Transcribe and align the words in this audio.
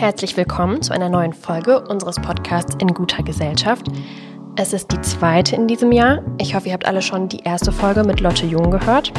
Herzlich 0.00 0.34
willkommen 0.34 0.80
zu 0.80 0.94
einer 0.94 1.10
neuen 1.10 1.34
Folge 1.34 1.78
unseres 1.78 2.16
Podcasts 2.16 2.74
in 2.80 2.88
guter 2.88 3.22
Gesellschaft. 3.22 3.86
Es 4.56 4.72
ist 4.72 4.90
die 4.90 5.00
zweite 5.02 5.54
in 5.54 5.68
diesem 5.68 5.92
Jahr. 5.92 6.22
Ich 6.38 6.54
hoffe, 6.54 6.68
ihr 6.68 6.72
habt 6.72 6.86
alle 6.86 7.02
schon 7.02 7.28
die 7.28 7.40
erste 7.40 7.70
Folge 7.70 8.02
mit 8.02 8.20
Lotte 8.20 8.46
Jung 8.46 8.70
gehört. 8.70 9.12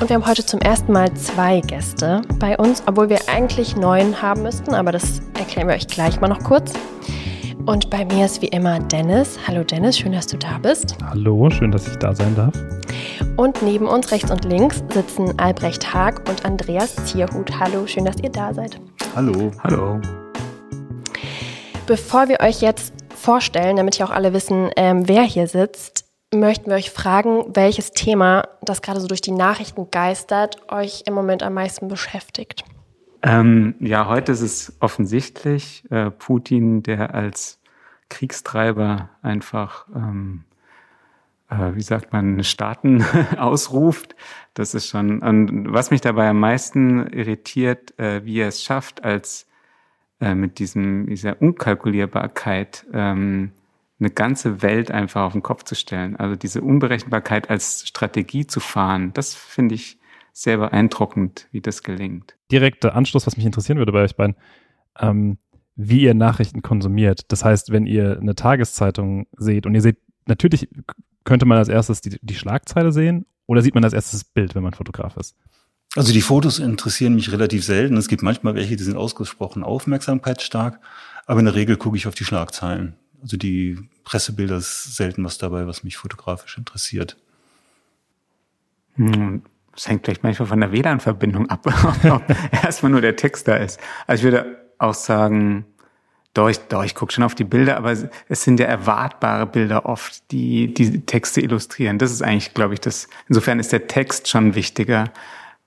Und 0.00 0.08
wir 0.08 0.16
haben 0.16 0.26
heute 0.26 0.44
zum 0.44 0.58
ersten 0.58 0.90
Mal 0.90 1.14
zwei 1.14 1.60
Gäste 1.60 2.22
bei 2.40 2.58
uns, 2.58 2.82
obwohl 2.86 3.08
wir 3.08 3.20
eigentlich 3.28 3.76
neun 3.76 4.20
haben 4.20 4.42
müssten, 4.42 4.74
aber 4.74 4.90
das 4.90 5.20
erklären 5.38 5.68
wir 5.68 5.76
euch 5.76 5.86
gleich 5.86 6.20
mal 6.20 6.26
noch 6.26 6.42
kurz. 6.42 6.72
Und 7.64 7.88
bei 7.90 8.04
mir 8.04 8.26
ist 8.26 8.42
wie 8.42 8.48
immer 8.48 8.80
Dennis. 8.80 9.38
Hallo 9.46 9.62
Dennis, 9.62 9.96
schön, 9.96 10.10
dass 10.10 10.26
du 10.26 10.38
da 10.38 10.58
bist. 10.58 10.96
Hallo, 11.08 11.48
schön, 11.50 11.70
dass 11.70 11.86
ich 11.86 11.98
da 11.98 12.12
sein 12.12 12.34
darf. 12.34 12.52
Und 13.36 13.62
neben 13.62 13.86
uns 13.86 14.10
rechts 14.10 14.32
und 14.32 14.44
links 14.44 14.82
sitzen 14.92 15.38
Albrecht 15.38 15.94
Haag 15.94 16.28
und 16.28 16.44
Andreas 16.44 16.96
Zierhut. 17.04 17.60
Hallo, 17.60 17.86
schön, 17.86 18.04
dass 18.04 18.16
ihr 18.20 18.30
da 18.30 18.52
seid. 18.52 18.80
Hallo. 19.16 19.50
Hallo. 19.62 19.98
Bevor 21.86 22.28
wir 22.28 22.40
euch 22.40 22.60
jetzt 22.60 22.92
vorstellen, 23.14 23.78
damit 23.78 23.98
ihr 23.98 24.04
auch 24.04 24.10
alle 24.10 24.34
wissen, 24.34 24.68
ähm, 24.76 25.08
wer 25.08 25.22
hier 25.22 25.46
sitzt, 25.46 26.04
möchten 26.34 26.66
wir 26.66 26.76
euch 26.76 26.90
fragen, 26.90 27.46
welches 27.54 27.92
Thema, 27.92 28.46
das 28.60 28.82
gerade 28.82 29.00
so 29.00 29.06
durch 29.06 29.22
die 29.22 29.32
Nachrichten 29.32 29.90
geistert, 29.90 30.58
euch 30.70 31.04
im 31.06 31.14
Moment 31.14 31.42
am 31.42 31.54
meisten 31.54 31.88
beschäftigt. 31.88 32.64
Ähm, 33.22 33.76
ja, 33.80 34.06
heute 34.06 34.32
ist 34.32 34.42
es 34.42 34.76
offensichtlich 34.80 35.90
äh, 35.90 36.10
Putin, 36.10 36.82
der 36.82 37.14
als 37.14 37.58
Kriegstreiber 38.10 39.08
einfach, 39.22 39.86
ähm, 39.96 40.44
äh, 41.50 41.74
wie 41.74 41.82
sagt 41.82 42.12
man, 42.12 42.42
Staaten 42.44 43.04
ausruft. 43.36 44.14
Das 44.54 44.74
ist 44.74 44.88
schon, 44.88 45.20
und 45.20 45.72
was 45.72 45.90
mich 45.90 46.00
dabei 46.00 46.28
am 46.28 46.40
meisten 46.40 47.06
irritiert, 47.08 47.98
äh, 47.98 48.24
wie 48.24 48.40
er 48.40 48.48
es 48.48 48.62
schafft, 48.62 49.04
als 49.04 49.46
äh, 50.20 50.34
mit 50.34 50.58
diesem, 50.58 51.06
dieser 51.06 51.40
Unkalkulierbarkeit 51.40 52.86
ähm, 52.92 53.52
eine 53.98 54.10
ganze 54.10 54.62
Welt 54.62 54.90
einfach 54.90 55.22
auf 55.22 55.32
den 55.32 55.42
Kopf 55.42 55.64
zu 55.64 55.74
stellen. 55.74 56.16
Also 56.16 56.36
diese 56.36 56.62
Unberechenbarkeit 56.62 57.50
als 57.50 57.86
Strategie 57.86 58.46
zu 58.46 58.60
fahren, 58.60 59.12
das 59.14 59.34
finde 59.34 59.74
ich 59.74 59.98
sehr 60.32 60.58
beeindruckend, 60.58 61.48
wie 61.50 61.62
das 61.62 61.82
gelingt. 61.82 62.36
Direkter 62.52 62.94
Anschluss, 62.94 63.26
was 63.26 63.38
mich 63.38 63.46
interessieren 63.46 63.78
würde 63.78 63.92
bei 63.92 64.02
euch 64.02 64.16
beiden, 64.16 64.36
ähm, 64.98 65.38
wie 65.76 66.02
ihr 66.02 66.14
Nachrichten 66.14 66.62
konsumiert. 66.62 67.30
Das 67.32 67.44
heißt, 67.44 67.72
wenn 67.72 67.86
ihr 67.86 68.18
eine 68.20 68.34
Tageszeitung 68.34 69.26
seht 69.36 69.66
und 69.66 69.74
ihr 69.74 69.80
seht, 69.80 69.98
natürlich 70.26 70.68
könnte 71.26 71.44
man 71.44 71.58
als 71.58 71.68
erstes 71.68 72.00
die, 72.00 72.18
die 72.22 72.34
Schlagzeile 72.34 72.92
sehen 72.92 73.26
oder 73.44 73.60
sieht 73.60 73.74
man 73.74 73.84
als 73.84 73.92
erstes 73.92 74.20
das 74.20 74.24
Bild, 74.24 74.54
wenn 74.54 74.62
man 74.62 74.72
Fotograf 74.72 75.18
ist? 75.18 75.36
Also 75.94 76.12
die 76.12 76.22
Fotos 76.22 76.58
interessieren 76.58 77.14
mich 77.14 77.32
relativ 77.32 77.64
selten. 77.64 77.96
Es 77.96 78.08
gibt 78.08 78.22
manchmal 78.22 78.54
welche, 78.54 78.76
die 78.76 78.84
sind 78.84 78.96
ausgesprochen 78.96 79.62
aufmerksamkeitsstark, 79.62 80.80
aber 81.26 81.40
in 81.40 81.46
der 81.46 81.54
Regel 81.54 81.76
gucke 81.76 81.96
ich 81.96 82.06
auf 82.06 82.14
die 82.14 82.24
Schlagzeilen. 82.24 82.94
Also 83.22 83.36
die 83.36 83.78
Pressebilder 84.04 84.56
ist 84.56 84.96
selten 84.96 85.24
was 85.24 85.38
dabei, 85.38 85.66
was 85.66 85.84
mich 85.84 85.96
fotografisch 85.96 86.58
interessiert. 86.58 87.16
Hm, 88.94 89.42
das 89.72 89.88
hängt 89.88 90.04
vielleicht 90.04 90.22
manchmal 90.22 90.48
von 90.48 90.60
der 90.60 90.72
WLAN-Verbindung 90.72 91.50
ab, 91.50 91.66
ob 92.10 92.24
erstmal 92.52 92.92
nur 92.92 93.00
der 93.00 93.16
Text 93.16 93.48
da 93.48 93.56
ist. 93.56 93.80
Also 94.06 94.20
ich 94.20 94.32
würde 94.32 94.58
auch 94.78 94.94
sagen, 94.94 95.64
doch, 96.36 96.48
ich, 96.48 96.58
doch, 96.68 96.84
ich 96.84 96.94
gucke 96.94 97.12
schon 97.12 97.24
auf 97.24 97.34
die 97.34 97.44
Bilder, 97.44 97.76
aber 97.76 97.92
es 97.92 98.44
sind 98.44 98.60
ja 98.60 98.66
erwartbare 98.66 99.46
Bilder 99.46 99.86
oft, 99.86 100.30
die 100.30 100.72
die 100.72 101.02
Texte 101.02 101.40
illustrieren. 101.40 101.98
Das 101.98 102.12
ist 102.12 102.22
eigentlich, 102.22 102.54
glaube 102.54 102.74
ich, 102.74 102.80
das. 102.80 103.08
Insofern 103.28 103.58
ist 103.58 103.72
der 103.72 103.86
Text 103.86 104.28
schon 104.28 104.54
wichtiger, 104.54 105.12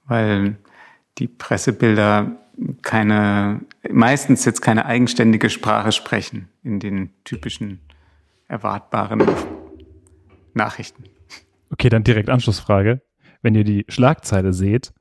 weil 0.06 0.58
die 1.18 1.28
Pressebilder 1.28 2.38
keine, 2.82 3.62
meistens 3.90 4.46
jetzt 4.46 4.62
keine 4.62 4.86
eigenständige 4.86 5.50
Sprache 5.50 5.92
sprechen 5.92 6.50
in 6.64 6.80
den 6.80 7.12
typischen 7.24 7.80
erwartbaren 8.48 9.24
Nachrichten. 10.54 11.04
Okay, 11.72 11.90
dann 11.90 12.04
direkt 12.04 12.30
Anschlussfrage 12.30 13.02
wenn 13.42 13.56
ihr 13.56 13.64
die 13.64 13.86
Schlagzeile 13.88 14.54
seht 14.54 14.94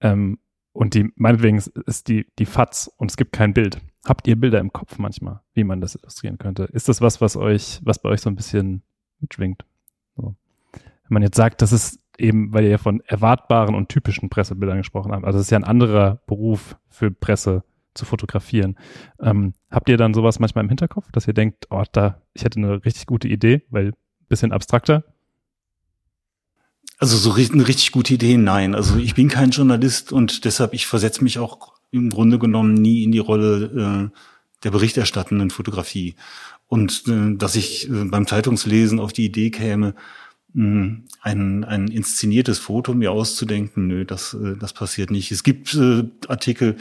ähm, 0.00 0.38
und 0.72 0.94
die, 0.94 1.10
meinetwegen 1.16 1.62
ist 1.86 2.08
die, 2.08 2.26
die 2.38 2.46
FATS 2.46 2.88
und 2.96 3.10
es 3.10 3.16
gibt 3.16 3.32
kein 3.32 3.54
Bild. 3.54 3.78
Habt 4.04 4.26
ihr 4.26 4.36
Bilder 4.36 4.58
im 4.58 4.72
Kopf 4.72 4.98
manchmal, 4.98 5.40
wie 5.54 5.64
man 5.64 5.80
das 5.80 5.94
illustrieren 5.94 6.38
könnte? 6.38 6.64
Ist 6.64 6.88
das 6.88 7.00
was, 7.00 7.20
was 7.20 7.36
euch, 7.36 7.80
was 7.84 8.00
bei 8.00 8.08
euch 8.08 8.20
so 8.20 8.30
ein 8.30 8.36
bisschen 8.36 8.82
mitschwingt? 9.20 9.64
So. 10.16 10.34
Wenn 10.72 11.14
man 11.14 11.22
jetzt 11.22 11.36
sagt, 11.36 11.62
das 11.62 11.72
ist 11.72 12.00
eben, 12.18 12.52
weil 12.52 12.64
ihr 12.64 12.70
ja 12.70 12.78
von 12.78 13.00
erwartbaren 13.06 13.74
und 13.74 13.88
typischen 13.88 14.28
Pressebildern 14.28 14.78
gesprochen 14.78 15.12
habt, 15.12 15.24
also 15.24 15.38
es 15.38 15.46
ist 15.46 15.50
ja 15.50 15.58
ein 15.58 15.64
anderer 15.64 16.20
Beruf 16.26 16.76
für 16.88 17.10
Presse 17.10 17.62
zu 17.94 18.04
fotografieren. 18.04 18.76
Ähm, 19.20 19.54
habt 19.70 19.88
ihr 19.88 19.96
dann 19.96 20.14
sowas 20.14 20.40
manchmal 20.40 20.64
im 20.64 20.68
Hinterkopf, 20.68 21.12
dass 21.12 21.28
ihr 21.28 21.34
denkt, 21.34 21.66
oh, 21.70 21.84
da, 21.92 22.22
ich 22.32 22.44
hätte 22.44 22.58
eine 22.58 22.84
richtig 22.84 23.06
gute 23.06 23.28
Idee, 23.28 23.62
weil 23.70 23.92
bisschen 24.28 24.52
abstrakter, 24.52 25.04
also 27.02 27.16
so 27.16 27.32
eine 27.34 27.66
richtig 27.66 27.90
gute 27.90 28.14
Idee, 28.14 28.36
nein. 28.36 28.76
Also 28.76 28.96
ich 28.96 29.16
bin 29.16 29.28
kein 29.28 29.50
Journalist 29.50 30.12
und 30.12 30.44
deshalb, 30.44 30.72
ich 30.72 30.86
versetze 30.86 31.24
mich 31.24 31.40
auch 31.40 31.71
im 31.92 32.10
Grunde 32.10 32.38
genommen 32.38 32.74
nie 32.74 33.04
in 33.04 33.12
die 33.12 33.18
Rolle 33.18 34.10
äh, 34.10 34.18
der 34.64 34.70
berichterstattenden 34.70 35.50
Fotografie. 35.50 36.16
Und 36.66 37.04
äh, 37.06 37.36
dass 37.36 37.54
ich 37.54 37.88
äh, 37.88 38.04
beim 38.04 38.26
Zeitungslesen 38.26 38.98
auf 38.98 39.12
die 39.12 39.26
Idee 39.26 39.50
käme, 39.50 39.94
mh, 40.54 41.02
ein, 41.20 41.64
ein 41.64 41.88
inszeniertes 41.88 42.58
Foto 42.58 42.94
mir 42.94 43.12
auszudenken, 43.12 43.86
nö, 43.86 44.04
das, 44.04 44.34
äh, 44.34 44.56
das 44.58 44.72
passiert 44.72 45.10
nicht. 45.10 45.30
Es 45.30 45.42
gibt 45.42 45.74
äh, 45.74 46.04
Artikel, 46.28 46.76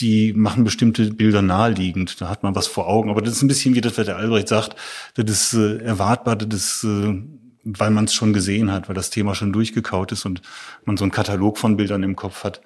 die 0.00 0.32
machen 0.32 0.64
bestimmte 0.64 1.12
Bilder 1.12 1.42
naheliegend. 1.42 2.20
Da 2.20 2.28
hat 2.30 2.42
man 2.42 2.54
was 2.54 2.66
vor 2.66 2.88
Augen. 2.88 3.10
Aber 3.10 3.22
das 3.22 3.34
ist 3.34 3.42
ein 3.42 3.48
bisschen 3.48 3.74
wie 3.74 3.82
das, 3.82 3.98
was 3.98 4.06
der 4.06 4.16
Albrecht 4.16 4.48
sagt. 4.48 4.76
Das 5.14 5.30
ist 5.30 5.54
äh, 5.54 5.76
erwartbar, 5.78 6.36
das 6.36 6.82
ist 6.82 6.84
äh, 6.84 7.22
weil 7.64 7.90
man 7.90 8.04
es 8.04 8.14
schon 8.14 8.32
gesehen 8.32 8.70
hat, 8.70 8.88
weil 8.88 8.94
das 8.94 9.10
Thema 9.10 9.34
schon 9.34 9.52
durchgekaut 9.52 10.12
ist 10.12 10.26
und 10.26 10.42
man 10.84 10.96
so 10.96 11.04
einen 11.04 11.10
Katalog 11.10 11.58
von 11.58 11.76
Bildern 11.76 12.02
im 12.02 12.14
Kopf 12.14 12.44
hat. 12.44 12.60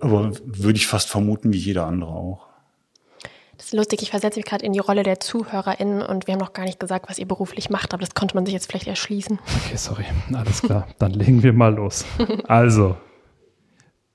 Aber 0.00 0.32
würde 0.44 0.76
ich 0.76 0.86
fast 0.86 1.08
vermuten, 1.08 1.52
wie 1.52 1.58
jeder 1.58 1.86
andere 1.86 2.10
auch. 2.10 2.46
Das 3.56 3.66
ist 3.66 3.72
lustig, 3.72 4.02
ich 4.02 4.10
versetze 4.10 4.38
mich 4.38 4.46
gerade 4.46 4.64
in 4.66 4.72
die 4.72 4.80
Rolle 4.80 5.04
der 5.04 5.20
ZuhörerInnen 5.20 6.02
und 6.02 6.26
wir 6.26 6.34
haben 6.34 6.40
noch 6.40 6.52
gar 6.52 6.64
nicht 6.64 6.80
gesagt, 6.80 7.08
was 7.08 7.18
ihr 7.18 7.26
beruflich 7.26 7.70
macht, 7.70 7.94
aber 7.94 8.00
das 8.00 8.14
konnte 8.14 8.34
man 8.34 8.44
sich 8.44 8.52
jetzt 8.52 8.68
vielleicht 8.70 8.88
erschließen. 8.88 9.38
Okay, 9.64 9.76
sorry. 9.76 10.04
Alles 10.32 10.62
klar. 10.62 10.88
Dann 10.98 11.12
legen 11.12 11.42
wir 11.42 11.52
mal 11.52 11.74
los. 11.74 12.04
Also, 12.48 12.96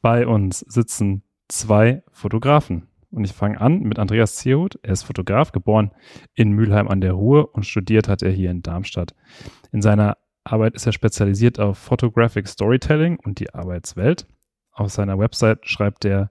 bei 0.02 0.28
uns 0.28 0.60
sitzen 0.60 1.24
zwei 1.48 2.04
Fotografen. 2.12 2.88
Und 3.12 3.24
ich 3.24 3.34
fange 3.34 3.60
an 3.60 3.80
mit 3.80 3.98
Andreas 3.98 4.36
Zierhut. 4.36 4.78
Er 4.84 4.94
ist 4.94 5.04
Fotograf, 5.04 5.52
geboren 5.52 5.92
in 6.36 6.52
Mülheim 6.52 6.88
an 6.88 7.02
der 7.02 7.14
Ruhr 7.14 7.56
und 7.56 7.66
studiert 7.66 8.08
hat 8.08 8.22
er 8.22 8.32
hier 8.32 8.52
in 8.52 8.62
Darmstadt. 8.62 9.16
In 9.72 9.82
seiner 9.82 10.18
Arbeit 10.44 10.76
ist 10.76 10.86
er 10.86 10.92
spezialisiert 10.92 11.60
auf 11.60 11.78
Photographic 11.78 12.48
Storytelling 12.48 13.18
und 13.24 13.40
die 13.40 13.54
Arbeitswelt. 13.54 14.28
Auf 14.80 14.92
seiner 14.92 15.20
Website 15.20 15.68
schreibt 15.68 16.06
er 16.06 16.30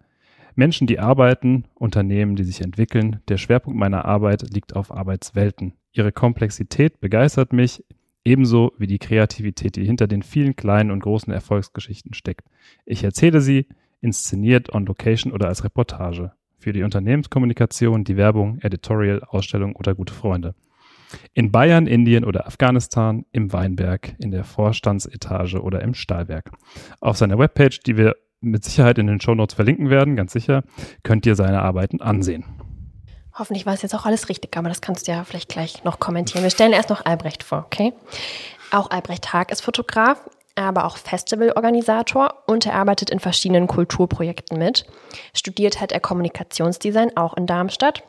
Menschen, 0.54 0.86
die 0.86 0.98
arbeiten, 0.98 1.64
Unternehmen, 1.74 2.34
die 2.34 2.44
sich 2.44 2.62
entwickeln. 2.62 3.20
Der 3.28 3.36
Schwerpunkt 3.36 3.78
meiner 3.78 4.06
Arbeit 4.06 4.54
liegt 4.54 4.74
auf 4.74 4.90
Arbeitswelten. 4.90 5.74
Ihre 5.92 6.12
Komplexität 6.12 6.98
begeistert 6.98 7.52
mich, 7.52 7.84
ebenso 8.24 8.72
wie 8.78 8.86
die 8.86 8.98
Kreativität, 8.98 9.76
die 9.76 9.84
hinter 9.84 10.06
den 10.06 10.22
vielen 10.22 10.56
kleinen 10.56 10.90
und 10.90 11.00
großen 11.00 11.30
Erfolgsgeschichten 11.30 12.14
steckt. 12.14 12.46
Ich 12.86 13.04
erzähle 13.04 13.42
sie, 13.42 13.66
inszeniert 14.00 14.72
on 14.72 14.86
Location 14.86 15.34
oder 15.34 15.48
als 15.48 15.62
Reportage 15.62 16.32
für 16.58 16.72
die 16.72 16.84
Unternehmenskommunikation, 16.84 18.04
die 18.04 18.16
Werbung, 18.16 18.60
Editorial, 18.62 19.22
Ausstellung 19.24 19.76
oder 19.76 19.94
gute 19.94 20.14
Freunde. 20.14 20.54
In 21.34 21.52
Bayern, 21.52 21.86
Indien 21.86 22.24
oder 22.24 22.46
Afghanistan, 22.46 23.26
im 23.30 23.52
Weinberg, 23.52 24.14
in 24.18 24.30
der 24.30 24.44
Vorstandsetage 24.44 25.60
oder 25.60 25.82
im 25.82 25.92
Stahlwerk. 25.92 26.52
Auf 27.00 27.18
seiner 27.18 27.38
Webpage, 27.38 27.80
die 27.80 27.98
wir 27.98 28.16
mit 28.40 28.64
Sicherheit 28.64 28.98
in 28.98 29.06
den 29.06 29.20
Shownotes 29.20 29.54
verlinken 29.54 29.90
werden, 29.90 30.16
ganz 30.16 30.32
sicher, 30.32 30.62
könnt 31.02 31.26
ihr 31.26 31.34
seine 31.34 31.62
Arbeiten 31.62 32.00
ansehen. 32.00 32.44
Hoffentlich 33.36 33.66
war 33.66 33.74
es 33.74 33.82
jetzt 33.82 33.94
auch 33.94 34.06
alles 34.06 34.28
richtig, 34.28 34.56
aber 34.56 34.68
das 34.68 34.80
kannst 34.80 35.06
du 35.06 35.12
ja 35.12 35.22
vielleicht 35.24 35.48
gleich 35.48 35.84
noch 35.84 36.00
kommentieren. 36.00 36.42
Wir 36.42 36.50
stellen 36.50 36.72
erst 36.72 36.90
noch 36.90 37.04
Albrecht 37.04 37.42
vor, 37.42 37.64
okay? 37.66 37.92
Auch 38.72 38.90
Albrecht 38.90 39.32
Haag 39.32 39.52
ist 39.52 39.60
Fotograf 39.60 40.20
aber 40.58 40.84
auch 40.84 40.96
Festivalorganisator 40.96 42.34
und 42.46 42.66
er 42.66 42.74
arbeitet 42.74 43.10
in 43.10 43.20
verschiedenen 43.20 43.66
Kulturprojekten 43.66 44.58
mit. 44.58 44.86
Studiert 45.34 45.80
hat 45.80 45.92
er 45.92 46.00
Kommunikationsdesign 46.00 47.16
auch 47.16 47.36
in 47.36 47.46
Darmstadt. 47.46 48.02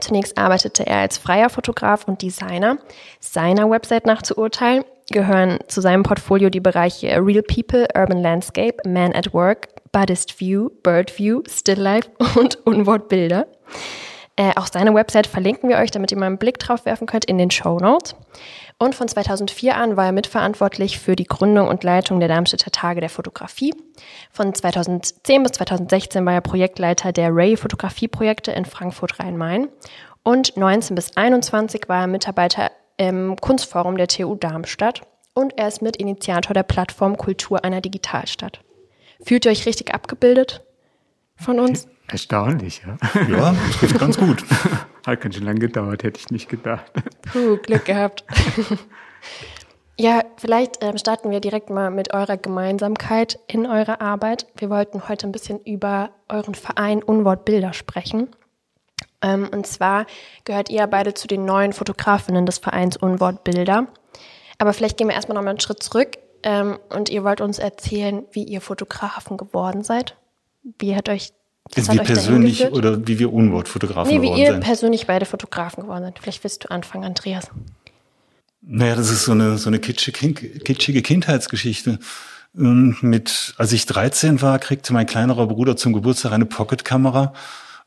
Zunächst 0.00 0.38
arbeitete 0.38 0.86
er 0.86 0.98
als 0.98 1.18
freier 1.18 1.50
Fotograf 1.50 2.06
und 2.06 2.22
Designer. 2.22 2.78
Seiner 3.20 3.70
Website 3.70 4.06
nach 4.06 4.22
zu 4.22 4.36
urteilen 4.36 4.84
gehören 5.12 5.58
zu 5.68 5.80
seinem 5.80 6.02
Portfolio 6.02 6.50
die 6.50 6.60
Bereiche 6.60 7.08
Real 7.08 7.42
People, 7.42 7.86
Urban 7.94 8.22
Landscape, 8.22 8.76
Man 8.86 9.14
at 9.14 9.32
Work, 9.32 9.68
Buddhist 9.92 10.40
View, 10.40 10.70
Bird 10.82 11.18
View, 11.18 11.42
Still 11.48 11.80
Life 11.80 12.10
und 12.36 12.66
Unwortbilder. 12.66 13.46
Äh, 14.36 14.52
auch 14.54 14.68
seine 14.68 14.94
Website 14.94 15.26
verlinken 15.26 15.68
wir 15.68 15.78
euch, 15.78 15.90
damit 15.90 16.12
ihr 16.12 16.18
mal 16.18 16.26
einen 16.26 16.38
Blick 16.38 16.60
drauf 16.60 16.84
werfen 16.84 17.08
könnt 17.08 17.24
in 17.24 17.38
den 17.38 17.50
Show 17.50 17.78
Notes. 17.80 18.14
Und 18.78 18.94
von 18.94 19.08
2004 19.08 19.76
an 19.76 19.96
war 19.96 20.06
er 20.06 20.12
mitverantwortlich 20.12 21.00
für 21.00 21.16
die 21.16 21.24
Gründung 21.24 21.66
und 21.66 21.82
Leitung 21.82 22.20
der 22.20 22.28
Darmstädter 22.28 22.70
Tage 22.70 23.00
der 23.00 23.10
Fotografie. 23.10 23.74
Von 24.30 24.54
2010 24.54 25.42
bis 25.42 25.52
2016 25.52 26.24
war 26.24 26.34
er 26.34 26.40
Projektleiter 26.40 27.10
der 27.10 27.34
Ray 27.34 27.56
Fotografieprojekte 27.56 28.52
in 28.52 28.64
Frankfurt-Rhein-Main. 28.64 29.68
Und 30.22 30.56
19 30.56 30.94
bis 30.94 31.16
21 31.16 31.88
war 31.88 32.02
er 32.02 32.06
Mitarbeiter 32.06 32.70
im 32.98 33.36
Kunstforum 33.36 33.96
der 33.96 34.08
TU 34.08 34.34
Darmstadt. 34.34 35.02
Und 35.34 35.56
er 35.56 35.68
ist 35.68 35.82
Mitinitiator 35.82 36.52
der 36.52 36.64
Plattform 36.64 37.16
Kultur 37.16 37.64
einer 37.64 37.80
Digitalstadt. 37.80 38.60
Fühlt 39.22 39.46
ihr 39.46 39.52
euch 39.52 39.66
richtig 39.66 39.94
abgebildet 39.94 40.62
von 41.36 41.58
uns? 41.60 41.88
Erstaunlich, 42.08 42.82
ja. 42.86 42.96
Ja, 43.28 43.54
trifft 43.78 43.98
ganz 43.98 44.18
gut. 44.18 44.44
Hat 45.06 45.20
ganz 45.20 45.34
schön 45.34 45.44
lange 45.44 45.60
gedauert, 45.60 46.02
hätte 46.02 46.18
ich 46.18 46.30
nicht 46.30 46.48
gedacht. 46.48 46.90
Puh, 47.32 47.58
Glück 47.58 47.84
gehabt. 47.84 48.24
ja, 49.96 50.22
vielleicht 50.36 50.82
ähm, 50.82 50.96
starten 50.96 51.30
wir 51.30 51.40
direkt 51.40 51.70
mal 51.70 51.90
mit 51.90 52.14
eurer 52.14 52.36
Gemeinsamkeit 52.36 53.38
in 53.46 53.66
eurer 53.66 54.00
Arbeit. 54.00 54.46
Wir 54.56 54.70
wollten 54.70 55.08
heute 55.08 55.26
ein 55.28 55.32
bisschen 55.32 55.60
über 55.60 56.10
euren 56.28 56.54
Verein 56.54 57.02
Unwortbilder 57.02 57.74
sprechen. 57.74 58.28
Ähm, 59.22 59.48
und 59.52 59.66
zwar 59.66 60.06
gehört 60.44 60.70
ihr 60.70 60.86
beide 60.86 61.14
zu 61.14 61.26
den 61.26 61.44
neuen 61.44 61.72
Fotografinnen 61.72 62.46
des 62.46 62.58
Vereins 62.58 62.96
Unwortbilder. 62.96 63.86
Aber 64.58 64.72
vielleicht 64.72 64.96
gehen 64.96 65.08
wir 65.08 65.14
erstmal 65.14 65.36
noch 65.36 65.42
mal 65.42 65.50
einen 65.50 65.60
Schritt 65.60 65.82
zurück 65.82 66.18
ähm, 66.42 66.78
und 66.90 67.08
ihr 67.08 67.24
wollt 67.24 67.40
uns 67.40 67.58
erzählen, 67.58 68.24
wie 68.32 68.44
ihr 68.44 68.60
Fotografen 68.60 69.36
geworden 69.36 69.82
seid. 69.82 70.16
Wie 70.78 70.94
hat 70.94 71.08
euch 71.08 71.32
das 71.74 71.92
wie 71.92 71.98
persönlich 71.98 72.72
oder 72.72 73.06
wie 73.06 73.18
wir 73.18 73.32
Unwortfotografen 73.32 74.10
nee, 74.10 74.18
geworden 74.18 74.36
sind? 74.36 74.46
wie 74.46 74.56
ihr 74.56 74.60
persönlich 74.60 75.06
beide 75.06 75.26
Fotografen 75.26 75.82
geworden 75.82 76.04
seid. 76.04 76.18
Vielleicht 76.20 76.42
willst 76.44 76.64
du 76.64 76.70
anfangen, 76.70 77.04
Andreas. 77.04 77.50
Naja, 78.62 78.96
das 78.96 79.10
ist 79.10 79.24
so 79.24 79.32
eine, 79.32 79.58
so 79.58 79.68
eine 79.68 79.78
kitschige, 79.78 80.32
kitschige 80.32 81.02
Kindheitsgeschichte. 81.02 81.98
Ähm, 82.56 82.96
mit, 83.00 83.54
als 83.56 83.72
ich 83.72 83.86
13 83.86 84.42
war, 84.42 84.58
kriegte 84.58 84.92
mein 84.92 85.06
kleinerer 85.06 85.46
Bruder 85.46 85.76
zum 85.76 85.92
Geburtstag 85.92 86.32
eine 86.32 86.46
Pocketkamera 86.46 87.34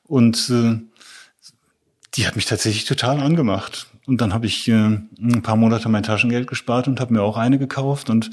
und 0.04 0.50
äh, 0.50 0.80
die 2.16 2.28
hat 2.28 2.36
mich 2.36 2.46
tatsächlich 2.46 2.86
total 2.86 3.20
angemacht. 3.20 3.88
Und 4.08 4.20
dann 4.20 4.34
habe 4.34 4.46
ich 4.46 4.68
äh, 4.68 4.74
ein 4.74 5.42
paar 5.42 5.56
Monate 5.56 5.90
mein 5.90 6.04
Taschengeld 6.04 6.48
gespart 6.48 6.88
und 6.88 7.00
habe 7.00 7.14
mir 7.14 7.22
auch 7.22 7.38
eine 7.38 7.60
gekauft 7.60 8.10
und 8.10 8.32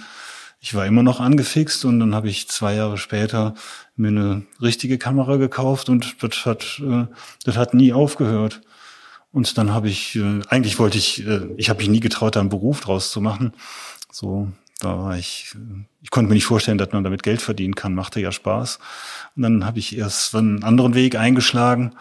ich 0.60 0.74
war 0.74 0.86
immer 0.86 1.04
noch 1.04 1.20
angefixt 1.20 1.84
und 1.84 2.00
dann 2.00 2.14
habe 2.14 2.28
ich 2.28 2.48
zwei 2.48 2.74
Jahre 2.74 2.98
später 2.98 3.54
mir 3.94 4.08
eine 4.08 4.42
richtige 4.60 4.98
Kamera 4.98 5.36
gekauft 5.36 5.88
und 5.88 6.16
das 6.20 6.44
hat, 6.46 6.80
äh, 6.84 7.06
das 7.44 7.56
hat 7.56 7.74
nie 7.74 7.92
aufgehört. 7.92 8.60
Und 9.30 9.58
dann 9.58 9.72
habe 9.72 9.88
ich, 9.88 10.16
äh, 10.16 10.40
eigentlich 10.48 10.78
wollte 10.78 10.98
ich, 10.98 11.24
äh, 11.26 11.46
ich 11.56 11.68
habe 11.68 11.78
mich 11.78 11.88
nie 11.88 12.00
getraut, 12.00 12.34
da 12.34 12.40
einen 12.40 12.48
Beruf 12.48 12.80
draus 12.80 13.10
zu 13.10 13.20
machen. 13.20 13.52
So, 14.10 14.48
da 14.80 14.98
war 14.98 15.16
ich, 15.16 15.54
äh, 15.54 15.84
ich 16.02 16.10
konnte 16.10 16.28
mir 16.28 16.34
nicht 16.34 16.46
vorstellen, 16.46 16.78
dass 16.78 16.92
man 16.92 17.04
damit 17.04 17.22
Geld 17.22 17.42
verdienen 17.42 17.74
kann, 17.74 17.94
machte 17.94 18.20
ja 18.20 18.32
Spaß. 18.32 18.78
Und 19.36 19.42
dann 19.42 19.64
habe 19.64 19.78
ich 19.78 19.96
erst 19.96 20.34
einen 20.34 20.64
anderen 20.64 20.94
Weg 20.94 21.16
eingeschlagen. 21.16 21.94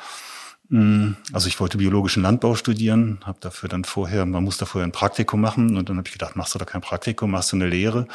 Mm, 0.69 1.11
also 1.33 1.47
ich 1.47 1.59
wollte 1.59 1.77
biologischen 1.77 2.23
Landbau 2.23 2.55
studieren, 2.55 3.19
habe 3.23 3.39
dafür 3.39 3.69
dann 3.69 3.83
vorher, 3.83 4.25
man 4.25 4.43
muss 4.43 4.57
da 4.57 4.65
vorher 4.65 4.87
ein 4.87 4.91
Praktikum 4.91 5.41
machen 5.41 5.77
und 5.77 5.89
dann 5.89 5.97
habe 5.97 6.07
ich 6.07 6.13
gedacht, 6.13 6.35
machst 6.35 6.55
du 6.55 6.59
da 6.59 6.65
kein 6.65 6.81
Praktikum, 6.81 7.31
machst 7.31 7.51
du 7.51 7.55
eine 7.55 7.67
Lehre. 7.67 8.07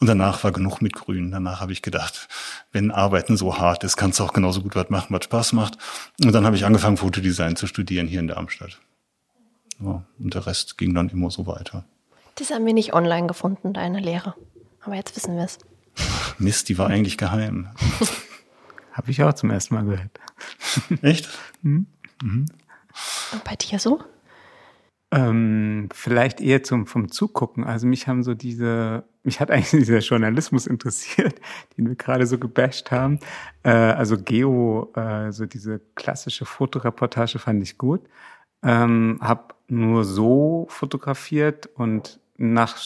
Und 0.00 0.08
danach 0.08 0.42
war 0.42 0.52
genug 0.52 0.82
mit 0.82 0.94
Grün. 0.94 1.30
Danach 1.30 1.60
habe 1.60 1.72
ich 1.72 1.80
gedacht, 1.80 2.28
wenn 2.72 2.90
Arbeiten 2.90 3.36
so 3.36 3.58
hart 3.58 3.84
ist, 3.84 3.96
kannst 3.96 4.18
du 4.18 4.24
auch 4.24 4.32
genauso 4.32 4.60
gut 4.60 4.74
was 4.74 4.90
machen, 4.90 5.14
was 5.14 5.24
Spaß 5.24 5.52
macht. 5.52 5.78
Und 6.22 6.32
dann 6.32 6.44
habe 6.44 6.56
ich 6.56 6.64
angefangen, 6.64 6.96
Fotodesign 6.96 7.56
zu 7.56 7.66
studieren 7.66 8.08
hier 8.08 8.20
in 8.20 8.28
Darmstadt. 8.28 8.80
Ja, 9.80 10.04
und 10.18 10.34
der 10.34 10.46
Rest 10.46 10.78
ging 10.78 10.94
dann 10.94 11.08
immer 11.10 11.30
so 11.30 11.46
weiter. 11.46 11.84
Das 12.34 12.50
haben 12.50 12.66
wir 12.66 12.74
nicht 12.74 12.92
online 12.92 13.28
gefunden, 13.28 13.72
deine 13.72 14.00
Lehre. 14.00 14.34
Aber 14.80 14.96
jetzt 14.96 15.16
wissen 15.16 15.36
wir 15.36 15.44
es. 15.44 15.58
Mist, 16.38 16.68
die 16.68 16.76
war 16.76 16.88
eigentlich 16.88 17.16
geheim. 17.16 17.68
habe 18.94 19.10
ich 19.10 19.22
auch 19.22 19.34
zum 19.34 19.50
ersten 19.50 19.74
Mal 19.74 19.84
gehört. 19.84 20.20
Echt? 21.02 21.28
Mhm. 21.62 21.86
Mhm. 22.22 22.46
Und 23.32 23.44
bei 23.44 23.56
dir 23.56 23.78
so? 23.78 24.00
Ähm, 25.10 25.88
vielleicht 25.92 26.40
eher 26.40 26.62
zum, 26.62 26.86
vom 26.86 27.10
Zugucken. 27.10 27.64
Also 27.64 27.86
mich 27.86 28.08
haben 28.08 28.22
so 28.22 28.34
diese, 28.34 29.04
mich 29.22 29.40
hat 29.40 29.50
eigentlich 29.52 29.70
dieser 29.70 29.98
Journalismus 29.98 30.66
interessiert, 30.66 31.40
den 31.76 31.88
wir 31.88 31.96
gerade 31.96 32.26
so 32.26 32.38
gebasht 32.38 32.90
haben. 32.90 33.18
Äh, 33.64 33.70
also 33.70 34.16
Geo, 34.16 34.92
äh, 34.94 35.32
so 35.32 35.44
diese 35.44 35.80
klassische 35.96 36.46
Fotoreportage 36.46 37.38
fand 37.38 37.62
ich 37.62 37.76
gut. 37.76 38.00
Ähm, 38.62 39.18
hab 39.20 39.56
nur 39.68 40.04
so 40.04 40.66
fotografiert 40.70 41.66
und 41.74 42.20
nach 42.36 42.76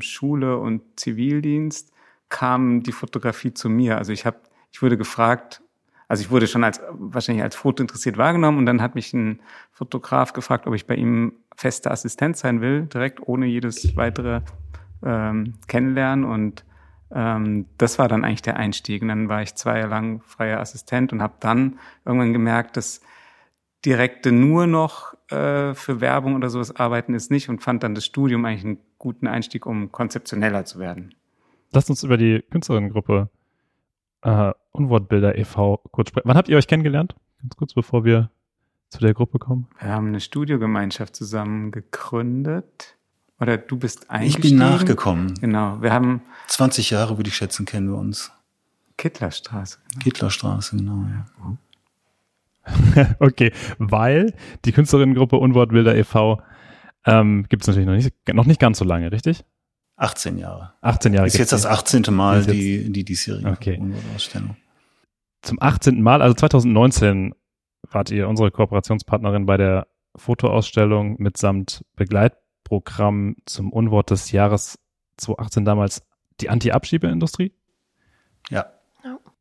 Schule 0.00 0.56
und 0.58 0.82
Zivildienst 0.96 1.92
kam 2.28 2.82
die 2.82 2.92
Fotografie 2.92 3.52
zu 3.52 3.68
mir. 3.68 3.98
Also 3.98 4.12
ich 4.12 4.24
habe, 4.24 4.38
ich 4.72 4.82
wurde 4.82 4.96
gefragt, 4.96 5.62
also 6.08 6.22
ich 6.22 6.30
wurde 6.30 6.46
schon 6.46 6.64
als 6.64 6.80
wahrscheinlich 6.90 7.44
als 7.44 7.54
Foto 7.54 7.82
interessiert 7.82 8.18
wahrgenommen 8.18 8.58
und 8.58 8.66
dann 8.66 8.82
hat 8.82 8.94
mich 8.94 9.12
ein 9.12 9.40
Fotograf 9.70 10.32
gefragt, 10.32 10.66
ob 10.66 10.74
ich 10.74 10.86
bei 10.86 10.96
ihm 10.96 11.34
feste 11.56 11.90
Assistent 11.90 12.36
sein 12.36 12.60
will, 12.60 12.86
direkt 12.86 13.20
ohne 13.26 13.46
jedes 13.46 13.96
weitere 13.96 14.40
ähm, 15.04 15.54
Kennenlernen 15.68 16.24
und 16.24 16.64
ähm, 17.12 17.66
das 17.78 17.98
war 17.98 18.08
dann 18.08 18.24
eigentlich 18.24 18.42
der 18.42 18.56
Einstieg. 18.56 19.02
Und 19.02 19.08
dann 19.08 19.28
war 19.28 19.42
ich 19.42 19.54
zwei 19.54 19.78
Jahre 19.78 19.90
lang 19.90 20.22
freier 20.22 20.60
Assistent 20.60 21.12
und 21.12 21.22
habe 21.22 21.34
dann 21.40 21.78
irgendwann 22.04 22.32
gemerkt, 22.32 22.76
dass 22.76 23.00
direkte 23.84 24.32
nur 24.32 24.66
noch 24.66 25.14
äh, 25.30 25.74
für 25.74 26.00
Werbung 26.00 26.34
oder 26.34 26.50
sowas 26.50 26.74
arbeiten 26.76 27.14
ist 27.14 27.30
nicht 27.30 27.48
und 27.48 27.62
fand 27.62 27.82
dann 27.82 27.94
das 27.94 28.04
Studium 28.04 28.44
eigentlich 28.44 28.64
einen 28.64 28.78
guten 28.98 29.26
Einstieg, 29.26 29.66
um 29.66 29.90
konzeptioneller 29.90 30.64
zu 30.64 30.78
werden. 30.78 31.14
Lasst 31.72 31.88
uns 31.88 32.02
über 32.02 32.16
die 32.16 32.44
Künstlerinnengruppe 32.50 33.30
äh, 34.22 34.52
Unwortbilder 34.72 35.36
e.V. 35.36 35.80
kurz 35.90 36.10
sprechen. 36.10 36.28
Wann 36.28 36.36
habt 36.36 36.48
ihr 36.48 36.56
euch 36.56 36.66
kennengelernt? 36.66 37.14
Ganz 37.40 37.56
kurz, 37.56 37.74
bevor 37.74 38.04
wir 38.04 38.30
zu 38.88 38.98
der 39.00 39.14
Gruppe 39.14 39.38
kommen. 39.38 39.68
Wir 39.80 39.90
haben 39.90 40.08
eine 40.08 40.20
Studiogemeinschaft 40.20 41.16
zusammen 41.16 41.70
gegründet. 41.70 42.96
Oder 43.40 43.56
du 43.56 43.78
bist 43.78 44.10
eingestiegen. 44.10 44.44
Ich 44.44 44.50
bin 44.50 44.58
nachgekommen. 44.58 45.34
Genau. 45.40 45.80
Wir 45.80 45.92
haben 45.92 46.22
20 46.48 46.90
Jahre, 46.90 47.16
würde 47.16 47.28
ich 47.28 47.36
schätzen, 47.36 47.64
kennen 47.64 47.88
wir 47.88 47.96
uns. 47.96 48.30
Kittlerstraße. 48.98 49.78
Genau. 49.92 50.04
Kittlerstraße, 50.04 50.76
genau, 50.76 51.06
ja. 51.08 51.56
okay, 53.18 53.52
weil 53.78 54.34
die 54.66 54.72
Künstlerinnengruppe 54.72 55.36
Unwortbilder 55.36 55.96
e.V. 55.96 56.42
Ähm, 57.06 57.46
gibt 57.48 57.62
es 57.62 57.66
natürlich 57.66 57.86
noch 57.86 57.94
nicht, 57.94 58.12
noch 58.34 58.44
nicht 58.44 58.60
ganz 58.60 58.78
so 58.78 58.84
lange, 58.84 59.10
richtig? 59.10 59.42
18 59.96 60.38
Jahre. 60.38 60.74
18 60.82 61.14
Jahre. 61.14 61.26
Ist 61.26 61.38
jetzt 61.38 61.52
das 61.52 61.64
18. 61.64 62.04
Mal 62.10 62.44
die, 62.44 62.92
die 62.92 63.04
diesjährige 63.04 63.48
okay. 63.48 63.80
Ausstellung. 64.14 64.56
Zum 65.42 65.58
18. 65.60 66.02
Mal, 66.02 66.22
also 66.22 66.34
2019 66.34 67.34
wart 67.90 68.10
ihr 68.10 68.28
unsere 68.28 68.50
Kooperationspartnerin 68.50 69.46
bei 69.46 69.56
der 69.56 69.86
Fotoausstellung 70.16 71.16
mitsamt 71.18 71.84
Begleitprogramm 71.96 73.36
zum 73.46 73.72
Unwort 73.72 74.10
des 74.10 74.32
Jahres 74.32 74.78
2018 75.16 75.64
damals 75.64 76.02
die 76.40 76.50
Anti-Abschiebeindustrie. 76.50 77.52
Ja. 78.50 78.66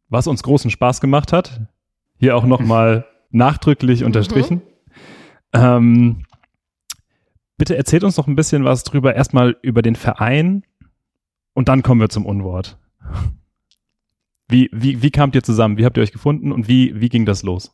Was 0.10 0.28
uns 0.28 0.44
großen 0.44 0.72
Spaß 0.72 1.02
gemacht 1.02 1.34
hat. 1.34 1.62
Hier 2.18 2.36
auch 2.36 2.46
nochmal 2.46 3.06
nachdrücklich 3.30 4.04
unterstrichen. 4.04 4.62
Mhm. 5.54 5.62
Ähm, 5.62 6.26
Bitte 7.60 7.76
erzählt 7.76 8.06
uns 8.06 8.16
noch 8.16 8.28
ein 8.28 8.38
bisschen 8.38 8.64
was 8.64 8.86
drüber. 8.86 9.16
Erstmal 9.16 9.58
über 9.62 9.82
den 9.82 9.98
Verein 9.98 10.64
und 11.54 11.68
dann 11.68 11.84
kommen 11.84 12.00
wir 12.00 12.08
zum 12.08 12.26
Unwort. 12.26 12.80
Wie, 14.50 14.70
wie, 14.74 15.02
wie 15.04 15.12
kamt 15.12 15.36
ihr 15.36 15.44
zusammen? 15.44 15.78
Wie 15.78 15.86
habt 15.86 15.96
ihr 15.96 16.04
euch 16.04 16.12
gefunden 16.12 16.52
und 16.52 16.68
wie, 16.68 17.00
wie 17.00 17.08
ging 17.08 17.26
das 17.26 17.44
los? 17.44 17.72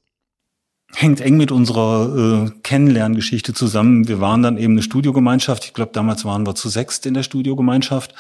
Hängt 0.94 1.22
eng 1.22 1.38
mit 1.38 1.52
unserer 1.52 2.46
äh, 2.46 2.52
Kennenlerngeschichte 2.64 3.54
zusammen. 3.54 4.08
Wir 4.08 4.20
waren 4.20 4.44
dann 4.44 4.58
eben 4.58 4.74
eine 4.74 4.84
Studiogemeinschaft. 4.84 5.66
Ich 5.66 5.74
glaube, 5.74 5.94
damals 5.94 6.26
waren 6.26 6.46
wir 6.46 6.54
zu 6.54 6.70
sechst 6.70 7.06
in 7.06 7.14
der 7.14 7.24
Studiogemeinschaft 7.24 8.14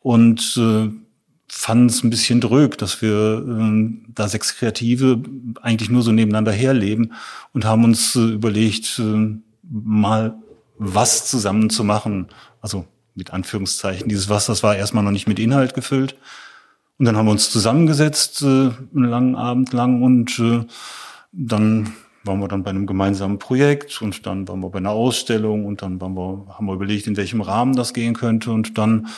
und 0.00 0.56
äh, 0.56 0.88
fanden 1.48 1.86
es 1.86 2.02
ein 2.02 2.10
bisschen 2.10 2.40
drög, 2.40 2.78
dass 2.78 3.02
wir 3.02 3.44
äh, 3.46 3.90
da 4.14 4.28
sechs 4.28 4.56
Kreative 4.56 5.22
eigentlich 5.60 5.90
nur 5.90 6.02
so 6.02 6.10
nebeneinander 6.10 6.52
herleben 6.52 7.12
und 7.52 7.66
haben 7.66 7.84
uns 7.84 8.16
äh, 8.16 8.20
überlegt, 8.20 8.98
äh, 8.98 9.36
mal 9.62 10.34
was 10.78 11.28
zusammen 11.28 11.68
zu 11.68 11.84
machen. 11.84 12.28
Also 12.62 12.86
mit 13.14 13.32
Anführungszeichen. 13.32 14.08
Dieses 14.08 14.30
was, 14.30 14.46
das 14.46 14.62
war 14.62 14.74
erstmal 14.74 15.04
noch 15.04 15.10
nicht 15.10 15.28
mit 15.28 15.38
Inhalt 15.38 15.74
gefüllt. 15.74 16.16
Und 17.00 17.06
dann 17.06 17.16
haben 17.16 17.24
wir 17.24 17.32
uns 17.32 17.48
zusammengesetzt, 17.48 18.42
äh, 18.42 18.44
einen 18.44 18.76
langen 18.92 19.34
Abend 19.34 19.72
lang 19.72 20.02
und 20.02 20.38
äh, 20.38 20.66
dann 21.32 21.94
waren 22.24 22.40
wir 22.40 22.48
dann 22.48 22.62
bei 22.62 22.68
einem 22.68 22.86
gemeinsamen 22.86 23.38
Projekt 23.38 24.02
und 24.02 24.26
dann 24.26 24.46
waren 24.46 24.60
wir 24.60 24.68
bei 24.68 24.80
einer 24.80 24.90
Ausstellung 24.90 25.64
und 25.64 25.80
dann 25.80 25.98
waren 25.98 26.12
wir, 26.12 26.44
haben 26.50 26.66
wir 26.66 26.74
überlegt, 26.74 27.06
in 27.06 27.16
welchem 27.16 27.40
Rahmen 27.40 27.74
das 27.74 27.94
gehen 27.94 28.12
könnte 28.12 28.50
und 28.50 28.76
dann 28.76 29.08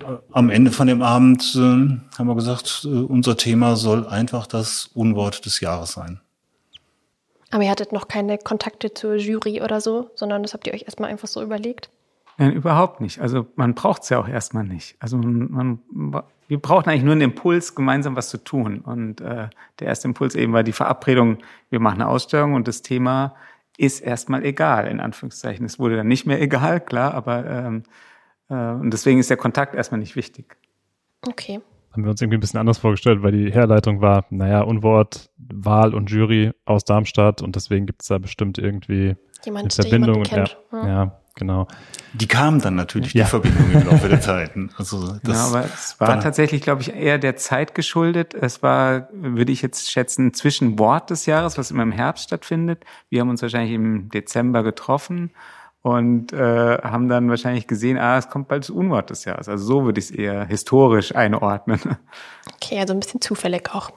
äh, 0.00 0.16
am 0.32 0.48
Ende 0.48 0.72
von 0.72 0.86
dem 0.86 1.02
Abend 1.02 1.54
äh, 1.56 1.58
haben 1.58 2.26
wir 2.26 2.34
gesagt, 2.36 2.86
äh, 2.86 2.88
unser 2.88 3.36
Thema 3.36 3.76
soll 3.76 4.06
einfach 4.06 4.46
das 4.46 4.88
Unwort 4.94 5.44
des 5.44 5.60
Jahres 5.60 5.92
sein. 5.92 6.22
Aber 7.50 7.64
ihr 7.64 7.70
hattet 7.70 7.92
noch 7.92 8.08
keine 8.08 8.38
Kontakte 8.38 8.94
zur 8.94 9.16
Jury 9.16 9.60
oder 9.60 9.82
so, 9.82 10.10
sondern 10.14 10.42
das 10.42 10.54
habt 10.54 10.66
ihr 10.66 10.72
euch 10.72 10.84
erstmal 10.84 11.10
einfach 11.10 11.28
so 11.28 11.42
überlegt? 11.42 11.90
Nein, 12.38 12.52
überhaupt 12.52 13.02
nicht. 13.02 13.20
Also 13.20 13.46
man 13.56 13.74
braucht 13.74 14.04
es 14.04 14.08
ja 14.08 14.18
auch 14.18 14.28
erstmal 14.28 14.64
nicht. 14.64 14.96
Also 15.00 15.18
man, 15.18 15.80
man, 15.90 16.22
wir 16.48 16.60
brauchen 16.60 16.88
eigentlich 16.88 17.02
nur 17.02 17.12
einen 17.12 17.22
Impuls, 17.22 17.74
gemeinsam 17.74 18.16
was 18.16 18.28
zu 18.28 18.38
tun. 18.38 18.80
Und 18.80 19.20
äh, 19.20 19.48
der 19.80 19.86
erste 19.86 20.08
Impuls 20.08 20.34
eben 20.34 20.52
war 20.52 20.62
die 20.62 20.72
Verabredung, 20.72 21.38
wir 21.70 21.80
machen 21.80 22.00
eine 22.00 22.08
Ausstellung 22.08 22.54
und 22.54 22.68
das 22.68 22.82
Thema 22.82 23.34
ist 23.78 24.00
erstmal 24.00 24.44
egal, 24.44 24.86
in 24.86 25.00
Anführungszeichen. 25.00 25.66
Es 25.66 25.78
wurde 25.78 25.96
dann 25.96 26.08
nicht 26.08 26.26
mehr 26.26 26.40
egal, 26.40 26.80
klar, 26.80 27.14
aber 27.14 27.44
ähm, 27.46 27.82
äh, 28.48 28.54
und 28.54 28.90
deswegen 28.90 29.18
ist 29.18 29.30
der 29.30 29.36
Kontakt 29.36 29.74
erstmal 29.74 30.00
nicht 30.00 30.16
wichtig. 30.16 30.56
Okay. 31.26 31.60
Haben 31.92 32.04
wir 32.04 32.10
uns 32.10 32.20
irgendwie 32.20 32.36
ein 32.36 32.40
bisschen 32.40 32.60
anders 32.60 32.78
vorgestellt, 32.78 33.22
weil 33.22 33.32
die 33.32 33.50
Herleitung 33.50 34.00
war, 34.00 34.26
naja, 34.30 34.60
Unwort, 34.60 35.30
Wahl 35.38 35.94
und 35.94 36.10
Jury 36.10 36.52
aus 36.64 36.84
Darmstadt 36.84 37.42
und 37.42 37.56
deswegen 37.56 37.86
gibt 37.86 38.02
es 38.02 38.08
da 38.08 38.18
bestimmt 38.18 38.58
irgendwie 38.58 39.16
Jemand, 39.44 39.64
eine 39.64 39.88
Verbindung. 39.88 40.18
Und 40.18 40.28
kennt. 40.28 40.58
ja, 40.72 40.86
ja, 40.86 41.20
genau. 41.36 41.68
Die 42.14 42.26
kamen 42.26 42.60
dann 42.60 42.74
natürlich, 42.74 43.12
Ja. 43.14 43.24
die 43.24 43.30
Verbindung 43.30 43.70
im 43.72 43.86
Laufe 43.86 44.08
der 44.08 44.20
Zeiten. 44.20 44.70
Also 44.76 45.16
das, 45.22 45.36
ja, 45.36 45.44
aber 45.46 45.64
es 45.66 46.00
war 46.00 46.08
dann- 46.08 46.20
tatsächlich, 46.20 46.62
glaube 46.62 46.82
ich, 46.82 46.92
eher 46.94 47.18
der 47.18 47.36
Zeit 47.36 47.74
geschuldet. 47.76 48.34
Es 48.34 48.62
war, 48.62 49.08
würde 49.12 49.52
ich 49.52 49.62
jetzt 49.62 49.90
schätzen, 49.92 50.34
zwischen 50.34 50.78
Wort 50.78 51.10
des 51.10 51.26
Jahres, 51.26 51.56
was 51.58 51.70
immer 51.70 51.84
im 51.84 51.92
Herbst 51.92 52.24
stattfindet. 52.24 52.84
Wir 53.10 53.20
haben 53.20 53.30
uns 53.30 53.42
wahrscheinlich 53.42 53.72
im 53.74 54.08
Dezember 54.08 54.62
getroffen 54.64 55.30
und 55.82 56.32
äh, 56.32 56.78
haben 56.82 57.08
dann 57.08 57.28
wahrscheinlich 57.30 57.68
gesehen, 57.68 57.96
ah, 57.96 58.18
es 58.18 58.28
kommt 58.28 58.48
bald 58.48 58.64
das 58.64 58.70
Unwort 58.70 59.10
des 59.10 59.24
Jahres. 59.24 59.48
Also 59.48 59.64
so 59.64 59.84
würde 59.84 60.00
ich 60.00 60.06
es 60.06 60.10
eher 60.10 60.44
historisch 60.46 61.14
einordnen. 61.14 61.78
Okay, 62.54 62.80
also 62.80 62.92
ein 62.94 62.98
bisschen 63.00 63.20
zufällig 63.20 63.72
auch. 63.72 63.90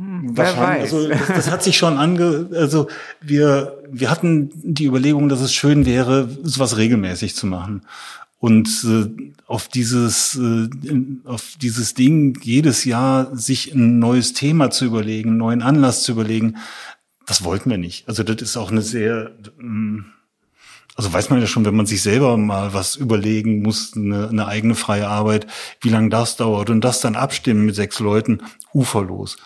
Wer 0.00 0.36
Wahrscheinlich. 0.36 0.92
weiß. 0.92 0.94
Also 0.94 1.08
das, 1.08 1.26
das 1.26 1.50
hat 1.50 1.64
sich 1.64 1.76
schon 1.76 1.98
ange, 1.98 2.50
also 2.54 2.86
wir, 3.20 3.82
wir 3.90 4.10
hatten 4.10 4.52
die 4.62 4.84
Überlegung, 4.86 5.28
dass 5.28 5.40
es 5.40 5.52
schön 5.52 5.86
wäre, 5.86 6.28
sowas 6.44 6.76
regelmäßig 6.76 7.34
zu 7.34 7.48
machen. 7.48 7.82
Und 8.38 8.68
äh, 8.84 9.32
auf 9.48 9.66
dieses, 9.66 10.36
äh, 10.36 10.68
auf 11.24 11.54
dieses 11.60 11.94
Ding 11.94 12.38
jedes 12.40 12.84
Jahr 12.84 13.34
sich 13.36 13.74
ein 13.74 13.98
neues 13.98 14.34
Thema 14.34 14.70
zu 14.70 14.84
überlegen, 14.84 15.30
einen 15.30 15.38
neuen 15.38 15.62
Anlass 15.62 16.04
zu 16.04 16.12
überlegen, 16.12 16.58
das 17.26 17.42
wollten 17.42 17.68
wir 17.68 17.78
nicht. 17.78 18.06
Also 18.06 18.22
das 18.22 18.40
ist 18.40 18.56
auch 18.56 18.70
eine 18.70 18.82
sehr, 18.82 19.32
ähm, 19.58 20.04
also 20.94 21.12
weiß 21.12 21.30
man 21.30 21.40
ja 21.40 21.48
schon, 21.48 21.64
wenn 21.64 21.74
man 21.74 21.86
sich 21.86 22.02
selber 22.02 22.36
mal 22.36 22.72
was 22.72 22.94
überlegen 22.94 23.62
muss, 23.62 23.96
eine, 23.96 24.28
eine 24.28 24.46
eigene 24.46 24.76
freie 24.76 25.08
Arbeit, 25.08 25.48
wie 25.80 25.88
lange 25.88 26.10
das 26.10 26.36
dauert 26.36 26.70
und 26.70 26.82
das 26.82 27.00
dann 27.00 27.16
abstimmen 27.16 27.66
mit 27.66 27.74
sechs 27.74 27.98
Leuten, 27.98 28.42
uferlos. 28.72 29.38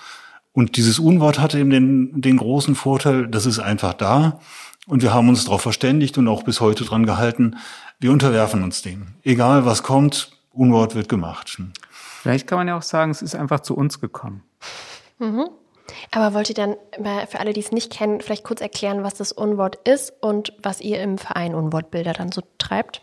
Und 0.53 0.77
dieses 0.77 0.99
Unwort 0.99 1.39
hatte 1.39 1.59
eben 1.59 1.71
den, 1.71 2.21
den 2.21 2.37
großen 2.37 2.75
Vorteil, 2.75 3.27
das 3.27 3.47
ist 3.47 3.59
einfach 3.59 3.95
da. 3.95 4.41
Und 4.87 5.03
wir 5.03 5.15
haben 5.15 5.29
uns 5.29 5.45
darauf 5.45 5.63
verständigt 5.63 6.19
und 6.19 6.29
auch 6.29 6.43
bis 6.43 6.61
heute 6.61 6.85
dran 6.85 7.07
gehalten, 7.07 7.57
wir 8.01 8.11
unterwerfen 8.11 8.63
uns 8.63 8.83
dem. 8.83 9.09
Egal 9.23 9.65
was 9.65 9.83
kommt, 9.83 10.33
Unwort 10.53 10.95
wird 10.95 11.09
gemacht. 11.09 11.59
Vielleicht 12.21 12.47
kann 12.47 12.59
man 12.59 12.69
ja 12.69 12.77
auch 12.77 12.83
sagen, 12.83 13.11
es 13.11 13.23
ist 13.23 13.35
einfach 13.35 13.61
zu 13.61 13.77
uns 13.77 14.01
gekommen. 14.01 14.43
Aber 16.11 16.35
wollt 16.35 16.49
ihr 16.49 16.55
dann 16.55 16.77
mal 17.03 17.27
für 17.27 17.41
alle, 17.41 17.53
die 17.53 17.61
es 17.61 17.73
nicht 17.73 17.93
kennen, 17.93 18.21
vielleicht 18.21 18.45
kurz 18.45 18.61
erklären, 18.61 19.03
was 19.03 19.15
das 19.15 19.33
Unwort 19.33 19.77
ist 19.89 20.13
und 20.21 20.53
was 20.63 20.81
ihr 20.81 21.01
im 21.01 21.19
Verein 21.19 21.55
Unwortbilder 21.55 22.13
dann 22.13 22.33
so 22.33 22.43
treibt? 22.59 23.03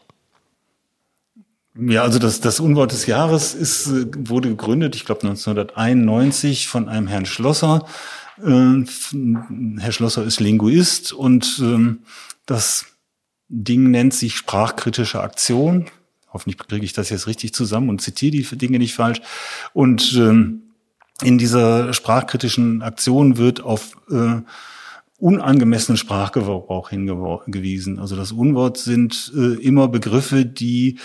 Ja, 1.81 2.03
also 2.03 2.19
das, 2.19 2.41
das 2.41 2.59
Unwort 2.59 2.91
des 2.91 3.05
Jahres 3.05 3.53
ist, 3.53 3.87
äh, 3.87 4.05
wurde 4.17 4.49
gegründet, 4.49 4.95
ich 4.95 5.05
glaube 5.05 5.21
1991 5.21 6.67
von 6.67 6.89
einem 6.89 7.07
Herrn 7.07 7.25
Schlosser. 7.25 7.85
Äh, 8.43 8.83
Herr 9.79 9.91
Schlosser 9.91 10.23
ist 10.23 10.39
Linguist 10.39 11.13
und 11.13 11.59
ähm, 11.61 11.99
das 12.45 12.85
Ding 13.47 13.91
nennt 13.91 14.13
sich 14.13 14.35
sprachkritische 14.35 15.21
Aktion. 15.21 15.85
Hoffentlich 16.31 16.57
kriege 16.57 16.85
ich 16.85 16.93
das 16.93 17.09
jetzt 17.09 17.27
richtig 17.27 17.53
zusammen 17.53 17.89
und 17.89 18.01
zitiere 18.01 18.31
die 18.31 18.57
Dinge 18.57 18.77
nicht 18.77 18.93
falsch. 18.93 19.21
Und 19.73 20.13
ähm, 20.15 20.63
in 21.21 21.37
dieser 21.37 21.93
sprachkritischen 21.93 22.81
Aktion 22.81 23.37
wird 23.37 23.61
auf 23.61 23.97
äh, 24.09 24.41
unangemessenen 25.19 25.97
Sprachgebrauch 25.97 26.89
hingewiesen. 26.89 27.99
Also 27.99 28.15
das 28.15 28.31
Unwort 28.31 28.77
sind 28.77 29.31
äh, 29.35 29.61
immer 29.61 29.87
Begriffe, 29.87 30.45
die 30.45 30.99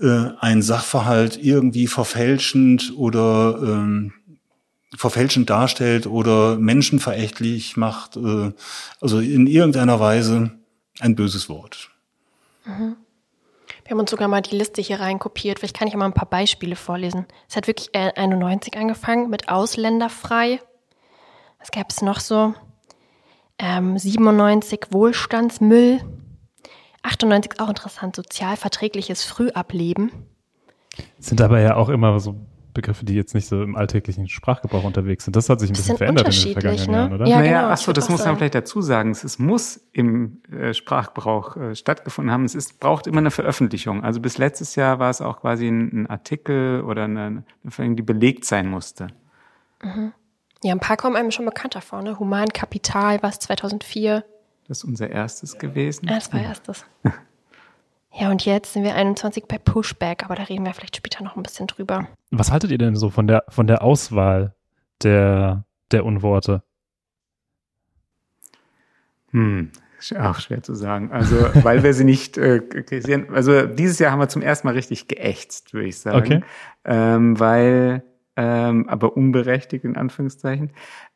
äh, 0.00 0.30
ein 0.38 0.62
Sachverhalt 0.62 1.42
irgendwie 1.42 1.86
verfälschend 1.86 2.92
oder 2.96 3.58
ähm, 3.62 4.12
verfälschend 4.96 5.50
darstellt 5.50 6.06
oder 6.06 6.56
menschenverächtlich 6.56 7.76
macht. 7.76 8.16
Äh, 8.16 8.52
also 9.00 9.18
in 9.20 9.46
irgendeiner 9.46 9.98
Weise 9.98 10.52
ein 11.00 11.14
böses 11.14 11.48
Wort. 11.48 11.90
Wir 13.84 13.90
haben 13.90 14.00
uns 14.00 14.10
sogar 14.10 14.28
mal 14.28 14.40
die 14.40 14.56
Liste 14.56 14.80
hier 14.80 15.00
reinkopiert. 15.00 15.58
Vielleicht 15.58 15.76
kann 15.76 15.88
ich 15.88 15.94
mal 15.94 16.06
ein 16.06 16.14
paar 16.14 16.28
Beispiele 16.28 16.76
vorlesen. 16.76 17.26
Es 17.48 17.56
hat 17.56 17.66
wirklich 17.66 17.90
äh, 17.92 18.12
91 18.14 18.76
angefangen 18.76 19.28
mit 19.28 19.48
Ausländerfrei. 19.48 20.60
Was 21.58 21.70
gab 21.70 21.90
es 21.90 22.02
noch 22.02 22.20
so? 22.20 22.54
Ähm, 23.58 23.96
97 23.96 24.88
Wohlstandsmüll. 24.90 26.00
98 27.02 27.52
ist 27.52 27.60
auch 27.60 27.68
interessant, 27.68 28.16
sozialverträgliches 28.16 29.24
Frühableben. 29.24 30.10
Sind 31.18 31.40
aber 31.40 31.60
ja 31.60 31.76
auch 31.76 31.88
immer 31.88 32.18
so 32.20 32.36
Begriffe, 32.74 33.04
die 33.04 33.14
jetzt 33.14 33.34
nicht 33.34 33.46
so 33.46 33.62
im 33.62 33.76
alltäglichen 33.76 34.28
Sprachgebrauch 34.28 34.82
unterwegs 34.82 35.24
sind. 35.24 35.36
Das 35.36 35.48
hat 35.48 35.60
sich 35.60 35.70
ein 35.70 35.74
bisschen 35.74 35.96
verändert 35.96 36.26
in 36.26 36.32
den 36.32 36.52
vergangenen 36.52 36.90
ne? 36.90 36.96
Jahren, 36.96 37.12
oder? 37.12 37.26
Ja, 37.26 37.38
naja, 37.38 37.60
genau, 37.60 37.68
ach 37.68 37.78
ich 37.78 37.80
so, 37.80 37.86
würd 37.86 37.96
das 37.96 38.08
muss 38.08 38.24
man 38.24 38.36
vielleicht 38.36 38.56
dazu 38.56 38.82
sagen. 38.82 39.12
Es 39.12 39.38
muss 39.38 39.80
im 39.92 40.42
äh, 40.50 40.74
Sprachgebrauch 40.74 41.56
äh, 41.56 41.76
stattgefunden 41.76 42.32
haben. 42.32 42.44
Es 42.44 42.56
ist, 42.56 42.80
braucht 42.80 43.06
immer 43.06 43.18
eine 43.18 43.30
Veröffentlichung. 43.30 44.02
Also 44.02 44.20
bis 44.20 44.38
letztes 44.38 44.74
Jahr 44.74 44.98
war 44.98 45.10
es 45.10 45.20
auch 45.20 45.40
quasi 45.40 45.68
ein, 45.68 46.02
ein 46.02 46.06
Artikel 46.08 46.82
oder 46.82 47.04
eine, 47.04 47.44
eine, 47.78 47.94
die 47.94 48.02
belegt 48.02 48.44
sein 48.44 48.68
musste. 48.68 49.06
Ja, 50.64 50.72
ein 50.72 50.80
paar 50.80 50.96
kommen 50.96 51.14
einem 51.14 51.30
schon 51.30 51.44
bekannter 51.44 51.82
vor, 51.82 52.00
ne? 52.00 52.18
Humankapital, 52.18 53.22
was 53.22 53.38
2004. 53.38 54.24
Das 54.66 54.78
ist 54.78 54.84
unser 54.84 55.10
erstes 55.10 55.58
gewesen. 55.58 56.08
Ah, 56.08 56.14
das 56.14 56.32
war 56.32 56.40
erstes. 56.40 56.84
Ja, 58.16 58.30
und 58.30 58.44
jetzt 58.44 58.72
sind 58.72 58.84
wir 58.84 58.94
21 58.94 59.46
bei 59.48 59.58
Pushback, 59.58 60.24
aber 60.24 60.36
da 60.36 60.44
reden 60.44 60.64
wir 60.64 60.72
vielleicht 60.72 60.94
später 60.94 61.24
noch 61.24 61.34
ein 61.34 61.42
bisschen 61.42 61.66
drüber. 61.66 62.06
Was 62.30 62.52
haltet 62.52 62.70
ihr 62.70 62.78
denn 62.78 62.94
so 62.94 63.10
von 63.10 63.26
der, 63.26 63.42
von 63.48 63.66
der 63.66 63.82
Auswahl 63.82 64.54
der, 65.02 65.64
der 65.90 66.04
Unworte? 66.04 66.62
Hm, 69.32 69.72
ist 69.98 70.16
auch 70.16 70.38
schwer 70.38 70.62
zu 70.62 70.76
sagen. 70.76 71.10
Also, 71.10 71.34
weil 71.64 71.82
wir 71.82 71.92
sie 71.92 72.04
nicht 72.04 72.38
äh, 72.38 72.60
kritisieren. 72.60 73.34
Also, 73.34 73.66
dieses 73.66 73.98
Jahr 73.98 74.12
haben 74.12 74.20
wir 74.20 74.28
zum 74.28 74.42
ersten 74.42 74.68
Mal 74.68 74.74
richtig 74.74 75.08
geächtzt, 75.08 75.74
würde 75.74 75.88
ich 75.88 75.98
sagen. 75.98 76.18
Okay. 76.18 76.44
Ähm, 76.84 77.40
weil, 77.40 78.04
ähm, 78.36 78.88
aber 78.88 79.16
unberechtigt 79.16 79.84
in 79.84 79.96
Anführungszeichen. 79.96 80.70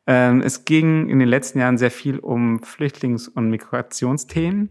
Ähm, 0.07 0.41
es 0.41 0.65
ging 0.65 1.09
in 1.09 1.19
den 1.19 1.27
letzten 1.27 1.59
Jahren 1.59 1.77
sehr 1.77 1.91
viel 1.91 2.19
um 2.19 2.59
Flüchtlings- 2.63 3.27
und 3.27 3.49
Migrationsthemen. 3.49 4.69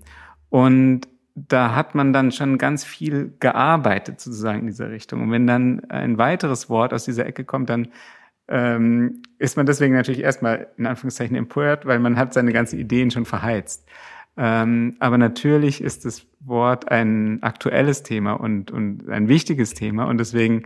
Und 0.49 1.09
da 1.35 1.75
hat 1.75 1.95
man 1.95 2.13
dann 2.13 2.33
schon 2.33 2.59
ganz 2.59 2.85
viel 2.85 3.35
gearbeitet, 3.39 4.21
sozusagen 4.21 4.61
in 4.61 4.67
dieser 4.67 4.91
Richtung. 4.91 5.23
Und 5.23 5.31
wenn 5.31 5.47
dann 5.47 5.85
ein 5.91 6.19
weiteres 6.19 6.69
Wort 6.69 6.93
aus 6.93 7.05
dieser 7.05 7.27
Ecke 7.27 7.45
kommt, 7.45 7.71
dann 7.71 7.89
ähm, 8.49 9.23
ist 9.39 9.57
man 9.57 9.67
deswegen 9.67 9.95
natürlich 9.95 10.23
erstmal 10.23 10.69
in 10.79 10.87
Anführungszeichen 10.87 11.37
empört, 11.37 11.87
weil 11.87 11.99
man 11.99 12.17
hat 12.17 12.33
seine 12.33 12.53
ganzen 12.53 12.79
Ideen 12.79 13.11
schon 13.11 13.27
verheizt. 13.27 13.87
Ähm, 14.37 14.97
aber 15.01 15.19
natürlich 15.19 15.83
ist 15.83 16.05
das 16.05 16.27
Wort 16.41 16.91
ein 16.91 17.43
aktuelles 17.43 18.05
Thema 18.05 18.33
und, 18.33 18.71
und 18.71 19.09
ein 19.09 19.29
wichtiges 19.29 19.75
Thema 19.75 20.05
und 20.05 20.19
deswegen 20.19 20.63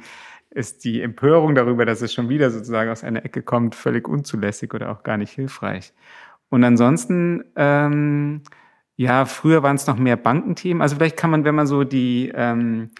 ist 0.55 0.85
die 0.85 1.01
Empörung 1.01 1.55
darüber, 1.55 1.87
dass 1.87 2.03
es 2.03 2.13
schon 2.13 2.29
wieder 2.29 2.51
sozusagen 2.51 2.91
aus 2.91 3.05
einer 3.05 3.25
Ecke 3.25 3.43
kommt, 3.43 3.75
völlig 3.75 4.09
unzulässig 4.09 4.75
oder 4.75 4.91
auch 4.91 5.03
gar 5.03 5.17
nicht 5.17 5.33
hilfreich. 5.33 5.93
Und 6.49 6.65
ansonsten, 6.65 7.45
ähm, 7.57 8.43
ja, 8.97 9.25
früher 9.25 9.63
waren 9.63 9.77
es 9.77 9.87
noch 9.87 9.97
mehr 9.97 10.17
Bankenthemen. 10.17 10.83
Also 10.83 10.97
vielleicht 10.97 11.17
kann 11.17 11.31
man, 11.31 11.45
wenn 11.45 11.55
man 11.55 11.67
so 11.67 11.85
die 11.85 12.31
ähm, 12.35 12.91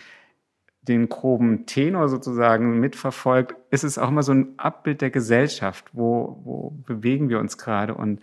den 0.83 1.09
groben 1.09 1.67
Tenor 1.67 2.09
sozusagen 2.09 2.81
mitverfolgt, 2.81 3.55
ist 3.71 3.85
es 3.85 3.99
auch 3.99 4.09
immer 4.09 4.25
so 4.25 4.33
ein 4.33 4.59
Abbild 4.59 5.01
der 5.01 5.11
Gesellschaft, 5.11 5.91
wo, 5.93 6.41
wo 6.45 6.71
bewegen 6.87 7.29
wir 7.29 7.39
uns 7.39 7.57
gerade. 7.57 7.95
Und 7.95 8.21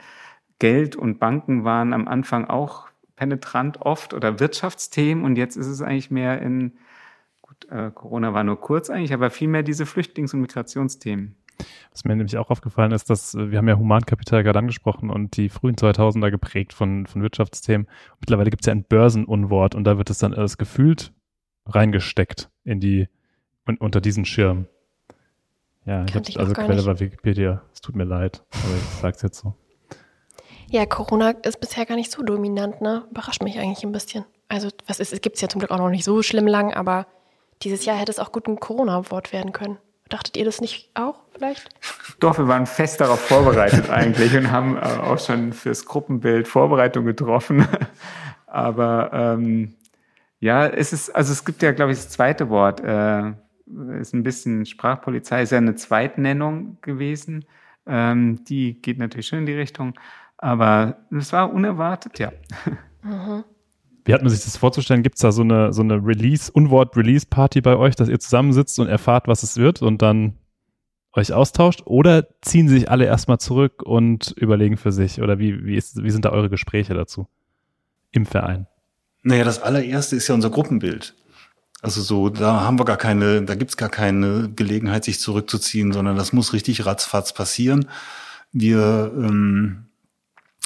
Geld 0.60 0.98
und 0.98 1.20
Banken 1.20 1.64
waren 1.64 1.94
am 1.94 2.08
Anfang 2.08 2.46
auch 2.46 2.90
penetrant 3.16 3.82
oft 3.82 4.14
oder 4.14 4.40
Wirtschaftsthemen 4.40 5.24
und 5.24 5.38
jetzt 5.38 5.56
ist 5.56 5.68
es 5.68 5.82
eigentlich 5.82 6.12
mehr 6.12 6.42
in, 6.42 6.74
äh, 7.70 7.92
Corona 7.92 8.34
war 8.34 8.44
nur 8.44 8.60
kurz 8.60 8.90
eigentlich, 8.90 9.14
aber 9.14 9.30
vielmehr 9.30 9.64
diese 9.64 9.86
Flüchtlings- 9.86 10.34
und 10.34 10.42
Migrationsthemen. 10.42 11.36
Was 11.92 12.06
mir 12.06 12.16
nämlich 12.16 12.38
auch 12.38 12.50
aufgefallen 12.50 12.92
ist, 12.92 13.10
dass 13.10 13.36
äh, 13.36 13.52
wir 13.52 13.58
haben 13.58 13.68
ja 13.68 13.78
Humankapital 13.78 14.44
gerade 14.44 14.60
angesprochen 14.60 15.10
und 15.10 15.38
die 15.38 15.50
frühen 15.50 15.76
2000er 15.76 16.32
geprägt 16.32 16.74
von, 16.74 17.06
von 17.06 17.22
Wirtschaftsthemen. 17.22 17.88
Mittlerweile 18.20 18.50
gibt 18.50 18.64
es 18.64 18.68
ja 18.68 18.74
ein 18.74 18.84
Börsenunwort 18.84 19.76
und 19.76 19.84
da 19.84 19.98
wird 19.98 20.10
es 20.10 20.20
dann 20.20 20.34
alles 20.34 20.58
gefühlt 20.58 21.12
reingesteckt 21.66 22.50
in 22.64 22.80
die, 22.80 23.08
un, 23.68 23.78
unter 23.78 24.02
diesen 24.02 24.26
Schirm. 24.26 24.68
Ja, 25.86 26.06
ich 26.06 26.14
noch 26.14 26.42
also 26.42 26.54
Quelle 26.54 26.76
nicht. 26.76 26.86
war 26.86 27.00
Wikipedia. 27.00 27.64
Es 27.74 27.82
tut 27.82 27.96
mir 27.96 28.04
leid, 28.04 28.44
aber 28.52 28.76
ich 28.76 29.00
sag's 29.02 29.22
jetzt 29.22 29.40
so. 29.40 29.56
Ja, 30.68 30.86
Corona 30.86 31.32
ist 31.32 31.60
bisher 31.60 31.86
gar 31.86 31.96
nicht 31.96 32.12
so 32.12 32.22
dominant, 32.22 32.80
ne? 32.82 33.08
Überrascht 33.10 33.42
mich 33.42 33.58
eigentlich 33.58 33.84
ein 33.84 33.92
bisschen. 33.92 34.26
Also, 34.50 34.70
was 34.86 35.00
ist, 35.00 35.14
es 35.14 35.22
gibt 35.22 35.36
es 35.36 35.42
ja 35.42 35.50
zum 35.50 35.60
Glück 35.60 35.72
auch 35.72 35.80
noch 35.80 35.90
nicht 35.90 36.04
so 36.04 36.22
schlimm 36.22 36.46
lang, 36.46 36.74
aber 36.74 37.08
dieses 37.64 37.86
Jahr 37.86 37.98
hätte 37.98 38.12
es 38.12 38.20
auch 38.20 38.32
gut 38.32 38.48
ein 38.48 38.60
Corona-Wort 38.60 39.34
werden 39.34 39.52
können. 39.52 39.78
Dachtet 40.10 40.38
ihr 40.38 40.46
das 40.46 40.60
nicht 40.60 40.90
auch 40.96 41.22
vielleicht? 41.32 41.70
Doch, 42.20 42.38
wir 42.38 42.48
waren 42.48 42.66
fest 42.66 43.00
darauf 43.00 43.20
vorbereitet 43.20 43.90
eigentlich 43.92 44.36
und 44.36 44.52
haben 44.52 44.76
äh, 44.78 44.80
auch 44.80 45.20
schon 45.20 45.54
fürs 45.54 45.86
Gruppenbild 45.86 46.48
Vorbereitung 46.48 47.06
getroffen. 47.06 47.68
Aber 48.48 49.12
ähm, 49.14 49.76
ja, 50.40 50.66
es 50.66 50.94
ist, 50.94 51.16
also 51.16 51.32
es 51.32 51.46
gibt 51.46 51.62
ja, 51.62 51.72
glaube 51.72 51.92
ich, 51.92 52.00
das 52.00 52.10
zweite 52.10 52.50
Wort. 52.50 52.80
Äh, 52.82 53.34
ist 54.00 54.14
ein 54.14 54.24
bisschen 54.24 54.66
Sprachpolizei, 54.66 55.44
ist 55.44 55.52
ja 55.52 55.60
eine 55.60 55.76
Zweitnennung 55.76 56.80
gewesen. 56.82 57.46
Ähm, 57.86 58.44
die 58.46 58.82
geht 58.82 58.98
natürlich 58.98 59.28
schon 59.28 59.40
in 59.40 59.46
die 59.46 59.54
Richtung. 59.54 59.94
Aber 60.38 60.98
es 61.12 61.34
war 61.34 61.54
unerwartet, 61.54 62.18
ja. 62.18 62.32
Mhm. 63.04 63.44
Wie 64.10 64.14
hat 64.16 64.24
man 64.24 64.32
sich 64.32 64.44
das 64.44 64.58
vorzustellen? 64.58 65.04
Gibt 65.04 65.18
es 65.18 65.22
da 65.22 65.32
so 65.32 65.44
eine, 65.44 65.72
so 65.72 65.84
eine 65.84 66.04
Release, 66.04 66.52
Unwort-Release-Party 66.52 67.62
bei 67.62 67.78
euch, 67.78 67.96
dass 67.96 68.10
ihr 68.10 68.20
zusammensitzt 68.20 68.80
und 68.80 68.88
erfahrt, 68.88 69.28
was 69.28 69.44
es 69.44 69.58
wird 69.58 69.84
und 69.84 70.02
dann 70.02 70.34
euch 71.14 71.32
austauscht? 71.32 71.84
Oder 71.86 72.26
ziehen 72.42 72.68
sich 72.68 72.90
alle 72.90 73.06
erstmal 73.06 73.38
zurück 73.38 73.84
und 73.84 74.32
überlegen 74.32 74.78
für 74.78 74.92
sich? 74.92 75.22
Oder 75.22 75.38
wie, 75.38 75.64
wie, 75.64 75.76
ist, 75.76 76.02
wie 76.02 76.10
sind 76.10 76.26
da 76.26 76.32
eure 76.32 76.50
Gespräche 76.50 76.96
dazu 76.96 77.28
im 78.10 78.26
Verein? 78.26 78.66
Naja, 79.22 79.44
das 79.44 79.62
allererste 79.62 80.16
ist 80.16 80.28
ja 80.28 80.34
unser 80.34 80.50
Gruppenbild. 80.50 81.14
Also 81.84 82.02
so, 82.02 82.30
da 82.30 82.62
haben 82.62 82.80
wir 82.80 82.86
gar 82.86 82.98
keine, 82.98 83.44
da 83.44 83.54
gibt's 83.54 83.78
gar 83.78 83.90
keine 83.90 84.50
Gelegenheit, 84.56 85.04
sich 85.04 85.20
zurückzuziehen, 85.20 85.94
sondern 85.94 86.16
das 86.16 86.34
muss 86.34 86.54
richtig 86.54 86.84
ratzfatz 86.88 87.32
passieren. 87.32 87.86
Wir 88.52 89.14
ähm, 89.16 89.89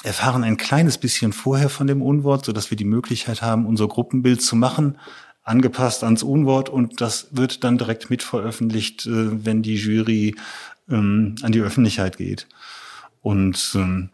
erfahren 0.04 0.44
ein 0.44 0.56
kleines 0.56 0.98
bisschen 0.98 1.32
vorher 1.32 1.70
von 1.70 1.86
dem 1.86 2.02
Unwort, 2.02 2.44
so 2.44 2.52
dass 2.52 2.70
wir 2.70 2.76
die 2.76 2.84
Möglichkeit 2.84 3.42
haben, 3.42 3.66
unser 3.66 3.88
Gruppenbild 3.88 4.42
zu 4.42 4.54
machen, 4.54 4.98
angepasst 5.42 6.04
ans 6.04 6.22
Unwort 6.22 6.68
und 6.68 7.00
das 7.00 7.28
wird 7.32 7.64
dann 7.64 7.78
direkt 7.78 8.10
mit 8.10 8.22
veröffentlicht, 8.22 9.06
äh, 9.06 9.44
wenn 9.44 9.62
die 9.62 9.76
Jury 9.76 10.36
ähm, 10.90 11.36
an 11.42 11.52
die 11.52 11.60
Öffentlichkeit 11.60 12.18
geht. 12.18 12.46
Und 13.22 13.72
ähm, 13.74 14.10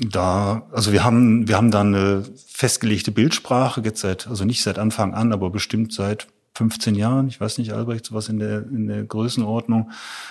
da, 0.00 0.66
also 0.72 0.92
wir 0.92 1.04
haben, 1.04 1.48
wir 1.48 1.56
haben 1.56 1.70
da 1.70 1.80
eine 1.80 2.24
festgelegte 2.46 3.12
Bildsprache, 3.12 3.80
jetzt 3.82 4.00
seit, 4.00 4.26
also 4.26 4.44
nicht 4.44 4.62
seit 4.62 4.78
Anfang 4.78 5.14
an, 5.14 5.32
aber 5.32 5.50
bestimmt 5.50 5.92
seit 5.92 6.26
15 6.54 6.96
Jahren, 6.96 7.28
ich 7.28 7.40
weiß 7.40 7.58
nicht, 7.58 7.72
Albrecht, 7.72 8.06
sowas 8.06 8.28
in 8.28 8.40
der, 8.40 8.62
in 8.62 8.88
der 8.88 9.04
Größenordnung. 9.04 9.90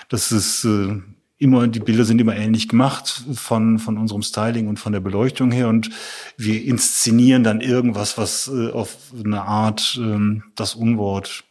Das 0.09 0.33
ist 0.33 0.65
äh, 0.65 1.01
immer, 1.37 1.67
die 1.67 1.79
Bilder 1.79 2.03
sind 2.03 2.19
immer 2.19 2.35
ähnlich 2.35 2.67
gemacht 2.67 3.23
von, 3.33 3.79
von 3.79 3.97
unserem 3.97 4.23
Styling 4.23 4.67
und 4.67 4.79
von 4.79 4.93
der 4.93 4.99
Beleuchtung 4.99 5.51
her 5.51 5.67
und 5.67 5.89
wir 6.35 6.63
inszenieren 6.63 7.43
dann 7.43 7.61
irgendwas, 7.61 8.17
was 8.17 8.47
äh, 8.47 8.71
auf 8.71 8.97
eine 9.23 9.43
Art 9.43 9.99
ähm, 10.01 10.43
das 10.55 10.75
Unwort 10.75 11.43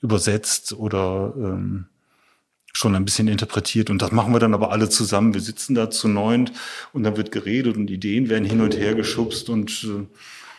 übersetzt 0.00 0.72
oder 0.72 1.34
ähm, 1.36 1.86
schon 2.72 2.94
ein 2.94 3.04
bisschen 3.04 3.28
interpretiert 3.28 3.90
und 3.90 4.02
das 4.02 4.10
machen 4.10 4.32
wir 4.32 4.40
dann 4.40 4.54
aber 4.54 4.72
alle 4.72 4.88
zusammen. 4.88 5.34
Wir 5.34 5.40
sitzen 5.40 5.74
da 5.74 5.90
zu 5.90 6.08
neunt 6.08 6.52
und 6.92 7.04
dann 7.04 7.16
wird 7.16 7.30
geredet 7.30 7.76
und 7.76 7.90
Ideen 7.90 8.28
werden 8.28 8.44
hin 8.44 8.60
und 8.60 8.76
her 8.76 8.94
geschubst 8.94 9.48
und 9.48 9.84
äh, 9.84 10.06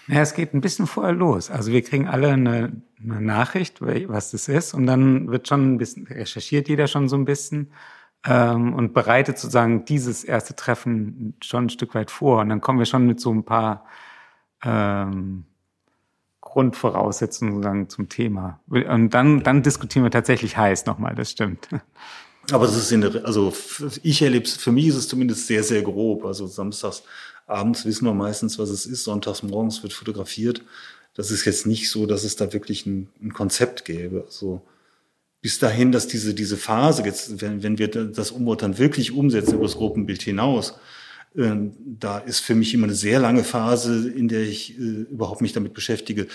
ja, 0.08 0.22
es 0.22 0.36
geht 0.36 0.54
ein 0.54 0.62
bisschen 0.62 0.86
vorher 0.86 1.14
los. 1.14 1.50
Also 1.50 1.72
wir 1.72 1.82
kriegen 1.82 2.08
alle 2.08 2.30
eine, 2.30 2.80
eine 3.04 3.22
Nachricht, 3.22 3.82
was 3.82 4.30
das 4.30 4.48
ist 4.48 4.76
und 4.76 4.86
dann 4.86 5.32
wird 5.32 5.48
schon 5.48 5.74
ein 5.74 5.78
bisschen 5.80 6.06
recherchiert 6.06 6.70
jeder 6.70 6.88
schon 6.88 7.10
so 7.10 7.16
ein 7.16 7.26
bisschen 7.26 7.72
ähm, 8.26 8.74
und 8.74 8.94
bereitet 8.94 9.38
sozusagen 9.38 9.86
dieses 9.86 10.24
erste 10.24 10.56
Treffen 10.56 11.36
schon 11.42 11.66
ein 11.66 11.70
Stück 11.70 11.94
weit 11.96 12.12
vor. 12.12 12.42
Und 12.42 12.50
dann 12.50 12.62
kommen 12.62 12.80
wir 12.80 12.86
schon 12.86 13.06
mit 13.06 13.20
so 13.20 13.32
ein 13.32 13.44
paar 13.44 13.86
ähm, 14.64 15.46
Grundvoraussetzungen 16.42 17.56
sozusagen 17.56 17.90
zum 17.90 18.10
Thema. 18.10 18.60
Und 18.68 19.10
dann, 19.10 19.44
dann 19.44 19.62
diskutieren 19.62 20.04
wir 20.04 20.12
tatsächlich 20.12 20.58
heiß 20.58 20.86
nochmal, 20.86 21.14
das 21.14 21.32
stimmt. 21.32 21.68
Aber 22.52 22.66
das 22.66 22.78
ist 22.78 22.92
in 22.92 23.02
der, 23.02 23.26
also 23.26 23.54
ich 24.04 24.22
erlebe 24.22 24.46
es, 24.46 24.56
für 24.56 24.72
mich 24.72 24.88
ist 24.88 24.96
es 24.96 25.08
zumindest 25.08 25.48
sehr, 25.48 25.64
sehr 25.64 25.82
grob. 25.82 26.26
Also 26.26 26.48
samstags 26.48 27.04
abends 27.48 27.86
wissen 27.86 28.06
wir 28.06 28.14
meistens, 28.14 28.60
was 28.60 28.70
es 28.70 28.86
ist, 28.86 29.04
sonntags 29.04 29.44
morgens 29.44 29.82
wird 29.84 29.94
fotografiert. 29.94 30.62
Das 31.16 31.32
ist 31.32 31.46
jetzt 31.46 31.66
nicht 31.66 31.90
so, 31.90 32.06
dass 32.06 32.24
es 32.24 32.36
da 32.36 32.54
wirklich 32.54 32.86
ein, 32.86 33.10
ein 33.22 33.34
Konzept 33.34 33.86
gäbe. 33.86 34.24
Also 34.26 34.62
bis 35.46 35.60
dahin, 35.60 35.92
dass 35.92 36.08
diese, 36.08 36.34
diese 36.34 36.58
Phase, 36.58 37.04
jetzt, 37.04 37.40
wenn, 37.40 37.62
wenn 37.62 37.78
wir 37.78 37.88
das 37.88 38.32
Umwort 38.32 38.64
dann 38.64 38.80
wirklich 38.80 39.12
umsetzen 39.12 39.54
über 39.54 39.66
das 39.66 39.76
Gruppenbild 39.76 40.24
hinaus, 40.24 40.80
äh, 41.36 41.52
da 41.86 42.18
ist 42.18 42.40
für 42.40 42.56
mich 42.56 42.74
immer 42.74 42.86
eine 42.86 42.96
sehr 42.96 43.20
lange 43.20 43.44
Phase, 43.44 44.10
in 44.10 44.28
der 44.28 44.42
ich 44.42 44.76
äh, 44.76 44.82
überhaupt 44.82 45.42
mich 45.42 45.54
damit 45.54 45.76
beschäftige, 45.76 46.26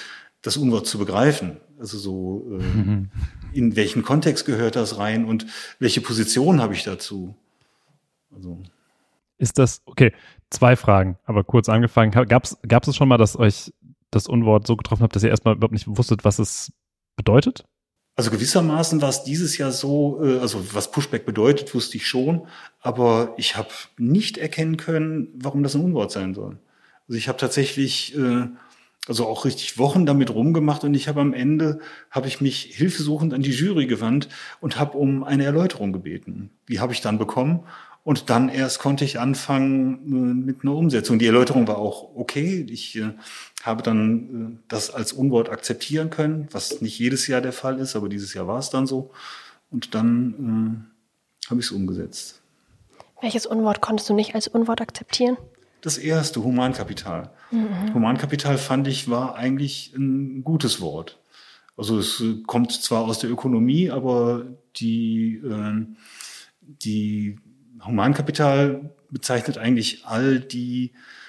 das 0.42 0.56
Unwort 0.56 0.86
zu 0.86 0.96
begreifen. 0.96 1.56
Also 1.76 1.98
so, 1.98 2.46
äh, 2.52 2.62
mhm. 2.62 3.10
in 3.52 3.74
welchen 3.74 4.04
Kontext 4.04 4.46
gehört 4.46 4.76
das 4.76 4.96
rein 4.96 5.24
und 5.24 5.44
welche 5.80 6.00
Position 6.00 6.60
habe 6.60 6.74
ich 6.74 6.84
dazu? 6.84 7.34
Also. 8.32 8.62
Ist 9.38 9.58
das, 9.58 9.82
okay, 9.86 10.12
zwei 10.50 10.76
Fragen, 10.76 11.18
aber 11.24 11.42
kurz 11.42 11.68
angefangen. 11.68 12.12
Gab 12.12 12.44
es 12.44 12.96
schon 12.96 13.08
mal, 13.08 13.18
dass 13.18 13.36
euch 13.36 13.72
das 14.12 14.28
Unwort 14.28 14.68
so 14.68 14.76
getroffen 14.76 15.02
habt, 15.02 15.16
dass 15.16 15.24
ihr 15.24 15.30
erstmal 15.30 15.56
überhaupt 15.56 15.72
nicht 15.72 15.88
wusstet, 15.88 16.24
was 16.24 16.38
es 16.38 16.72
bedeutet? 17.16 17.64
Also 18.20 18.32
gewissermaßen 18.32 19.00
war 19.00 19.08
es 19.08 19.24
dieses 19.24 19.56
Jahr 19.56 19.72
so, 19.72 20.22
äh, 20.22 20.40
also 20.40 20.74
was 20.74 20.90
Pushback 20.90 21.24
bedeutet, 21.24 21.74
wusste 21.74 21.96
ich 21.96 22.06
schon, 22.06 22.46
aber 22.82 23.32
ich 23.38 23.56
habe 23.56 23.70
nicht 23.96 24.36
erkennen 24.36 24.76
können, 24.76 25.28
warum 25.32 25.62
das 25.62 25.74
ein 25.74 25.82
Unwort 25.82 26.12
sein 26.12 26.34
soll. 26.34 26.58
Also 27.08 27.16
ich 27.16 27.28
habe 27.28 27.38
tatsächlich 27.38 28.14
äh, 28.18 28.46
also 29.08 29.26
auch 29.26 29.46
richtig 29.46 29.78
Wochen 29.78 30.04
damit 30.04 30.34
rumgemacht 30.34 30.84
und 30.84 30.92
ich 30.92 31.08
habe 31.08 31.22
am 31.22 31.32
Ende 31.32 31.80
habe 32.10 32.28
ich 32.28 32.42
mich 32.42 32.60
hilfesuchend 32.60 33.32
an 33.32 33.40
die 33.40 33.52
Jury 33.52 33.86
gewandt 33.86 34.28
und 34.60 34.78
habe 34.78 34.98
um 34.98 35.24
eine 35.24 35.44
Erläuterung 35.44 35.90
gebeten. 35.90 36.50
Die 36.68 36.78
habe 36.78 36.92
ich 36.92 37.00
dann 37.00 37.16
bekommen 37.16 37.60
und 38.02 38.28
dann 38.28 38.50
erst 38.50 38.80
konnte 38.80 39.06
ich 39.06 39.18
anfangen 39.18 39.94
äh, 39.94 40.34
mit 40.34 40.62
einer 40.62 40.74
Umsetzung. 40.74 41.18
Die 41.18 41.26
Erläuterung 41.26 41.66
war 41.68 41.78
auch 41.78 42.14
okay. 42.16 42.66
Ich 42.68 43.00
habe 43.62 43.82
dann 43.82 44.56
äh, 44.56 44.58
das 44.68 44.90
als 44.90 45.12
Unwort 45.12 45.50
akzeptieren 45.50 46.10
können, 46.10 46.48
was 46.50 46.80
nicht 46.80 46.98
jedes 46.98 47.26
Jahr 47.26 47.40
der 47.40 47.52
Fall 47.52 47.78
ist, 47.78 47.96
aber 47.96 48.08
dieses 48.08 48.34
Jahr 48.34 48.46
war 48.46 48.58
es 48.58 48.70
dann 48.70 48.86
so. 48.86 49.10
Und 49.70 49.94
dann 49.94 50.86
äh, 51.46 51.50
habe 51.50 51.60
ich 51.60 51.66
es 51.66 51.72
umgesetzt. 51.72 52.40
Welches 53.20 53.46
Unwort 53.46 53.80
konntest 53.80 54.08
du 54.08 54.14
nicht 54.14 54.34
als 54.34 54.48
Unwort 54.48 54.80
akzeptieren? 54.80 55.36
Das 55.82 55.98
erste, 55.98 56.42
Humankapital. 56.42 57.30
Mhm. 57.50 57.94
Humankapital 57.94 58.58
fand 58.58 58.88
ich 58.88 59.08
war 59.10 59.36
eigentlich 59.36 59.92
ein 59.94 60.42
gutes 60.42 60.80
Wort. 60.80 61.18
Also 61.76 61.98
es 61.98 62.22
kommt 62.46 62.72
zwar 62.72 63.04
aus 63.04 63.18
der 63.18 63.30
Ökonomie, 63.30 63.90
aber 63.90 64.44
die, 64.76 65.36
äh, 65.36 65.86
die 66.62 67.38
Humankapital 67.84 68.90
bezeichnet 69.10 69.58
eigentlich 69.58 70.04
all 70.06 70.40
die 70.40 70.92
äh, 70.92 71.19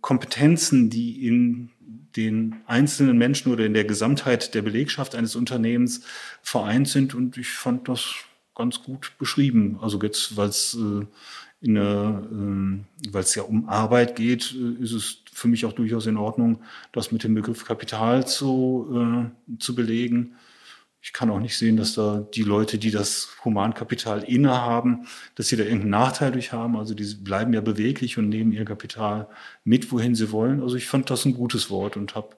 Kompetenzen, 0.00 0.90
die 0.90 1.26
in 1.26 1.70
den 2.16 2.56
einzelnen 2.66 3.18
Menschen 3.18 3.52
oder 3.52 3.66
in 3.66 3.74
der 3.74 3.84
Gesamtheit 3.84 4.54
der 4.54 4.62
Belegschaft 4.62 5.14
eines 5.14 5.34
Unternehmens 5.34 6.02
vereint 6.42 6.88
sind. 6.88 7.14
Und 7.14 7.36
ich 7.36 7.48
fand 7.48 7.88
das 7.88 8.14
ganz 8.54 8.82
gut 8.82 9.12
beschrieben. 9.18 9.78
Also 9.80 10.00
jetzt, 10.00 10.36
weil 10.36 10.48
es 10.48 10.78
äh, 10.78 11.06
äh, 11.68 12.18
ja 13.34 13.42
um 13.42 13.68
Arbeit 13.68 14.16
geht, 14.16 14.54
äh, 14.54 14.82
ist 14.82 14.92
es 14.92 15.22
für 15.32 15.48
mich 15.48 15.64
auch 15.64 15.72
durchaus 15.72 16.06
in 16.06 16.16
Ordnung, 16.16 16.60
das 16.92 17.10
mit 17.10 17.24
dem 17.24 17.34
Begriff 17.34 17.64
Kapital 17.64 18.26
zu, 18.26 18.88
äh, 19.50 19.56
zu 19.58 19.74
belegen. 19.74 20.36
Ich 21.04 21.12
kann 21.12 21.28
auch 21.28 21.38
nicht 21.38 21.58
sehen, 21.58 21.76
dass 21.76 21.96
da 21.96 22.26
die 22.32 22.44
Leute, 22.44 22.78
die 22.78 22.90
das 22.90 23.36
Humankapital 23.44 24.22
innehaben, 24.22 25.06
dass 25.34 25.48
sie 25.48 25.56
da 25.56 25.62
irgendeinen 25.62 25.90
Nachteil 25.90 26.32
durch 26.32 26.54
haben. 26.54 26.78
Also 26.78 26.94
die 26.94 27.04
bleiben 27.16 27.52
ja 27.52 27.60
beweglich 27.60 28.16
und 28.16 28.30
nehmen 28.30 28.52
ihr 28.52 28.64
Kapital 28.64 29.28
mit, 29.64 29.92
wohin 29.92 30.14
sie 30.14 30.32
wollen. 30.32 30.62
Also 30.62 30.76
ich 30.76 30.88
fand 30.88 31.10
das 31.10 31.26
ein 31.26 31.34
gutes 31.34 31.68
Wort 31.68 31.98
und 31.98 32.14
habe 32.14 32.30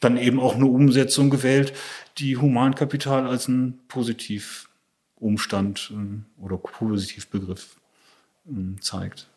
dann 0.00 0.18
eben 0.18 0.38
auch 0.38 0.54
eine 0.54 0.66
Umsetzung 0.66 1.30
gewählt, 1.30 1.72
die 2.18 2.36
Humankapital 2.36 3.26
als 3.26 3.48
ein 3.48 3.80
Positivumstand 3.88 5.90
äh, 5.90 6.44
oder 6.44 6.58
Positivbegriff 6.58 7.76
äh, 8.46 8.78
zeigt. 8.80 9.28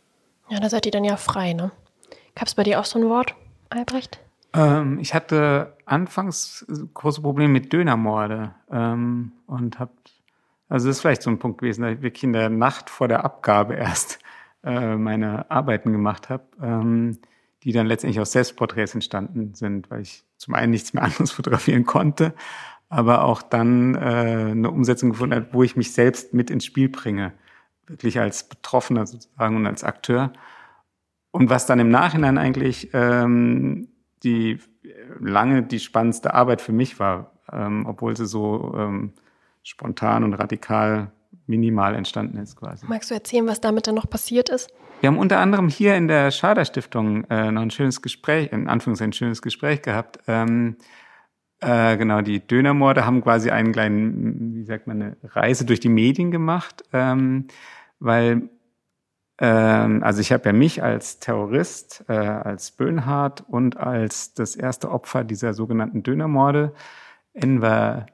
Ja, 0.50 0.60
da 0.60 0.70
seid 0.70 0.86
ihr 0.86 0.92
dann 0.92 1.06
ja 1.06 1.16
frei, 1.16 1.54
ne? 1.54 1.72
Gab 2.36 2.50
es 2.50 2.56
bei 2.56 2.64
dir 2.64 2.82
auch 2.82 2.86
so 2.86 3.00
ein 3.00 3.08
Wort, 3.08 3.34
Albrecht? 3.70 4.20
Ähm, 4.54 5.00
ich 5.00 5.14
hatte 5.14 5.78
anfangs 5.86 6.66
große 6.94 7.22
Probleme 7.22 7.52
mit 7.52 7.74
Dönermorde 7.74 8.54
ähm, 8.72 9.32
und 9.48 9.80
habe, 9.80 9.92
also 10.70 10.88
das 10.88 10.98
ist 10.98 11.02
vielleicht 11.02 11.24
so 11.24 11.30
ein 11.30 11.40
Punkt 11.40 11.60
gewesen, 11.60 11.82
dass 11.82 11.94
ich 11.94 12.02
wirklich 12.02 12.24
in 12.24 12.34
der 12.34 12.50
Nacht 12.50 12.90
vor 12.90 13.08
der 13.08 13.26
Abgabe 13.26 13.74
erst 13.76 14.20
äh, 14.64 14.96
meine 14.96 15.50
Arbeiten 15.52 15.92
gemacht 15.92 16.30
habe, 16.30 16.44
ähm, 16.62 17.18
die 17.64 17.72
dann 17.72 17.88
letztendlich 17.88 18.20
aus 18.20 18.32
Selbstporträts 18.32 18.94
entstanden 18.94 19.56
sind, 19.56 19.90
weil 19.90 20.02
ich 20.02 20.24
zum 20.38 20.54
einen 20.54 20.72
nichts 20.72 20.94
mehr 20.94 21.04
anderes 21.04 21.32
fotografieren 21.32 21.86
konnte, 21.86 22.34
aber 22.90 23.24
auch 23.24 23.42
dann 23.42 23.96
äh, 23.96 24.52
eine 24.52 24.70
Umsetzung 24.70 25.12
gefunden 25.12 25.36
habe, 25.36 25.48
wo 25.52 25.64
ich 25.64 25.76
mich 25.76 25.94
selbst 25.94 26.34
mit 26.34 26.52
ins 26.52 26.66
Spiel 26.66 26.90
bringe, 26.90 27.34
wirklich 27.88 28.20
als 28.20 28.48
Betroffener 28.48 29.08
sozusagen 29.08 29.56
und 29.56 29.66
als 29.66 29.84
Akteur. 29.84 30.32
und 31.32 31.50
was 31.50 31.66
dann 31.66 31.80
im 31.80 31.90
Nachhinein 31.90 32.38
eigentlich 32.38 32.92
ähm, 32.94 33.88
die 34.24 34.60
lange 35.20 35.64
die 35.64 35.80
spannendste 35.80 36.34
Arbeit 36.34 36.62
für 36.62 36.72
mich 36.72 37.00
war, 37.00 37.32
ähm, 37.52 37.86
obwohl 37.88 38.16
sie 38.16 38.26
so 38.26 38.74
ähm, 38.78 39.14
spontan 39.64 40.24
und 40.24 40.34
radikal 40.34 41.12
minimal 41.46 41.96
entstanden 41.96 42.38
ist 42.38 42.56
quasi. 42.56 42.86
Magst 42.88 43.12
du 43.12 43.16
erzählen, 43.16 43.48
was 43.48 43.62
damit 43.62 43.88
dann 43.88 43.96
noch 43.96 44.10
passiert 44.10 44.50
ist? 44.50 44.72
Wir 45.02 45.08
haben 45.08 45.18
unter 45.18 45.40
anderem 45.40 45.68
hier 45.68 45.96
in 45.96 46.08
der 46.08 46.32
Schader 46.32 46.64
Stiftung 46.64 47.26
äh, 47.26 47.52
noch 47.52 47.62
ein 47.62 47.72
schönes 47.72 48.02
Gespräch, 48.02 48.52
in 48.54 48.70
Anführungszeichen 48.70 49.10
ein 49.10 49.14
schönes 49.14 49.42
Gespräch 49.42 49.82
gehabt. 49.82 50.20
Ähm, 50.28 50.78
äh, 51.60 51.98
genau, 51.98 52.22
die 52.22 52.46
Dönermorde 52.46 53.06
haben 53.06 53.22
quasi 53.22 53.50
einen 53.50 53.72
kleinen, 53.74 54.56
wie 54.56 54.64
sagt 54.64 54.88
man, 54.88 55.02
eine 55.02 55.18
Reise 55.24 55.66
durch 55.66 55.80
die 55.80 55.90
Medien 55.90 56.32
gemacht, 56.32 56.84
ähm, 56.94 57.48
weil 58.00 58.50
also 59.42 60.22
ich 60.22 60.32
habe 60.32 60.46
ja 60.46 60.54
mich 60.54 60.84
als 60.84 61.20
Terrorist, 61.20 62.06
äh, 62.08 62.14
als 62.14 62.72
Böhnhardt 62.72 63.44
und 63.48 63.78
als 63.78 64.34
das 64.34 64.56
erste 64.56 64.92
Opfer 64.92 65.24
dieser 65.24 65.54
sogenannten 65.54 66.04
Dönermorde, 66.04 66.74
Enver, 67.34 68.06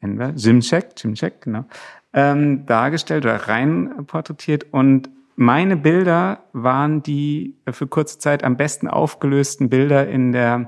Enver, 0.00 0.32
Jimcek, 0.36 0.92
Jimcek, 0.96 1.40
genau, 1.40 1.64
ähm, 2.12 2.66
dargestellt 2.66 3.24
oder 3.24 3.48
rein 3.48 4.04
porträtiert 4.06 4.66
und 4.72 5.08
meine 5.34 5.76
Bilder 5.76 6.44
waren 6.52 7.02
die 7.02 7.56
für 7.70 7.86
kurze 7.86 8.18
Zeit 8.18 8.44
am 8.44 8.56
besten 8.56 8.86
aufgelösten 8.86 9.70
Bilder 9.70 10.06
in 10.06 10.32
der 10.32 10.66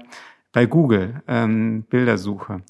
bei 0.52 0.66
Google 0.66 1.22
ähm, 1.28 1.82
Bildersuche. 1.90 2.62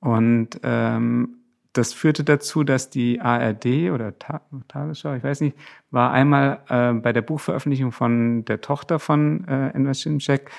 Und 0.00 0.60
ähm, 0.62 1.43
das 1.74 1.92
führte 1.92 2.24
dazu, 2.24 2.64
dass 2.64 2.88
die 2.88 3.20
ARD 3.20 3.90
oder 3.92 4.18
Ta 4.18 4.40
Tagesschau, 4.68 5.14
ich 5.14 5.24
weiß 5.24 5.40
nicht, 5.42 5.56
war 5.90 6.12
einmal 6.12 6.60
äh, 6.68 6.92
bei 6.92 7.12
der 7.12 7.22
Buchveröffentlichung 7.22 7.92
von 7.92 8.44
der 8.44 8.60
Tochter 8.60 8.98
von 8.98 9.46
äh, 9.46 9.68
Enver 9.70 9.92
Şimşek, 9.94 10.50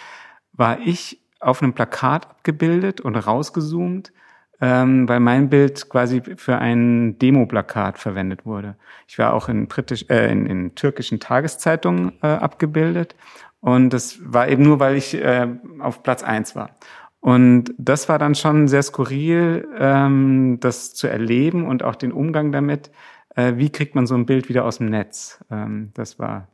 war 0.54 0.80
ich 0.80 1.22
auf 1.40 1.62
einem 1.62 1.74
Plakat 1.74 2.30
abgebildet 2.30 3.02
und 3.02 3.16
rausgezoomt, 3.16 4.12
ähm, 4.62 5.08
weil 5.08 5.20
mein 5.20 5.50
Bild 5.50 5.90
quasi 5.90 6.22
für 6.22 6.58
ein 6.58 7.18
Demo-Plakat 7.20 7.98
verwendet 7.98 8.46
wurde. 8.46 8.76
Ich 9.08 9.18
war 9.18 9.34
auch 9.34 9.50
in, 9.50 9.68
britisch, 9.68 10.06
äh, 10.10 10.32
in, 10.32 10.46
in 10.46 10.76
türkischen 10.76 11.20
Tageszeitungen 11.20 12.14
äh, 12.22 12.28
abgebildet 12.28 13.16
und 13.66 13.92
das 13.92 14.20
war 14.22 14.48
eben 14.48 14.64
nur, 14.64 14.80
weil 14.80 14.96
ich 14.96 15.16
äh, 15.16 15.48
auf 15.80 16.04
Platz 16.04 16.24
eins 16.24 16.56
war. 16.56 16.70
Und 17.26 17.74
das 17.80 18.08
war 18.08 18.20
dann 18.20 18.36
schon 18.36 18.68
sehr 18.68 18.84
skurril, 18.84 19.68
ähm, 19.80 20.60
das 20.60 20.94
zu 20.94 21.08
erleben 21.08 21.66
und 21.66 21.82
auch 21.82 21.96
den 21.96 22.12
Umgang 22.12 22.52
damit. 22.52 22.92
Äh, 23.36 23.54
wie 23.56 23.72
kriegt 23.72 23.96
man 23.96 24.06
so 24.06 24.14
ein 24.14 24.28
Bild 24.28 24.48
wieder 24.48 24.64
aus 24.64 24.78
dem 24.78 24.92
Netz? 24.92 25.44
Ähm, 25.50 25.90
das 25.96 26.20
war 26.20 26.50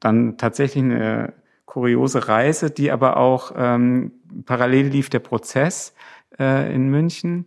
dann 0.00 0.38
tatsächlich 0.38 0.82
eine 0.82 1.34
kuriose 1.66 2.28
Reise, 2.28 2.70
die 2.70 2.90
aber 2.90 3.18
auch 3.18 3.52
ähm, 3.58 4.12
parallel 4.46 4.86
lief 4.86 5.10
der 5.10 5.18
Prozess 5.18 5.94
äh, 6.38 6.74
in 6.74 6.88
München. 6.88 7.44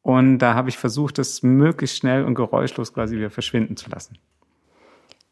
Und 0.00 0.38
da 0.38 0.54
habe 0.54 0.68
ich 0.68 0.78
versucht, 0.78 1.18
das 1.18 1.42
möglichst 1.42 1.96
schnell 1.96 2.22
und 2.22 2.36
geräuschlos 2.36 2.94
quasi 2.94 3.16
wieder 3.16 3.30
verschwinden 3.30 3.76
zu 3.76 3.90
lassen. 3.90 4.16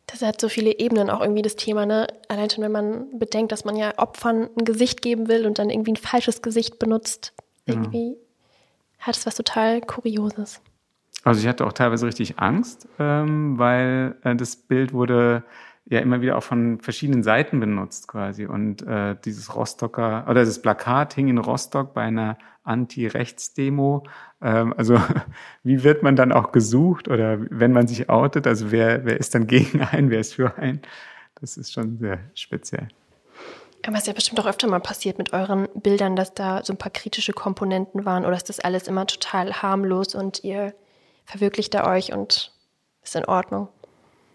Das 0.09 0.23
hat 0.23 0.41
so 0.41 0.49
viele 0.49 0.79
Ebenen 0.79 1.11
auch 1.11 1.21
irgendwie 1.21 1.43
das 1.43 1.55
Thema, 1.55 1.85
ne? 1.85 2.07
Allein 2.29 2.49
schon, 2.49 2.65
wenn 2.65 2.73
man 2.73 3.19
bedenkt, 3.19 3.53
dass 3.53 3.65
man 3.65 3.77
ja 3.77 3.93
Opfern 3.99 4.49
ein 4.59 4.65
Gesicht 4.65 5.03
geben 5.03 5.29
will 5.29 5.47
und 5.47 5.59
dann 5.59 5.69
irgendwie 5.71 5.93
ein 5.93 5.97
falsches 5.97 6.41
Gesicht 6.41 6.79
benutzt. 6.79 7.35
Irgendwie 7.67 8.13
ja. 8.13 9.07
hat 9.07 9.17
es 9.17 9.27
was 9.27 9.35
total 9.35 9.83
Kurioses. 9.83 10.63
Also 11.25 11.41
ich 11.41 11.47
hatte 11.47 11.67
auch 11.67 11.75
teilweise 11.75 12.07
richtig 12.07 12.39
Angst, 12.39 12.89
ähm, 12.99 13.59
weil 13.59 14.17
äh, 14.25 14.35
das 14.35 14.57
Bild 14.57 14.95
wurde 14.95 15.45
ja 15.91 16.01
immer 16.01 16.21
wieder 16.21 16.37
auch 16.37 16.43
von 16.43 16.81
verschiedenen 16.81 17.23
Seiten 17.23 17.61
benutzt 17.61 18.09
quasi. 18.09 18.47
Und 18.47 18.83
äh, 18.87 19.17
dieses 19.25 19.55
Rostocker 19.55 20.27
oder 20.29 20.45
das 20.45 20.61
Plakat 20.61 21.15
hing 21.15 21.29
in 21.29 21.39
Rostock 21.39 21.95
bei 21.95 22.03
einer 22.03 22.37
Anti-Rechts-Demo. 22.65 24.05
Ähm, 24.43 24.75
also 24.77 25.01
wie 25.63 25.83
wird 25.85 26.03
man 26.03 26.17
dann 26.17 26.33
auch 26.33 26.53
gesucht 26.53 27.09
oder 27.09 27.39
wenn 27.51 27.73
man 27.73 27.89
sich 27.89 28.11
outet? 28.11 28.47
Also 28.47 28.71
wer, 28.71 29.05
wer 29.05 29.19
ist 29.19 29.35
dann 29.35 29.47
gegen 29.47 29.81
einen, 29.81 30.11
wer 30.11 30.21
ist 30.21 30.35
für 30.35 30.57
einen? 30.59 30.83
Das 31.41 31.57
ist 31.57 31.73
schon 31.73 31.99
sehr 31.99 32.19
speziell. 32.35 32.89
Aber 33.87 33.95
es 33.95 34.03
ist 34.03 34.09
ja 34.09 34.13
bestimmt 34.13 34.41
auch 34.41 34.47
öfter 34.47 34.69
mal 34.69 34.81
passiert 34.81 35.19
mit 35.19 35.33
euren 35.33 35.69
Bildern, 35.75 36.17
dass 36.17 36.35
da 36.35 36.63
so 36.65 36.73
ein 36.73 36.79
paar 36.79 36.91
kritische 36.91 37.33
Komponenten 37.33 38.05
waren 38.05 38.27
oder 38.27 38.37
ist 38.37 38.49
das 38.49 38.61
alles 38.61 38.89
immer 38.89 39.07
total 39.07 39.53
harmlos 39.63 40.15
und 40.15 40.43
ihr 40.45 40.75
verwirklicht 41.25 41.73
da 41.75 41.87
euch 41.91 42.13
und 42.13 42.53
ist 43.03 43.17
in 43.17 43.25
Ordnung? 43.25 43.69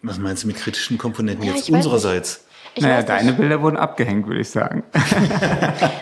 Was 0.04 0.20
meinst 0.20 0.44
du 0.44 0.48
mit 0.48 0.58
kritischen 0.58 0.98
Komponenten 0.98 1.46
ja, 1.46 1.54
jetzt 1.54 1.70
unsererseits? 1.70 2.46
Naja, 2.80 3.04
deine 3.04 3.34
Bilder 3.34 3.62
wurden 3.62 3.78
abgehängt, 3.78 4.28
würde 4.28 4.42
ich 4.42 4.50
sagen. 4.50 4.84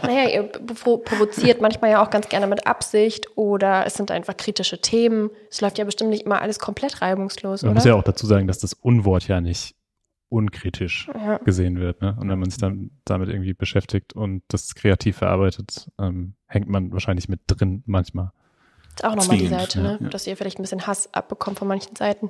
naja, 0.03 0.29
ihr 0.29 0.43
provoziert 0.43 1.61
manchmal 1.61 1.91
ja 1.91 2.03
auch 2.03 2.09
ganz 2.09 2.29
gerne 2.29 2.47
mit 2.47 2.65
Absicht 2.65 3.27
oder 3.35 3.85
es 3.85 3.95
sind 3.95 4.09
einfach 4.09 4.37
kritische 4.37 4.79
Themen. 4.79 5.29
Es 5.49 5.61
läuft 5.61 5.77
ja 5.77 5.85
bestimmt 5.85 6.11
nicht 6.11 6.25
immer 6.25 6.41
alles 6.41 6.59
komplett 6.59 7.01
reibungslos, 7.01 7.63
Man 7.63 7.71
oder? 7.71 7.75
muss 7.75 7.85
ja 7.85 7.95
auch 7.95 8.03
dazu 8.03 8.25
sagen, 8.25 8.47
dass 8.47 8.59
das 8.59 8.73
Unwort 8.73 9.27
ja 9.27 9.41
nicht 9.41 9.75
unkritisch 10.29 11.09
ja. 11.13 11.37
gesehen 11.39 11.77
wird. 11.79 12.01
Ne? 12.01 12.15
Und 12.17 12.29
wenn 12.29 12.39
man 12.39 12.49
sich 12.49 12.59
dann 12.59 12.91
damit 13.03 13.27
irgendwie 13.27 13.53
beschäftigt 13.53 14.13
und 14.13 14.43
das 14.47 14.73
kreativ 14.75 15.17
verarbeitet, 15.17 15.89
ähm, 15.99 16.35
hängt 16.47 16.69
man 16.69 16.93
wahrscheinlich 16.93 17.27
mit 17.27 17.41
drin 17.47 17.83
manchmal. 17.85 18.31
Das 18.95 19.03
ist 19.03 19.05
auch 19.05 19.15
nochmal 19.15 19.37
die 19.37 19.47
Seite, 19.47 19.81
ne? 19.81 19.99
Ja. 20.01 20.09
dass 20.09 20.27
ihr 20.27 20.37
vielleicht 20.37 20.57
ein 20.57 20.61
bisschen 20.61 20.87
Hass 20.87 21.13
abbekommt 21.13 21.59
von 21.59 21.67
manchen 21.67 21.95
Seiten. 21.97 22.29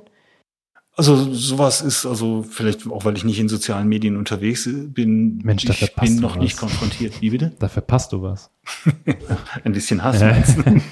Also 0.94 1.32
sowas 1.32 1.80
ist 1.80 2.04
also 2.04 2.42
vielleicht 2.42 2.86
auch, 2.86 3.06
weil 3.06 3.16
ich 3.16 3.24
nicht 3.24 3.40
in 3.40 3.48
sozialen 3.48 3.88
Medien 3.88 4.16
unterwegs 4.16 4.68
bin. 4.70 5.38
Mensch, 5.38 5.64
da 5.64 5.72
ich 5.72 5.94
bin 5.94 6.16
noch 6.16 6.36
nicht 6.36 6.58
konfrontiert. 6.58 7.22
Wie 7.22 7.30
bitte? 7.30 7.52
Da 7.58 7.68
verpasst 7.68 8.12
du 8.12 8.20
was. 8.20 8.50
Ein 9.64 9.72
bisschen 9.72 10.04
Hass, 10.04 10.18
du? 10.18 10.26
Ein 10.66 10.82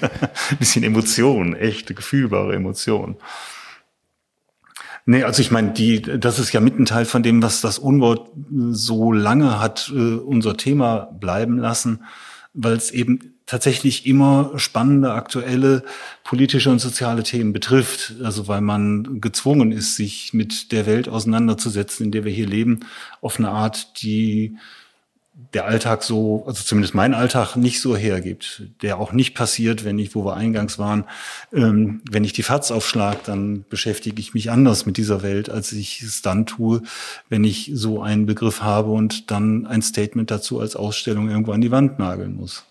bisschen 0.57 0.83
Emotion, 0.83 1.55
echte, 1.55 1.93
gefühlbare 1.93 2.55
Emotion. 2.55 3.17
Nee, 5.05 5.23
also 5.23 5.41
ich 5.41 5.51
meine, 5.51 5.71
die, 5.71 6.01
das 6.01 6.39
ist 6.39 6.51
ja 6.51 6.59
mitten 6.61 6.85
Teil 6.85 7.05
von 7.05 7.21
dem, 7.21 7.43
was 7.43 7.61
das 7.61 7.77
Unwort 7.77 8.31
so 8.71 9.11
lange 9.11 9.59
hat 9.59 9.91
äh, 9.95 10.15
unser 10.15 10.57
Thema 10.57 11.11
bleiben 11.19 11.57
lassen, 11.57 12.03
weil 12.53 12.73
es 12.73 12.91
eben 12.91 13.30
tatsächlich 13.51 14.05
immer 14.05 14.53
spannende, 14.55 15.11
aktuelle 15.11 15.83
politische 16.23 16.69
und 16.69 16.79
soziale 16.79 17.21
Themen 17.21 17.51
betrifft. 17.51 18.13
Also 18.23 18.47
weil 18.47 18.61
man 18.61 19.19
gezwungen 19.19 19.73
ist, 19.73 19.97
sich 19.97 20.33
mit 20.33 20.71
der 20.71 20.85
Welt 20.85 21.09
auseinanderzusetzen, 21.09 22.05
in 22.05 22.11
der 22.13 22.23
wir 22.23 22.31
hier 22.31 22.47
leben, 22.47 22.79
auf 23.19 23.39
eine 23.39 23.49
Art, 23.49 24.01
die 24.01 24.55
der 25.53 25.65
Alltag 25.65 26.03
so, 26.03 26.45
also 26.47 26.63
zumindest 26.63 26.95
mein 26.95 27.13
Alltag 27.13 27.57
nicht 27.57 27.81
so 27.81 27.97
hergibt, 27.97 28.63
der 28.81 28.97
auch 28.97 29.11
nicht 29.11 29.33
passiert, 29.33 29.83
wenn 29.83 29.99
ich, 29.99 30.15
wo 30.15 30.23
wir 30.23 30.37
eingangs 30.37 30.79
waren, 30.79 31.03
ähm, 31.51 32.01
wenn 32.09 32.23
ich 32.23 32.31
die 32.31 32.43
FATS 32.43 32.71
aufschlag, 32.71 33.21
dann 33.25 33.65
beschäftige 33.69 34.21
ich 34.21 34.33
mich 34.33 34.49
anders 34.49 34.85
mit 34.85 34.95
dieser 34.95 35.23
Welt, 35.23 35.49
als 35.49 35.73
ich 35.73 36.01
es 36.03 36.21
dann 36.21 36.45
tue, 36.45 36.83
wenn 37.27 37.43
ich 37.43 37.69
so 37.73 38.01
einen 38.01 38.27
Begriff 38.27 38.61
habe 38.61 38.91
und 38.91 39.29
dann 39.29 39.67
ein 39.67 39.81
Statement 39.81 40.31
dazu 40.31 40.61
als 40.61 40.77
Ausstellung 40.77 41.29
irgendwo 41.29 41.51
an 41.51 41.59
die 41.59 41.71
Wand 41.71 41.99
nageln 41.99 42.37
muss. 42.37 42.63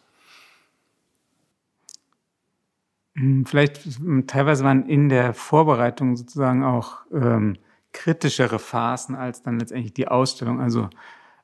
Hm, 3.10 3.10
vielleicht 3.47 3.79
hm, 3.79 4.27
teilweise 4.27 4.65
waren 4.65 4.89
in 4.89 5.09
der 5.09 5.35
Vorbereitung 5.35 6.17
sozusagen 6.17 6.65
auch 6.65 6.99
ähm, 7.13 7.57
kritischere 7.93 8.59
Phasen 8.59 9.15
als 9.15 9.43
dann 9.43 9.59
letztendlich 9.59 9.93
die 9.95 10.09
Ausstellung. 10.09 10.61
Also 10.61 10.89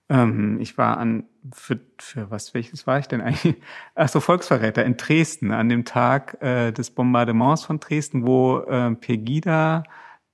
ähm, 0.08 0.58
ich 0.60 0.78
war 0.78 0.98
an 0.98 1.24
für, 1.52 1.80
für 1.98 2.30
was 2.30 2.54
welches 2.54 2.86
war 2.86 2.98
ich 2.98 3.06
denn 3.06 3.20
eigentlich? 3.20 3.56
Ach 3.94 4.08
so 4.08 4.20
Volksverräter 4.20 4.84
in 4.84 4.96
Dresden 4.96 5.52
an 5.52 5.68
dem 5.68 5.84
Tag 5.84 6.40
äh, 6.42 6.72
des 6.72 6.90
Bombardements 6.90 7.64
von 7.64 7.80
Dresden, 7.80 8.26
wo 8.26 8.60
äh, 8.60 8.94
Pegida 8.94 9.84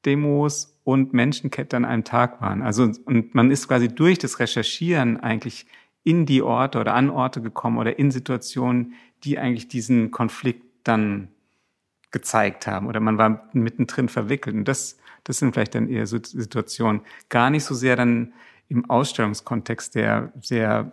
Demos 0.05 0.79
und 0.85 1.13
Menschenkette 1.13 1.77
an 1.77 1.85
einem 1.85 2.05
Tag 2.05 2.41
waren. 2.41 2.63
Also 2.63 2.91
und 3.05 3.35
man 3.35 3.51
ist 3.51 3.69
quasi 3.69 3.89
durch 3.89 4.19
das 4.19 4.41
Recherchieren 4.41 5.21
eigentlich 5.21 5.67
in 6.05 6.27
die 6.27 6.43
Orte 6.43 6.81
oder 6.81 6.95
an 6.95 7.11
Orte 7.11 7.41
gekommen 7.41 7.79
oder 7.79 7.99
in 7.99 8.11
Situationen, 8.11 8.95
die 9.25 9.39
eigentlich 9.39 9.69
diesen 9.69 10.11
Konflikt 10.11 10.65
dann 10.85 11.29
gezeigt 12.13 12.67
haben 12.67 12.87
oder 12.87 13.01
man 13.01 13.19
war 13.19 13.49
mittendrin 13.53 14.09
verwickelt. 14.09 14.55
Und 14.55 14.69
das, 14.69 14.99
das 15.25 15.39
sind 15.39 15.55
vielleicht 15.55 15.75
dann 15.75 15.89
eher 15.89 16.07
so 16.07 16.19
Situationen, 16.23 17.03
gar 17.29 17.51
nicht 17.51 17.65
so 17.65 17.75
sehr 17.75 17.97
dann 17.97 18.33
im 18.69 18.89
Ausstellungskontext, 18.89 19.95
der 19.95 20.33
sehr 20.41 20.93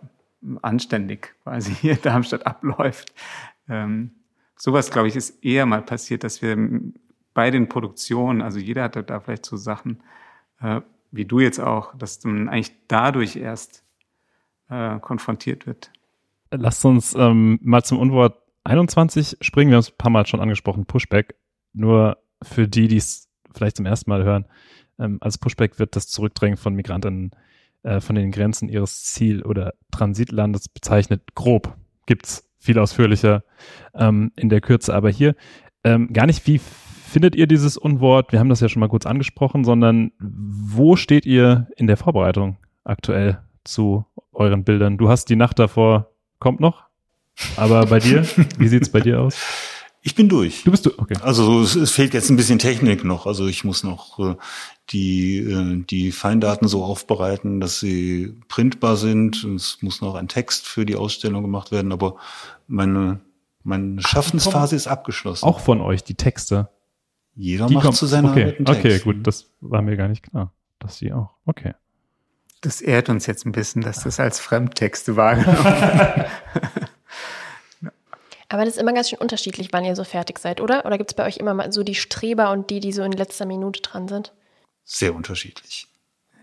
anständig 0.62 1.34
quasi 1.42 1.74
hier 1.74 1.92
in 1.92 2.02
Darmstadt 2.02 2.46
abläuft. 2.46 3.12
Ähm, 3.68 4.12
sowas, 4.56 4.90
glaube 4.90 5.08
ich, 5.08 5.16
ist 5.16 5.44
eher 5.44 5.66
mal 5.66 5.82
passiert, 5.82 6.24
dass 6.24 6.42
wir 6.42 6.56
bei 7.34 7.50
den 7.50 7.68
Produktionen, 7.68 8.42
also 8.42 8.58
jeder 8.58 8.82
hatte 8.84 9.02
da 9.02 9.20
vielleicht 9.20 9.46
so 9.46 9.56
Sachen, 9.56 10.02
äh, 10.60 10.80
wie 11.10 11.24
du 11.24 11.40
jetzt 11.40 11.60
auch, 11.60 11.96
dass 11.96 12.22
man 12.24 12.48
eigentlich 12.48 12.72
dadurch 12.88 13.36
erst 13.36 13.84
äh, 14.68 14.98
konfrontiert 15.00 15.66
wird. 15.66 15.90
Lasst 16.50 16.84
uns 16.84 17.14
ähm, 17.14 17.58
mal 17.62 17.82
zum 17.84 17.98
Unwort 17.98 18.39
21 18.64 19.38
springen, 19.40 19.70
wir 19.70 19.76
haben 19.76 19.80
es 19.80 19.90
ein 19.90 19.98
paar 19.98 20.10
Mal 20.10 20.26
schon 20.26 20.40
angesprochen, 20.40 20.86
Pushback. 20.86 21.34
Nur 21.72 22.18
für 22.42 22.68
die, 22.68 22.88
die 22.88 22.96
es 22.96 23.28
vielleicht 23.54 23.76
zum 23.76 23.86
ersten 23.86 24.10
Mal 24.10 24.24
hören, 24.24 24.46
ähm, 24.98 25.18
als 25.20 25.38
Pushback 25.38 25.78
wird 25.78 25.96
das 25.96 26.08
Zurückdrängen 26.08 26.56
von 26.56 26.74
Migrantinnen 26.74 27.30
äh, 27.82 28.00
von 28.00 28.14
den 28.14 28.30
Grenzen 28.30 28.68
ihres 28.68 29.04
Ziel- 29.04 29.42
oder 29.42 29.74
Transitlandes 29.90 30.68
bezeichnet. 30.68 31.34
Grob 31.34 31.76
gibt's 32.06 32.48
viel 32.58 32.78
ausführlicher 32.78 33.42
ähm, 33.94 34.32
in 34.36 34.50
der 34.50 34.60
Kürze, 34.60 34.94
aber 34.94 35.10
hier 35.10 35.34
ähm, 35.82 36.12
gar 36.12 36.26
nicht, 36.26 36.46
wie 36.46 36.58
findet 36.58 37.34
ihr 37.34 37.46
dieses 37.46 37.76
Unwort? 37.76 38.32
Wir 38.32 38.38
haben 38.38 38.50
das 38.50 38.60
ja 38.60 38.68
schon 38.68 38.80
mal 38.80 38.88
kurz 38.88 39.06
angesprochen, 39.06 39.64
sondern 39.64 40.12
wo 40.18 40.96
steht 40.96 41.24
ihr 41.24 41.68
in 41.76 41.86
der 41.86 41.96
Vorbereitung 41.96 42.58
aktuell 42.84 43.40
zu 43.64 44.04
euren 44.32 44.64
Bildern? 44.64 44.98
Du 44.98 45.08
hast 45.08 45.30
die 45.30 45.36
Nacht 45.36 45.58
davor, 45.58 46.12
kommt 46.38 46.60
noch, 46.60 46.84
aber 47.56 47.86
bei 47.86 48.00
dir, 48.00 48.26
wie 48.58 48.68
sieht's 48.68 48.90
bei 48.90 49.00
dir 49.00 49.20
aus? 49.20 49.36
Ich 50.02 50.14
bin 50.14 50.30
durch. 50.30 50.64
Du 50.64 50.70
bist 50.70 50.86
du, 50.86 50.92
okay. 50.96 51.16
Also 51.20 51.60
es, 51.60 51.74
es, 51.74 51.90
fehlt 51.90 52.14
jetzt 52.14 52.30
ein 52.30 52.36
bisschen 52.36 52.58
Technik 52.58 53.04
noch. 53.04 53.26
Also 53.26 53.46
ich 53.46 53.64
muss 53.64 53.84
noch 53.84 54.18
äh, 54.18 54.36
die, 54.88 55.38
äh, 55.38 55.84
die 55.84 56.10
Feindaten 56.10 56.68
so 56.68 56.82
aufbereiten, 56.84 57.60
dass 57.60 57.80
sie 57.80 58.34
printbar 58.48 58.96
sind. 58.96 59.44
Es 59.44 59.82
muss 59.82 60.00
noch 60.00 60.14
ein 60.14 60.28
Text 60.28 60.66
für 60.66 60.86
die 60.86 60.96
Ausstellung 60.96 61.42
gemacht 61.42 61.70
werden, 61.70 61.92
aber 61.92 62.16
meine, 62.66 63.20
meine 63.62 64.00
Schaffensphase 64.00 64.74
ist 64.74 64.86
abgeschlossen. 64.86 65.44
Auch 65.44 65.60
von 65.60 65.82
euch, 65.82 66.02
die 66.02 66.14
Texte. 66.14 66.70
Jeder 67.34 67.66
Die 67.66 67.74
macht 67.74 67.84
kommt- 67.84 67.96
zu 67.96 68.06
seiner 68.06 68.30
okay, 68.30 68.42
Arbeit 68.42 68.56
einen 68.56 68.66
Text. 68.66 68.84
Okay, 68.84 68.98
gut, 69.00 69.26
das 69.26 69.50
war 69.60 69.82
mir 69.82 69.96
gar 69.98 70.08
nicht 70.08 70.22
klar, 70.22 70.50
dass 70.78 70.96
sie 70.96 71.12
auch. 71.12 71.34
Okay. 71.44 71.74
Das 72.62 72.80
ehrt 72.80 73.10
uns 73.10 73.26
jetzt 73.26 73.44
ein 73.44 73.52
bisschen, 73.52 73.82
dass 73.82 74.02
das 74.02 74.18
als 74.18 74.40
Fremdtexte 74.40 75.16
wahrgenommen 75.16 76.24
Aber 78.50 78.64
das 78.64 78.74
ist 78.74 78.80
immer 78.80 78.92
ganz 78.92 79.08
schön 79.08 79.18
unterschiedlich, 79.20 79.68
wann 79.72 79.84
ihr 79.84 79.94
so 79.96 80.04
fertig 80.04 80.38
seid, 80.40 80.60
oder? 80.60 80.84
Oder 80.84 80.98
gibt 80.98 81.12
es 81.12 81.14
bei 81.14 81.24
euch 81.24 81.36
immer 81.38 81.54
mal 81.54 81.70
so 81.72 81.82
die 81.84 81.94
Streber 81.94 82.50
und 82.50 82.68
die, 82.68 82.80
die 82.80 82.92
so 82.92 83.02
in 83.02 83.12
letzter 83.12 83.46
Minute 83.46 83.80
dran 83.80 84.08
sind? 84.08 84.32
Sehr 84.84 85.14
unterschiedlich. 85.14 85.86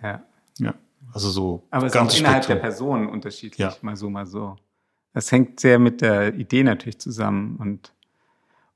Ja. 0.02 0.24
Ja. 0.58 0.74
Also 1.14 1.30
so 1.30 1.64
Aber 1.70 1.86
es 1.86 1.94
ist 1.94 2.00
auch 2.00 2.18
innerhalb 2.18 2.48
der. 2.48 2.56
Personen 2.56 3.08
unterschiedlich, 3.10 3.60
Ja. 3.60 3.76
mal 3.82 3.96
so, 3.98 4.10
mal 4.10 4.26
so. 4.26 4.56
Das 5.14 5.32
hängt 5.32 5.60
sehr 5.60 5.80
mit 5.80 6.02
der 6.02 6.34
Idee 6.36 6.64
natürlich 6.64 7.00
zusammen 7.00 7.58
und 7.58 7.94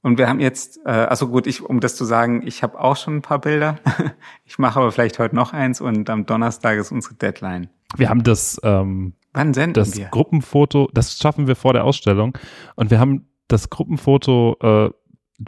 und 0.03 0.17
wir 0.17 0.27
haben 0.27 0.39
jetzt, 0.39 0.79
äh, 0.83 0.89
also 0.89 1.27
gut, 1.27 1.45
ich, 1.45 1.61
um 1.61 1.79
das 1.79 1.95
zu 1.95 2.05
sagen, 2.05 2.41
ich 2.47 2.63
habe 2.63 2.79
auch 2.81 2.97
schon 2.97 3.17
ein 3.17 3.21
paar 3.21 3.39
Bilder. 3.39 3.77
Ich 4.45 4.57
mache 4.57 4.79
aber 4.79 4.91
vielleicht 4.91 5.19
heute 5.19 5.35
noch 5.35 5.53
eins 5.53 5.79
und 5.79 6.09
am 6.09 6.25
Donnerstag 6.25 6.79
ist 6.79 6.91
unsere 6.91 7.13
Deadline. 7.13 7.69
Wir 7.95 8.09
haben 8.09 8.23
das, 8.23 8.59
ähm, 8.63 9.13
Wann 9.33 9.53
senden 9.53 9.73
das 9.73 9.95
wir? 9.97 10.07
Gruppenfoto, 10.07 10.89
das 10.93 11.17
schaffen 11.17 11.47
wir 11.47 11.55
vor 11.55 11.73
der 11.73 11.85
Ausstellung 11.85 12.37
und 12.75 12.91
wir 12.91 12.99
haben 12.99 13.29
das 13.47 13.69
Gruppenfoto, 13.69 14.57
äh, 14.61 14.89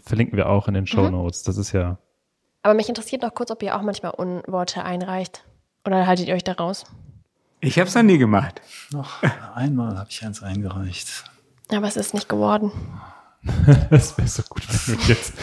verlinken 0.01 0.37
wir 0.37 0.49
auch 0.49 0.67
in 0.67 0.73
den 0.73 0.87
Show 0.87 1.09
Notes. 1.09 1.43
Das 1.43 1.57
ist 1.57 1.71
ja, 1.71 1.97
Aber 2.61 2.73
mich 2.73 2.89
interessiert 2.89 3.21
noch 3.21 3.33
kurz, 3.33 3.51
ob 3.51 3.61
ihr 3.63 3.75
auch 3.75 3.81
manchmal 3.81 4.11
Unworte 4.11 4.83
einreicht. 4.83 5.45
Oder 5.85 6.07
haltet 6.07 6.27
ihr 6.27 6.35
euch 6.35 6.43
da 6.43 6.53
raus? 6.53 6.85
Ich 7.59 7.77
habe 7.79 7.87
es 7.87 7.95
noch 7.95 8.03
nie 8.03 8.17
gemacht. 8.17 8.61
Noch 8.91 9.21
einmal 9.55 9.97
habe 9.97 10.09
ich 10.09 10.23
eins 10.25 10.41
eingereicht. 10.43 11.25
Aber 11.69 11.87
es 11.87 11.97
ist 11.97 12.13
nicht 12.13 12.29
geworden. 12.29 12.71
das 13.89 14.17
wäre 14.17 14.27
so 14.27 14.43
gut, 14.43 14.63
wenn 14.87 14.97
du 14.97 15.03
jetzt 15.03 15.33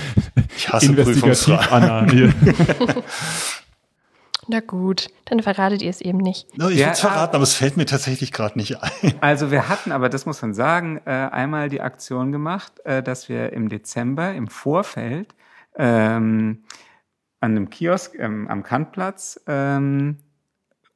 Ich 0.57 0.73
hasse 0.73 0.87
investigativ. 0.87 1.73
Anna 1.73 2.11
hier. 2.11 2.33
Na 4.49 4.61
gut, 4.61 5.09
dann 5.27 5.43
verratet 5.43 5.83
ihr 5.83 5.91
es 5.91 6.01
eben 6.01 6.19
nicht. 6.19 6.57
No, 6.57 6.69
ich 6.69 6.79
Ja, 6.79 6.87
würde 6.87 6.93
es 6.93 7.01
verraten, 7.01 7.35
aber 7.35 7.43
es 7.43 7.55
fällt 7.55 7.77
mir 7.77 7.87
tatsächlich 7.87 8.33
gerade 8.33 8.59
nicht 8.59 8.83
ein. 8.83 8.91
Also 9.21 9.51
wir 9.51 9.69
hatten, 9.69 9.93
aber 9.93 10.09
das 10.09 10.27
muss 10.27 10.41
man 10.43 10.55
sagen, 10.55 11.01
äh, 11.05 11.11
einmal 11.11 11.69
die 11.69 11.81
Aktion 11.81 12.33
gemacht, 12.33 12.81
äh, 12.85 13.03
dass 13.03 13.29
wir 13.29 13.53
im 13.53 13.69
Dezember 13.69 14.33
im 14.33 14.49
Vorfeld 14.49 15.35
ähm, 15.77 16.65
an 17.41 17.51
einem 17.53 17.71
Kiosk 17.71 18.19
ähm, 18.19 18.49
am 18.49 18.63
Kantplatz 18.63 19.41
ähm, 19.47 20.19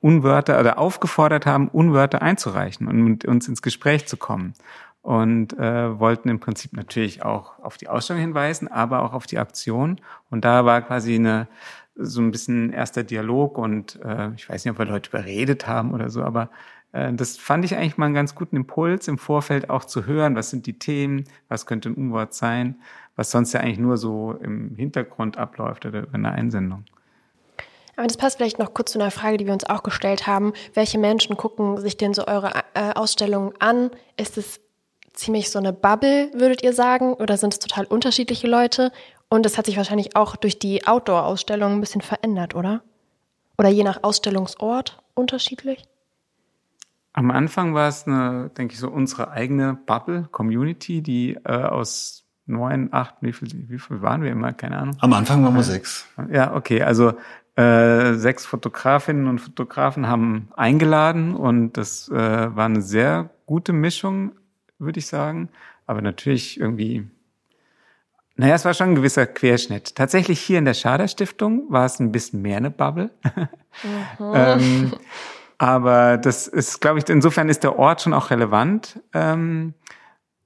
Unwörter 0.01 0.61
oder 0.61 0.79
aufgefordert 0.79 1.47
haben, 1.47 1.69
Unwörter 1.69 2.21
einzureichen 2.21 2.89
und 2.89 2.97
mit 3.03 3.25
uns 3.25 3.49
ins 3.49 3.63
Gespräch 3.63 4.07
zu 4.07 4.17
kommen. 4.17 4.55
Und 5.01 5.59
äh, 5.59 5.99
wollten 5.99 6.31
im 6.31 6.41
Prinzip 6.41 6.73
natürlich 6.73 7.23
auch 7.23 7.59
auf 7.59 7.77
die 7.77 7.89
Ausstellung 7.89 8.23
hinweisen, 8.23 8.69
aber 8.69 9.03
auch 9.03 9.13
auf 9.13 9.27
die 9.27 9.39
Aktion. 9.39 10.01
Und 10.31 10.47
da 10.47 10.65
war 10.65 10.81
quasi 10.81 11.15
eine 11.15 11.47
so 11.97 12.21
ein 12.21 12.31
bisschen 12.31 12.73
erster 12.73 13.05
Dialog 13.05 13.59
und 13.59 14.01
äh, 14.05 14.31
ich 14.37 14.49
weiß 14.49 14.65
nicht, 14.65 14.73
ob 14.73 14.79
wir 14.79 14.87
Leute 14.87 15.11
überredet 15.11 15.67
haben 15.67 15.93
oder 15.93 16.11
so, 16.11 16.23
aber 16.23 16.51
äh, 16.93 17.13
das 17.13 17.37
fand 17.37 17.65
ich 17.65 17.77
eigentlich 17.77 17.99
mal 17.99 18.07
einen 18.07 18.15
ganz 18.15 18.35
guten 18.35 18.57
Impuls 18.57 19.09
im 19.09 19.19
Vorfeld 19.19 19.71
auch 19.71 19.85
zu 19.85 20.07
hören, 20.07 20.35
was 20.37 20.51
sind 20.51 20.67
die 20.67 20.79
Themen, 20.79 21.25
was 21.49 21.67
könnte 21.67 21.91
ein 21.91 21.95
Unwort 21.95 22.35
sein, 22.35 22.77
was 23.17 23.31
sonst 23.31 23.53
ja 23.53 23.61
eigentlich 23.61 23.79
nur 23.79 23.97
so 23.97 24.33
im 24.43 24.75
Hintergrund 24.77 25.37
abläuft 25.37 25.87
oder 25.87 26.03
über 26.03 26.15
eine 26.15 26.33
Einsendung. 26.33 26.85
Aber 27.97 28.07
das 28.07 28.17
passt 28.17 28.39
vielleicht 28.39 28.59
noch 28.59 28.75
kurz 28.75 28.93
zu 28.93 29.01
einer 29.01 29.11
Frage, 29.11 29.37
die 29.37 29.47
wir 29.47 29.53
uns 29.53 29.65
auch 29.65 29.83
gestellt 29.83 30.27
haben. 30.27 30.53
Welche 30.75 30.99
Menschen 30.99 31.37
gucken 31.37 31.81
sich 31.81 31.97
denn 31.97 32.13
so 32.13 32.27
eure 32.27 32.51
äh, 32.75 32.93
Ausstellungen 32.95 33.53
an? 33.61 33.91
Ist 34.17 34.37
es 34.37 34.61
ziemlich 35.13 35.51
so 35.51 35.61
eine 35.61 35.73
Bubble, 35.73 36.31
würdet 36.35 36.63
ihr 36.65 36.73
sagen? 36.73 37.15
Oder 37.15 37.37
sind 37.37 37.53
es 37.53 37.61
total 37.61 37.85
unterschiedliche 37.85 38.49
Leute? 38.49 38.91
Und 39.29 39.47
es 39.47 39.59
hat 39.59 39.67
sich 39.67 39.77
wahrscheinlich 39.77 40.17
auch 40.17 40.37
durch 40.37 40.59
die 40.59 40.87
Outdoor-Ausstellung 40.87 41.73
ein 41.73 41.81
bisschen 41.81 42.03
verändert, 42.03 42.55
oder? 42.55 42.83
Oder 43.59 43.69
je 43.69 43.85
nach 43.85 44.03
Ausstellungsort 44.03 45.03
unterschiedlich? 45.15 45.85
Am 47.13 47.31
Anfang 47.31 47.75
war 47.75 47.89
es 47.89 48.07
eine, 48.07 48.51
denke 48.57 48.75
ich, 48.75 48.81
so 48.81 48.91
unsere 48.91 49.31
eigene 49.31 49.75
Bubble, 49.87 50.29
Community, 50.33 51.01
die 51.01 51.35
äh, 51.45 51.53
aus 51.53 52.25
neun, 52.47 52.89
acht, 52.93 53.15
wie 53.21 53.33
viel, 53.33 53.49
wie 53.69 53.79
viel 53.79 54.03
waren 54.03 54.23
wir 54.23 54.33
immer? 54.33 54.53
Keine 54.53 54.79
Ahnung. 54.79 54.97
Am 55.01 55.13
Anfang 55.13 55.45
waren 55.45 55.55
wir 55.55 55.63
sechs. 55.63 56.07
Ja, 56.31 56.55
okay. 56.55 56.83
Also 56.83 57.15
äh, 57.57 58.15
sechs 58.15 58.45
Fotografinnen 58.45 59.29
und 59.29 59.39
Fotografen 59.39 60.09
haben 60.09 60.49
eingeladen 60.57 61.37
und 61.37 61.75
das 61.75 62.09
äh, 62.09 62.15
war 62.15 62.65
eine 62.65 62.83
sehr 62.83 63.31
gute 63.47 63.73
Mischung, 63.73 64.33
würde 64.79 64.99
ich 64.99 65.07
sagen. 65.07 65.49
Aber 65.87 66.03
natürlich 66.03 66.59
irgendwie, 66.59 67.07
naja, 68.37 68.55
es 68.55 68.65
war 68.65 68.75
schon 68.75 68.91
ein 68.91 68.95
gewisser 68.97 69.27
Querschnitt. 69.27 69.95
Tatsächlich 69.95 70.41
hier 70.41 70.59
in 70.59 70.65
der 70.65 70.75
Schader 70.75 71.07
Stiftung 71.07 71.67
war 71.69 71.87
es 71.87 72.01
ein 72.01 72.11
bisschen 72.11 72.43
mehr 72.43 72.57
eine 72.57 72.71
Bubble. 72.71 73.11
ähm, 74.21 74.93
aber 75.59 76.19
das 76.19 76.49
ist, 76.49 76.81
glaube 76.81 76.99
ich, 76.99 77.09
insofern 77.09 77.49
ist 77.49 77.63
der 77.63 77.79
Ort 77.79 78.03
schon 78.03 78.13
auch 78.13 78.31
relevant. 78.31 79.01
Ähm, 79.13 79.75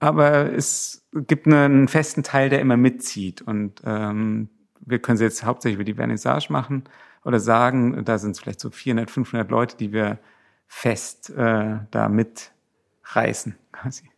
aber 0.01 0.53
es 0.53 1.09
gibt 1.15 1.47
einen 1.47 1.89
festen 1.89 2.23
Teil, 2.23 2.51
der 2.51 2.61
immer 2.61 2.77
mitzieht. 2.77 3.41
Und 3.41 3.81
ähm, 3.85 4.51
wir 4.81 4.99
können 4.99 5.17
sie 5.17 5.25
jetzt 5.25 5.45
hauptsächlich 5.45 5.77
über 5.77 5.85
die 5.85 5.95
Vernissage 5.95 6.53
machen 6.53 6.85
oder 7.25 7.41
sagen, 7.41 8.05
da 8.05 8.19
sind 8.19 8.33
es 8.33 8.41
vielleicht 8.41 8.61
so 8.61 8.71
400, 8.71 9.11
500 9.11 9.51
Leute, 9.51 9.77
die 9.77 9.93
wir 9.93 10.19
fest 10.67 11.31
äh, 11.31 11.79
da 11.91 12.09
mitreißen 12.09 13.57
quasi. 13.73 14.11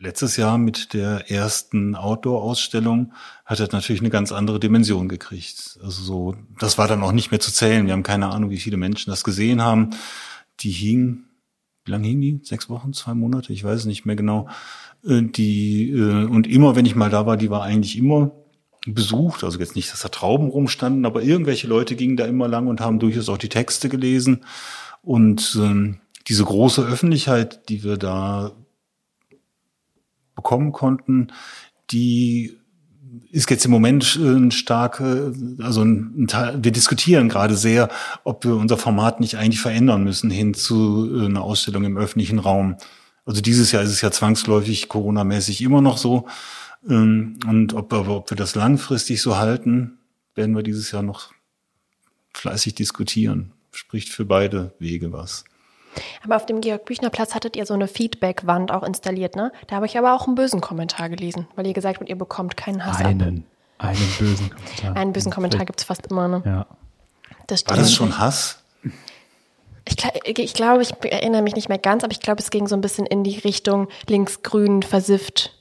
Letztes 0.00 0.36
Jahr 0.36 0.58
mit 0.58 0.94
der 0.94 1.28
ersten 1.28 1.96
Outdoor-Ausstellung 1.96 3.12
hat 3.44 3.58
das 3.58 3.72
natürlich 3.72 4.00
eine 4.00 4.10
ganz 4.10 4.30
andere 4.30 4.60
Dimension 4.60 5.08
gekriegt. 5.08 5.78
Also 5.82 6.02
so, 6.02 6.36
das 6.60 6.78
war 6.78 6.86
dann 6.86 7.02
auch 7.02 7.10
nicht 7.10 7.32
mehr 7.32 7.40
zu 7.40 7.52
zählen. 7.52 7.86
Wir 7.86 7.94
haben 7.94 8.04
keine 8.04 8.28
Ahnung, 8.28 8.50
wie 8.50 8.58
viele 8.58 8.76
Menschen 8.76 9.10
das 9.10 9.24
gesehen 9.24 9.60
haben. 9.60 9.90
Die 10.60 10.70
hingen, 10.70 11.28
wie 11.84 11.90
lange 11.90 12.06
hingen 12.06 12.20
die? 12.20 12.40
Sechs 12.44 12.70
Wochen, 12.70 12.92
zwei 12.92 13.14
Monate? 13.14 13.52
Ich 13.52 13.64
weiß 13.64 13.80
es 13.80 13.86
nicht 13.86 14.06
mehr 14.06 14.14
genau. 14.14 14.48
Äh, 15.04 15.22
Die, 15.22 15.90
äh, 15.90 16.26
und 16.26 16.46
immer, 16.46 16.76
wenn 16.76 16.86
ich 16.86 16.94
mal 16.94 17.10
da 17.10 17.26
war, 17.26 17.36
die 17.36 17.50
war 17.50 17.64
eigentlich 17.64 17.98
immer 17.98 18.30
besucht. 18.86 19.42
Also 19.42 19.58
jetzt 19.58 19.74
nicht, 19.74 19.90
dass 19.90 20.02
da 20.02 20.08
Trauben 20.10 20.48
rumstanden, 20.48 21.06
aber 21.06 21.22
irgendwelche 21.24 21.66
Leute 21.66 21.96
gingen 21.96 22.16
da 22.16 22.24
immer 22.24 22.46
lang 22.46 22.68
und 22.68 22.80
haben 22.80 23.00
durchaus 23.00 23.28
auch 23.28 23.38
die 23.38 23.48
Texte 23.48 23.88
gelesen. 23.88 24.44
Und 25.02 25.58
ähm, 25.60 25.98
diese 26.28 26.44
große 26.44 26.84
Öffentlichkeit, 26.86 27.68
die 27.68 27.82
wir 27.82 27.96
da 27.96 28.52
bekommen 30.38 30.70
konnten, 30.70 31.32
die 31.90 32.56
ist 33.32 33.50
jetzt 33.50 33.64
im 33.64 33.72
Moment 33.72 34.18
äh, 34.22 34.36
ein 34.36 34.52
starke, 34.52 35.32
also 35.58 35.82
ein, 35.82 36.22
ein 36.22 36.26
Teil, 36.28 36.62
wir 36.62 36.70
diskutieren 36.70 37.28
gerade 37.28 37.56
sehr, 37.56 37.88
ob 38.22 38.44
wir 38.44 38.54
unser 38.54 38.76
Format 38.76 39.18
nicht 39.18 39.36
eigentlich 39.36 39.60
verändern 39.60 40.04
müssen 40.04 40.30
hin 40.30 40.54
zu 40.54 41.10
äh, 41.12 41.24
einer 41.26 41.42
Ausstellung 41.42 41.82
im 41.84 41.98
öffentlichen 41.98 42.38
Raum. 42.38 42.76
Also 43.24 43.40
dieses 43.40 43.72
Jahr 43.72 43.82
ist 43.82 43.90
es 43.90 44.00
ja 44.00 44.12
zwangsläufig 44.12 44.88
Corona-mäßig 44.88 45.60
immer 45.62 45.80
noch 45.80 45.98
so. 45.98 46.28
Ähm, 46.88 47.38
Und 47.46 47.74
ob, 47.74 47.92
aber 47.92 48.16
ob 48.16 48.30
wir 48.30 48.36
das 48.36 48.54
langfristig 48.54 49.20
so 49.20 49.36
halten, 49.36 49.98
werden 50.36 50.54
wir 50.54 50.62
dieses 50.62 50.92
Jahr 50.92 51.02
noch 51.02 51.32
fleißig 52.32 52.74
diskutieren. 52.74 53.52
Spricht 53.72 54.10
für 54.10 54.24
beide 54.24 54.72
Wege 54.78 55.12
was. 55.12 55.44
Aber 56.24 56.36
auf 56.36 56.46
dem 56.46 56.60
Georg-Büchner-Platz 56.60 57.34
hattet 57.34 57.56
ihr 57.56 57.66
so 57.66 57.74
eine 57.74 57.88
Feedback-Wand 57.88 58.72
auch 58.72 58.82
installiert, 58.82 59.36
ne? 59.36 59.52
Da 59.66 59.76
habe 59.76 59.86
ich 59.86 59.98
aber 59.98 60.14
auch 60.14 60.26
einen 60.26 60.34
bösen 60.34 60.60
Kommentar 60.60 61.08
gelesen, 61.08 61.46
weil 61.56 61.66
ihr 61.66 61.72
gesagt 61.72 62.00
habt, 62.00 62.08
ihr 62.08 62.16
bekommt 62.16 62.56
keinen 62.56 62.84
Hass 62.84 63.00
ab. 63.00 63.06
Einen, 63.06 63.44
einen 63.78 63.98
bösen 64.18 64.50
Kommentar. 64.50 64.96
Einen 64.96 65.12
bösen 65.12 65.32
Kommentar 65.32 65.64
gibt 65.64 65.80
es 65.80 65.84
fast 65.84 66.06
immer, 66.08 66.28
ne? 66.28 66.42
Ja. 66.44 66.66
Das 67.46 67.66
War 67.66 67.76
das 67.76 67.92
schon 67.92 68.18
Hass? 68.18 68.62
Ich, 69.84 70.38
ich 70.38 70.54
glaube, 70.54 70.82
ich 70.82 70.92
erinnere 71.02 71.42
mich 71.42 71.54
nicht 71.54 71.68
mehr 71.68 71.78
ganz, 71.78 72.04
aber 72.04 72.12
ich 72.12 72.20
glaube, 72.20 72.40
es 72.42 72.50
ging 72.50 72.66
so 72.66 72.74
ein 72.74 72.82
bisschen 72.82 73.06
in 73.06 73.24
die 73.24 73.38
Richtung 73.38 73.88
linksgrün 74.06 74.82
versifft 74.82 75.54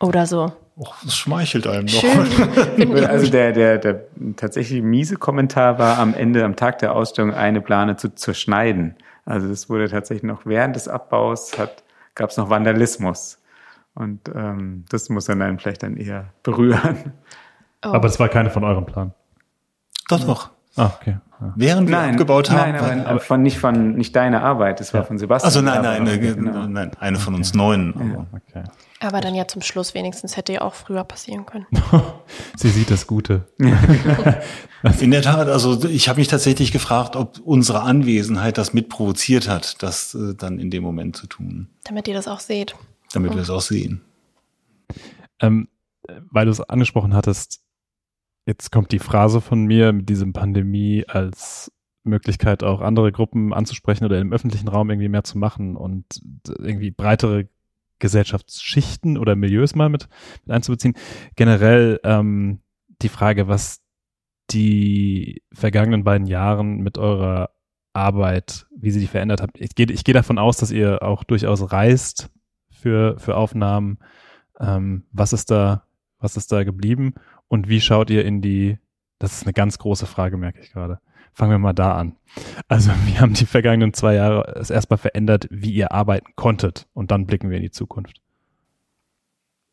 oder 0.00 0.26
so. 0.26 0.52
Och, 0.76 0.94
das 1.04 1.16
schmeichelt 1.16 1.66
einem 1.66 1.86
doch. 1.86 2.00
Schön. 2.00 3.06
Also 3.06 3.30
der, 3.30 3.52
der, 3.52 3.78
der 3.78 4.00
tatsächlich 4.36 4.82
miese 4.82 5.16
Kommentar 5.16 5.78
war 5.78 5.98
am 5.98 6.14
Ende, 6.14 6.44
am 6.44 6.56
Tag 6.56 6.80
der 6.80 6.94
Ausstellung, 6.94 7.32
eine 7.32 7.60
Plane 7.60 7.96
zu 7.96 8.14
zerschneiden. 8.14 8.96
Also 9.24 9.48
es 9.48 9.70
wurde 9.70 9.88
tatsächlich 9.88 10.24
noch 10.24 10.46
während 10.46 10.76
des 10.76 10.88
Abbaus 10.88 11.58
hat, 11.58 11.82
gab 12.14 12.30
es 12.30 12.36
noch 12.36 12.50
Vandalismus. 12.50 13.38
Und 13.94 14.28
ähm, 14.34 14.84
das 14.88 15.08
muss 15.08 15.26
dann 15.26 15.40
einen 15.40 15.58
vielleicht 15.58 15.82
dann 15.82 15.96
eher 15.96 16.32
berühren. 16.42 17.12
Oh. 17.84 17.88
Aber 17.88 18.08
das 18.08 18.18
war 18.18 18.28
keine 18.28 18.50
von 18.50 18.64
eurem 18.64 18.86
Plan. 18.86 19.12
Doch, 20.08 20.24
doch. 20.24 20.50
Ah, 20.76 20.90
okay. 21.00 21.18
Während 21.56 21.88
wir 21.88 21.96
nein, 21.96 22.10
abgebaut 22.10 22.50
haben. 22.50 22.72
Nein, 22.72 23.06
aber, 23.06 23.20
von, 23.20 23.42
nicht 23.42 23.58
von, 23.58 23.94
nicht 23.94 24.14
deine 24.16 24.42
Arbeit, 24.42 24.80
das 24.80 24.92
war 24.94 25.02
ja. 25.02 25.06
von 25.06 25.18
Sebastian. 25.18 25.46
Also 25.46 25.60
nein, 25.60 25.82
nein, 25.82 26.04
nein, 26.04 26.20
genau. 26.20 26.66
nein, 26.66 26.92
eine 26.98 27.18
von 27.18 27.34
uns 27.34 27.54
neun. 27.54 27.94
Aber. 27.94 28.26
Okay. 28.32 28.64
aber 29.00 29.20
dann 29.20 29.34
ja 29.34 29.46
zum 29.46 29.62
Schluss 29.62 29.94
wenigstens 29.94 30.36
hätte 30.36 30.52
ja 30.52 30.60
auch 30.62 30.74
früher 30.74 31.04
passieren 31.04 31.46
können. 31.46 31.66
Sie 32.56 32.68
sieht 32.70 32.90
das 32.90 33.06
Gute. 33.06 33.48
In 35.00 35.10
der 35.10 35.22
Tat, 35.22 35.48
also 35.48 35.84
ich 35.84 36.08
habe 36.08 36.18
mich 36.18 36.28
tatsächlich 36.28 36.72
gefragt, 36.72 37.16
ob 37.16 37.38
unsere 37.38 37.80
Anwesenheit 37.80 38.58
das 38.58 38.74
mitprovoziert 38.74 39.48
hat, 39.48 39.82
das 39.82 40.14
äh, 40.14 40.34
dann 40.34 40.58
in 40.58 40.70
dem 40.70 40.82
Moment 40.82 41.16
zu 41.16 41.26
tun. 41.26 41.68
Damit 41.84 42.06
ihr 42.06 42.14
das 42.14 42.28
auch 42.28 42.40
seht. 42.40 42.74
Damit 43.14 43.32
oh. 43.32 43.34
wir 43.34 43.42
es 43.42 43.50
auch 43.50 43.62
sehen. 43.62 44.02
Ähm, 45.40 45.68
weil 46.30 46.44
du 46.44 46.52
es 46.52 46.60
angesprochen 46.60 47.14
hattest, 47.14 47.60
Jetzt 48.46 48.70
kommt 48.70 48.92
die 48.92 48.98
Phrase 48.98 49.40
von 49.40 49.64
mir 49.64 49.92
mit 49.92 50.08
diesem 50.08 50.32
Pandemie 50.32 51.04
als 51.08 51.72
Möglichkeit 52.02 52.62
auch 52.62 52.80
andere 52.80 53.10
Gruppen 53.10 53.54
anzusprechen 53.54 54.04
oder 54.04 54.20
im 54.20 54.32
öffentlichen 54.32 54.68
Raum 54.68 54.90
irgendwie 54.90 55.08
mehr 55.08 55.24
zu 55.24 55.38
machen 55.38 55.76
und 55.76 56.04
irgendwie 56.58 56.90
breitere 56.90 57.48
Gesellschaftsschichten 57.98 59.16
oder 59.16 59.36
Milieus 59.36 59.74
mal 59.74 59.88
mit, 59.88 60.08
mit 60.44 60.54
einzubeziehen. 60.54 60.94
Generell 61.36 62.00
ähm, 62.04 62.60
die 63.00 63.08
Frage, 63.08 63.48
was 63.48 63.80
die 64.50 65.42
vergangenen 65.52 66.04
beiden 66.04 66.26
Jahren 66.26 66.80
mit 66.80 66.98
eurer 66.98 67.50
Arbeit, 67.94 68.66
wie 68.76 68.90
sie 68.90 69.00
die 69.00 69.06
verändert 69.06 69.40
hat. 69.40 69.50
Ich 69.54 69.74
gehe 69.74 69.86
ich 69.90 70.04
geh 70.04 70.12
davon 70.12 70.38
aus, 70.38 70.58
dass 70.58 70.70
ihr 70.70 71.02
auch 71.02 71.24
durchaus 71.24 71.72
reist 71.72 72.30
für, 72.70 73.18
für 73.18 73.36
Aufnahmen. 73.36 73.98
Ähm, 74.60 75.04
was 75.12 75.32
ist 75.32 75.50
da, 75.50 75.84
was 76.18 76.36
ist 76.36 76.52
da 76.52 76.64
geblieben? 76.64 77.14
Und 77.54 77.68
wie 77.68 77.80
schaut 77.80 78.10
ihr 78.10 78.24
in 78.24 78.42
die, 78.42 78.78
das 79.20 79.34
ist 79.34 79.44
eine 79.44 79.52
ganz 79.52 79.78
große 79.78 80.06
Frage, 80.06 80.36
merke 80.36 80.58
ich 80.60 80.72
gerade. 80.72 80.98
Fangen 81.32 81.52
wir 81.52 81.58
mal 81.60 81.72
da 81.72 81.94
an. 81.94 82.16
Also, 82.66 82.90
wie 83.06 83.20
haben 83.20 83.34
die 83.34 83.46
vergangenen 83.46 83.94
zwei 83.94 84.16
Jahre 84.16 84.56
es 84.56 84.70
erstmal 84.70 84.98
verändert, 84.98 85.46
wie 85.52 85.70
ihr 85.70 85.92
arbeiten 85.92 86.32
konntet? 86.34 86.88
Und 86.94 87.12
dann 87.12 87.26
blicken 87.26 87.50
wir 87.50 87.58
in 87.58 87.62
die 87.62 87.70
Zukunft. 87.70 88.20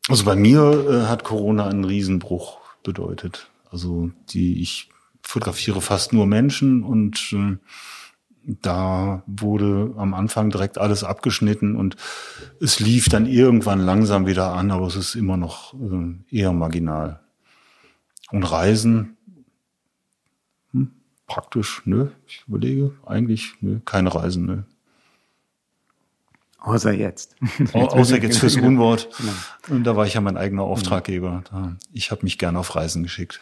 Also 0.08 0.24
bei 0.24 0.36
mir 0.36 0.62
äh, 0.88 1.08
hat 1.08 1.24
Corona 1.24 1.66
einen 1.66 1.84
Riesenbruch 1.84 2.60
bedeutet. 2.84 3.50
Also 3.68 4.12
die, 4.28 4.62
ich 4.62 4.88
fotografiere 5.20 5.80
fast 5.80 6.12
nur 6.12 6.28
Menschen 6.28 6.84
und 6.84 7.32
äh, 7.32 7.56
da 8.44 9.24
wurde 9.26 9.92
am 9.96 10.14
Anfang 10.14 10.50
direkt 10.50 10.78
alles 10.78 11.02
abgeschnitten 11.02 11.74
und 11.74 11.96
es 12.60 12.78
lief 12.78 13.08
dann 13.08 13.26
irgendwann 13.26 13.80
langsam 13.80 14.26
wieder 14.26 14.52
an, 14.52 14.70
aber 14.70 14.86
es 14.86 14.94
ist 14.94 15.16
immer 15.16 15.36
noch 15.36 15.74
äh, 15.74 16.36
eher 16.36 16.52
marginal. 16.52 17.18
Und 18.32 18.44
Reisen, 18.44 19.16
hm, 20.72 20.90
praktisch, 21.26 21.82
nö. 21.84 22.08
Ich 22.26 22.44
überlege, 22.48 22.92
eigentlich, 23.06 23.54
nö, 23.60 23.80
keine 23.84 24.14
Reisen, 24.14 24.46
nö. 24.46 24.62
Außer 26.58 26.92
jetzt. 26.92 27.36
außer 27.72 28.22
jetzt 28.22 28.38
fürs 28.38 28.56
Unwort. 28.56 29.08
Genau. 29.18 29.32
Und 29.76 29.84
da 29.84 29.96
war 29.96 30.06
ich 30.06 30.14
ja 30.14 30.20
mein 30.20 30.36
eigener 30.36 30.62
Auftraggeber. 30.62 31.42
Ich 31.92 32.10
habe 32.10 32.22
mich 32.22 32.38
gerne 32.38 32.58
auf 32.58 32.76
Reisen 32.76 33.02
geschickt. 33.02 33.40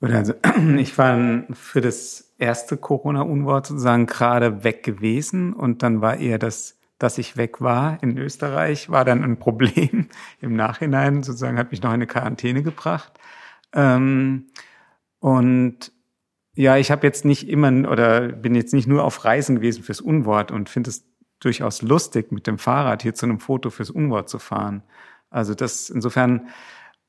Also, 0.00 0.34
ich 0.78 0.96
war 0.98 1.44
für 1.52 1.80
das 1.80 2.32
erste 2.38 2.76
Corona-Unwort 2.76 3.66
sozusagen 3.66 4.06
gerade 4.06 4.64
weg 4.64 4.82
gewesen 4.82 5.52
und 5.52 5.82
dann 5.82 6.00
war 6.00 6.18
eher 6.18 6.38
das, 6.38 6.76
dass 6.98 7.18
ich 7.18 7.36
weg 7.36 7.60
war 7.60 8.02
in 8.02 8.16
Österreich, 8.18 8.90
war 8.90 9.04
dann 9.04 9.24
ein 9.24 9.38
Problem 9.38 10.08
im 10.40 10.54
Nachhinein, 10.54 11.22
sozusagen 11.22 11.58
hat 11.58 11.70
mich 11.70 11.82
noch 11.82 11.90
in 11.90 11.94
eine 11.94 12.06
Quarantäne 12.06 12.62
gebracht. 12.62 13.12
Ähm, 13.74 14.46
und 15.18 15.92
ja, 16.54 16.76
ich 16.76 16.90
habe 16.90 17.06
jetzt 17.06 17.24
nicht 17.24 17.48
immer 17.48 17.90
oder 17.90 18.28
bin 18.28 18.54
jetzt 18.54 18.72
nicht 18.72 18.86
nur 18.86 19.04
auf 19.04 19.24
Reisen 19.24 19.56
gewesen 19.56 19.82
fürs 19.82 20.00
Unwort 20.00 20.52
und 20.52 20.68
finde 20.68 20.90
es 20.90 21.04
durchaus 21.40 21.82
lustig, 21.82 22.32
mit 22.32 22.46
dem 22.46 22.58
Fahrrad 22.58 23.02
hier 23.02 23.14
zu 23.14 23.26
einem 23.26 23.40
Foto 23.40 23.70
fürs 23.70 23.90
Unwort 23.90 24.28
zu 24.28 24.38
fahren. 24.38 24.82
Also 25.30 25.54
das 25.54 25.90
insofern 25.90 26.48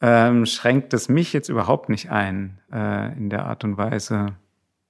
ähm, 0.02 0.46
schränkt 0.46 0.94
das 0.94 1.10
mich 1.10 1.32
jetzt 1.32 1.50
überhaupt 1.50 1.90
nicht 1.90 2.10
ein 2.10 2.60
äh, 2.72 3.16
in 3.16 3.30
der 3.30 3.46
Art 3.46 3.64
und 3.64 3.78
Weise. 3.78 4.36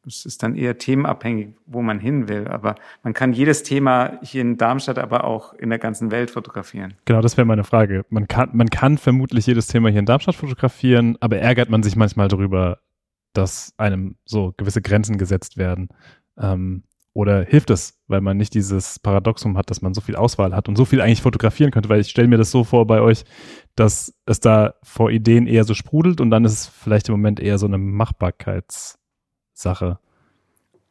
Es 0.07 0.25
ist 0.25 0.43
dann 0.43 0.55
eher 0.55 0.77
themenabhängig, 0.77 1.49
wo 1.65 1.81
man 1.81 1.99
hin 1.99 2.27
will. 2.27 2.47
Aber 2.47 2.75
man 3.03 3.13
kann 3.13 3.33
jedes 3.33 3.63
Thema 3.63 4.19
hier 4.21 4.41
in 4.41 4.57
Darmstadt, 4.57 4.99
aber 4.99 5.23
auch 5.23 5.53
in 5.53 5.69
der 5.69 5.79
ganzen 5.79 6.11
Welt 6.11 6.31
fotografieren. 6.31 6.93
Genau, 7.05 7.21
das 7.21 7.37
wäre 7.37 7.45
meine 7.45 7.63
Frage. 7.63 8.05
Man 8.09 8.27
kann, 8.27 8.49
man 8.53 8.69
kann 8.69 8.97
vermutlich 8.97 9.47
jedes 9.47 9.67
Thema 9.67 9.89
hier 9.89 9.99
in 9.99 10.05
Darmstadt 10.05 10.35
fotografieren, 10.35 11.17
aber 11.19 11.37
ärgert 11.37 11.69
man 11.69 11.83
sich 11.83 11.95
manchmal 11.95 12.27
darüber, 12.27 12.79
dass 13.33 13.73
einem 13.77 14.15
so 14.25 14.53
gewisse 14.57 14.81
Grenzen 14.81 15.17
gesetzt 15.17 15.57
werden. 15.57 15.89
Ähm, 16.37 16.83
oder 17.13 17.43
hilft 17.45 17.69
es, 17.69 18.01
weil 18.07 18.19
man 18.19 18.35
nicht 18.35 18.53
dieses 18.53 18.99
Paradoxum 18.99 19.57
hat, 19.57 19.69
dass 19.69 19.81
man 19.81 19.93
so 19.93 20.01
viel 20.01 20.17
Auswahl 20.17 20.53
hat 20.53 20.67
und 20.67 20.75
so 20.75 20.83
viel 20.83 20.99
eigentlich 20.99 21.21
fotografieren 21.21 21.71
könnte? 21.71 21.87
Weil 21.87 22.01
ich 22.01 22.09
stelle 22.09 22.27
mir 22.27 22.37
das 22.37 22.51
so 22.51 22.65
vor 22.65 22.85
bei 22.87 22.99
euch, 22.99 23.23
dass 23.75 24.13
es 24.25 24.41
da 24.41 24.73
vor 24.83 25.11
Ideen 25.11 25.47
eher 25.47 25.63
so 25.63 25.73
sprudelt 25.73 26.19
und 26.19 26.29
dann 26.29 26.43
ist 26.43 26.51
es 26.51 26.67
vielleicht 26.67 27.07
im 27.07 27.13
Moment 27.13 27.39
eher 27.39 27.57
so 27.57 27.67
eine 27.67 27.77
Machbarkeits- 27.77 28.97
Sache. 29.55 29.97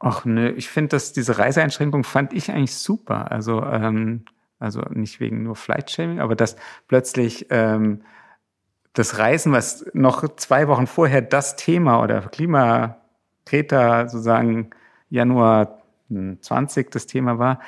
Ach 0.01 0.25
ne, 0.25 0.51
ich 0.53 0.69
finde, 0.69 0.89
dass 0.89 1.13
diese 1.13 1.39
Reiseeinschränkung 1.39 2.03
fand 2.03 2.33
ich 2.33 2.51
eigentlich 2.51 2.75
super. 2.75 3.31
Also, 3.31 3.63
ähm, 3.63 4.25
also 4.59 4.81
nicht 4.91 5.21
wegen 5.21 5.45
nur 5.45 5.55
Flight-Shaming, 5.55 6.21
aber 6.21 6.35
dass 6.35 6.57
plötzlich 6.89 7.47
ähm, 7.51 8.03
das 8.95 9.19
Reisen, 9.19 9.53
was 9.53 9.87
noch 9.93 10.37
zwei 10.37 10.69
Wochen 10.69 10.87
vorher 10.87 11.23
das 11.23 11.57
Thema 11.57 12.03
oder 12.03 12.21
Klima 12.23 12.97
Kreta 13.45 14.09
sozusagen 14.09 14.71
Januar 15.11 15.83
20 16.09 16.91
das 16.91 17.07
Thema 17.07 17.39
war, 17.39 17.61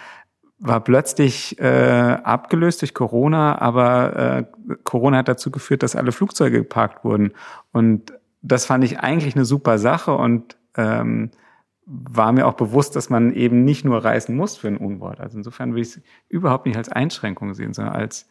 war 0.58 0.80
plötzlich 0.80 1.58
äh, 1.60 2.18
abgelöst 2.22 2.80
durch 2.80 2.94
Corona, 2.94 3.60
aber 3.60 4.16
äh, 4.16 4.76
Corona 4.84 5.18
hat 5.18 5.28
dazu 5.28 5.50
geführt, 5.50 5.82
dass 5.82 5.96
alle 5.96 6.12
Flugzeuge 6.12 6.58
geparkt 6.58 7.04
wurden. 7.04 7.32
Und 7.72 8.14
das 8.40 8.64
fand 8.64 8.84
ich 8.84 9.00
eigentlich 9.00 9.36
eine 9.36 9.44
super 9.44 9.78
Sache 9.78 10.14
und 10.14 10.56
ähm, 10.76 11.30
war 11.86 12.32
mir 12.32 12.46
auch 12.46 12.54
bewusst, 12.54 12.96
dass 12.96 13.10
man 13.10 13.32
eben 13.32 13.64
nicht 13.64 13.84
nur 13.84 14.04
reisen 14.04 14.36
muss 14.36 14.56
für 14.56 14.68
ein 14.68 14.76
Unwort. 14.76 15.20
Also 15.20 15.38
insofern 15.38 15.74
will 15.74 15.82
ich 15.82 15.88
es 15.88 16.00
überhaupt 16.28 16.66
nicht 16.66 16.76
als 16.76 16.88
Einschränkung 16.88 17.54
sehen, 17.54 17.74
sondern 17.74 17.94
als 17.94 18.28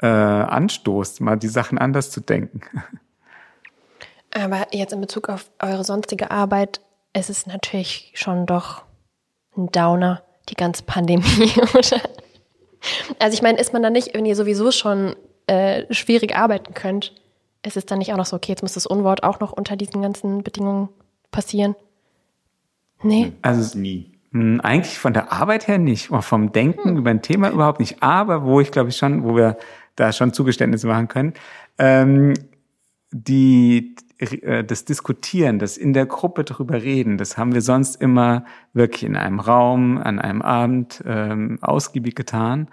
äh, 0.00 0.06
Anstoß, 0.06 1.20
mal 1.20 1.36
die 1.36 1.48
Sachen 1.48 1.78
anders 1.78 2.10
zu 2.10 2.20
denken. 2.20 2.62
Aber 4.34 4.66
jetzt 4.72 4.92
in 4.92 5.00
Bezug 5.00 5.28
auf 5.28 5.50
eure 5.60 5.84
sonstige 5.84 6.30
Arbeit, 6.30 6.80
es 7.12 7.30
ist 7.30 7.46
natürlich 7.46 8.12
schon 8.14 8.46
doch 8.46 8.82
ein 9.56 9.70
Downer, 9.70 10.22
die 10.48 10.56
ganze 10.56 10.82
Pandemie, 10.82 11.52
oder? 11.74 12.00
Also 13.18 13.34
ich 13.34 13.42
meine, 13.42 13.58
ist 13.58 13.72
man 13.72 13.82
da 13.82 13.90
nicht, 13.90 14.14
wenn 14.14 14.26
ihr 14.26 14.36
sowieso 14.36 14.70
schon 14.72 15.16
äh, 15.46 15.92
schwierig 15.92 16.36
arbeiten 16.36 16.74
könnt, 16.74 17.14
ist 17.64 17.76
es 17.76 17.86
dann 17.86 17.98
nicht 17.98 18.12
auch 18.12 18.16
noch 18.16 18.26
so, 18.26 18.36
okay, 18.36 18.52
jetzt 18.52 18.62
muss 18.62 18.74
das 18.74 18.86
Unwort 18.86 19.22
auch 19.22 19.40
noch 19.40 19.52
unter 19.52 19.76
diesen 19.76 20.02
ganzen 20.02 20.42
Bedingungen 20.42 20.88
passieren? 21.34 21.74
Nee. 23.02 23.32
Also 23.42 23.78
nie. 23.78 24.12
Hm, 24.32 24.60
eigentlich 24.62 24.98
von 24.98 25.12
der 25.12 25.32
Arbeit 25.32 25.68
her 25.68 25.78
nicht, 25.78 26.10
oder 26.10 26.22
vom 26.22 26.52
Denken 26.52 26.90
hm. 26.90 26.96
über 26.96 27.10
ein 27.10 27.22
Thema 27.22 27.50
überhaupt 27.50 27.80
nicht. 27.80 28.02
Aber 28.02 28.44
wo 28.44 28.60
ich 28.60 28.70
glaube 28.70 28.88
ich 28.88 28.96
schon, 28.96 29.24
wo 29.24 29.36
wir 29.36 29.58
da 29.96 30.12
schon 30.12 30.32
Zugeständnisse 30.32 30.86
machen 30.86 31.08
können, 31.08 31.34
ähm, 31.78 32.34
die 33.10 33.94
äh, 34.18 34.64
das 34.64 34.84
Diskutieren, 34.84 35.58
das 35.58 35.76
in 35.76 35.92
der 35.92 36.06
Gruppe 36.06 36.44
darüber 36.44 36.82
reden, 36.82 37.18
das 37.18 37.36
haben 37.36 37.52
wir 37.52 37.62
sonst 37.62 38.00
immer 38.00 38.44
wirklich 38.72 39.04
in 39.04 39.16
einem 39.16 39.40
Raum, 39.40 39.98
an 39.98 40.18
einem 40.18 40.42
Abend 40.42 41.02
ähm, 41.06 41.58
ausgiebig 41.60 42.14
getan. 42.14 42.68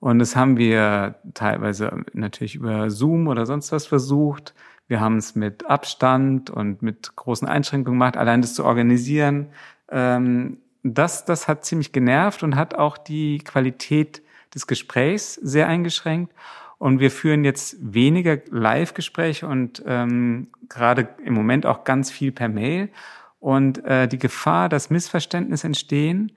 Und 0.00 0.18
das 0.18 0.36
haben 0.36 0.56
wir 0.56 1.16
teilweise 1.34 2.04
natürlich 2.12 2.54
über 2.54 2.90
Zoom 2.90 3.26
oder 3.26 3.46
sonst 3.46 3.72
was 3.72 3.86
versucht. 3.86 4.54
Wir 4.88 5.00
haben 5.00 5.18
es 5.18 5.34
mit 5.34 5.66
Abstand 5.66 6.50
und 6.50 6.82
mit 6.82 7.14
großen 7.14 7.46
Einschränkungen 7.46 7.98
gemacht, 7.98 8.16
allein 8.16 8.40
das 8.40 8.54
zu 8.54 8.64
organisieren. 8.64 9.48
Ähm, 9.90 10.58
das, 10.82 11.24
das 11.24 11.46
hat 11.46 11.64
ziemlich 11.64 11.92
genervt 11.92 12.42
und 12.42 12.56
hat 12.56 12.74
auch 12.74 12.98
die 12.98 13.38
Qualität 13.38 14.22
des 14.54 14.66
Gesprächs 14.66 15.34
sehr 15.34 15.68
eingeschränkt. 15.68 16.32
Und 16.78 17.00
wir 17.00 17.10
führen 17.10 17.44
jetzt 17.44 17.76
weniger 17.80 18.38
Live-Gespräche 18.50 19.46
und 19.46 19.82
ähm, 19.86 20.48
gerade 20.68 21.08
im 21.24 21.34
Moment 21.34 21.66
auch 21.66 21.84
ganz 21.84 22.10
viel 22.10 22.32
per 22.32 22.48
Mail. 22.48 22.88
Und 23.40 23.84
äh, 23.84 24.08
die 24.08 24.18
Gefahr, 24.18 24.68
dass 24.68 24.88
Missverständnisse 24.88 25.66
entstehen, 25.66 26.32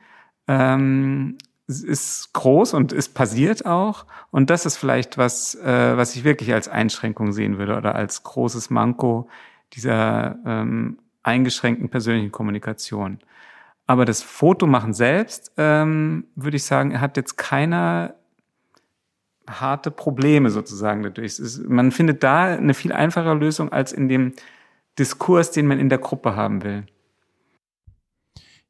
ähm, 0.48 1.38
ist 1.80 2.34
groß 2.34 2.74
und 2.74 2.92
ist 2.92 3.14
passiert 3.14 3.66
auch. 3.66 4.06
Und 4.30 4.50
das 4.50 4.66
ist 4.66 4.78
vielleicht 4.78 5.18
was, 5.18 5.56
äh, 5.56 5.98
was 5.98 6.16
ich 6.16 6.24
wirklich 6.24 6.54
als 6.54 6.68
Einschränkung 6.68 7.32
sehen 7.32 7.58
würde 7.58 7.78
oder 7.78 7.96
als 7.96 8.24
großes 8.24 8.70
Manko 8.70 9.30
dieser 9.74 10.38
ähm, 10.46 11.00
eingeschränkten 11.24 11.90
persönlichen 11.90 12.32
Kommunikation. 12.32 13.20
Aber 13.88 14.06
das 14.06 14.22
Fotomachen 14.22 14.94
selbst, 14.94 15.52
ähm, 15.58 16.26
würde 16.36 16.58
ich 16.58 16.64
sagen, 16.64 17.02
hat 17.02 17.18
jetzt 17.18 17.38
keiner 17.38 18.16
harte 19.50 19.92
Probleme 19.92 20.50
sozusagen 20.50 21.04
dadurch. 21.04 21.40
Ist, 21.40 21.68
man 21.68 21.92
findet 21.92 22.24
da 22.24 22.46
eine 22.46 22.74
viel 22.74 22.94
einfachere 22.94 23.36
Lösung 23.36 23.72
als 23.72 23.92
in 23.92 24.08
dem 24.08 24.34
Diskurs, 24.98 25.52
den 25.52 25.68
man 25.68 25.80
in 25.80 25.90
der 25.90 25.98
Gruppe 25.98 26.36
haben 26.36 26.64
will. 26.64 26.86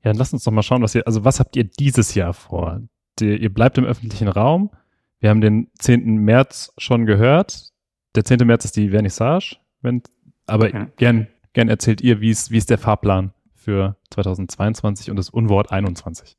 Ja, 0.03 0.11
lass 0.13 0.33
uns 0.33 0.43
doch 0.43 0.51
mal 0.51 0.63
schauen, 0.63 0.81
was 0.81 0.95
ihr, 0.95 1.05
also 1.05 1.23
was 1.23 1.39
habt 1.39 1.55
ihr 1.55 1.63
dieses 1.63 2.15
Jahr 2.15 2.33
vor? 2.33 2.81
Die, 3.19 3.35
ihr 3.35 3.53
bleibt 3.53 3.77
im 3.77 3.85
öffentlichen 3.85 4.27
Raum. 4.27 4.71
Wir 5.19 5.29
haben 5.29 5.41
den 5.41 5.69
10. 5.77 6.17
März 6.17 6.73
schon 6.77 7.05
gehört. 7.05 7.69
Der 8.15 8.25
10. 8.25 8.39
März 8.47 8.65
ist 8.65 8.75
die 8.75 8.89
Vernissage. 8.89 9.57
Wenn, 9.81 10.01
aber 10.47 10.73
ja. 10.73 10.87
gern, 10.97 11.27
gern 11.53 11.69
erzählt 11.69 12.01
ihr, 12.01 12.19
wie 12.19 12.31
ist, 12.31 12.51
wie 12.51 12.57
ist 12.57 12.69
der 12.69 12.79
Fahrplan 12.79 13.31
für 13.53 13.95
2022 14.09 15.11
und 15.11 15.17
das 15.17 15.29
Unwort 15.29 15.71
21? 15.71 16.35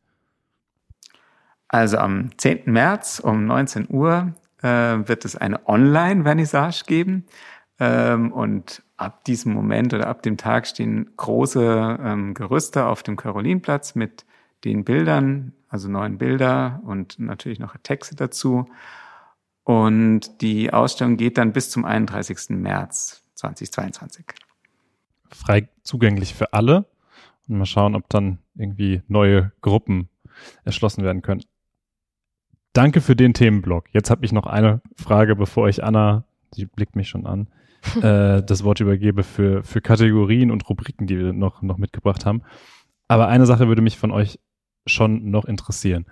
Also 1.68 1.98
am 1.98 2.36
10. 2.36 2.62
März 2.66 3.20
um 3.20 3.46
19 3.46 3.86
Uhr 3.88 4.34
äh, 4.62 4.66
wird 4.66 5.24
es 5.24 5.36
eine 5.36 5.66
Online-Vernissage 5.68 6.84
geben. 6.86 7.26
Ähm, 7.78 8.32
und 8.32 8.82
ab 9.03 9.24
diesem 9.24 9.53
Moment 9.53 9.92
oder 9.94 10.07
ab 10.07 10.22
dem 10.22 10.36
Tag 10.36 10.66
stehen 10.66 11.11
große 11.16 11.98
ähm, 12.03 12.34
Gerüste 12.34 12.86
auf 12.86 13.03
dem 13.03 13.16
Karolinplatz 13.16 13.94
mit 13.94 14.24
den 14.64 14.84
Bildern, 14.84 15.53
also 15.68 15.88
neun 15.88 16.18
Bilder 16.18 16.80
und 16.84 17.18
natürlich 17.18 17.59
noch 17.59 17.76
Texte 17.82 18.14
dazu. 18.14 18.66
Und 19.64 20.40
die 20.40 20.72
Ausstellung 20.72 21.16
geht 21.16 21.38
dann 21.38 21.53
bis 21.53 21.70
zum 21.70 21.84
31. 21.84 22.50
März 22.50 23.22
2022. 23.34 24.24
Frei 25.30 25.68
zugänglich 25.82 26.34
für 26.34 26.53
alle. 26.53 26.86
Und 27.48 27.59
mal 27.59 27.66
schauen, 27.66 27.94
ob 27.94 28.09
dann 28.09 28.38
irgendwie 28.55 29.03
neue 29.09 29.53
Gruppen 29.61 30.09
erschlossen 30.64 31.03
werden 31.03 31.22
können. 31.22 31.42
Danke 32.72 33.00
für 33.00 33.16
den 33.16 33.34
Themenblock. 33.34 33.86
Jetzt 33.92 34.11
habe 34.11 34.24
ich 34.24 34.32
noch 34.32 34.46
eine 34.46 34.80
Frage, 34.96 35.36
bevor 35.36 35.68
ich 35.68 35.84
Anna, 35.84 36.24
sie 36.55 36.66
blickt 36.66 36.96
mich 36.96 37.09
schon 37.09 37.26
an, 37.26 37.48
äh, 38.03 38.43
das 38.43 38.64
Wort 38.64 38.80
übergebe 38.80 39.22
für, 39.22 39.62
für 39.64 39.80
Kategorien 39.80 40.51
und 40.51 40.68
Rubriken, 40.68 41.07
die 41.07 41.18
wir 41.18 41.33
noch, 41.33 41.62
noch 41.62 41.78
mitgebracht 41.78 42.26
haben. 42.26 42.43
Aber 43.09 43.28
eine 43.28 43.47
Sache 43.47 43.68
würde 43.68 43.83
mich 43.83 43.99
von 43.99 44.11
euch 44.11 44.39
schon 44.87 45.30
noch 45.30 45.45
interessieren. 45.45 46.07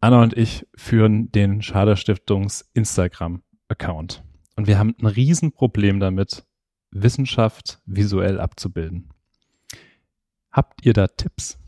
Anna 0.00 0.22
und 0.22 0.36
ich 0.36 0.66
führen 0.74 1.30
den 1.30 1.62
Schader 1.62 1.96
Stiftungs 1.96 2.68
Instagram-Account. 2.74 4.24
Und 4.56 4.66
wir 4.66 4.78
haben 4.78 4.94
ein 5.00 5.06
Riesenproblem 5.06 6.00
damit, 6.00 6.44
Wissenschaft 6.90 7.80
visuell 7.86 8.40
abzubilden. 8.40 9.10
Habt 10.50 10.84
ihr 10.84 10.92
da 10.92 11.06
Tipps? 11.06 11.58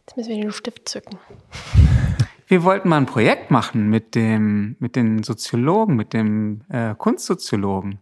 Jetzt 0.00 0.16
müssen 0.16 0.28
wir 0.28 0.42
den 0.42 0.52
Stift 0.52 0.88
zücken. 0.88 1.18
Wir 2.46 2.62
wollten 2.62 2.88
mal 2.88 2.98
ein 2.98 3.06
Projekt 3.06 3.50
machen 3.50 3.88
mit 3.88 4.14
dem, 4.14 4.76
mit 4.78 4.96
den 4.96 5.22
Soziologen, 5.22 5.96
mit 5.96 6.12
dem 6.12 6.62
äh, 6.68 6.94
Kunstsoziologen. 6.94 7.98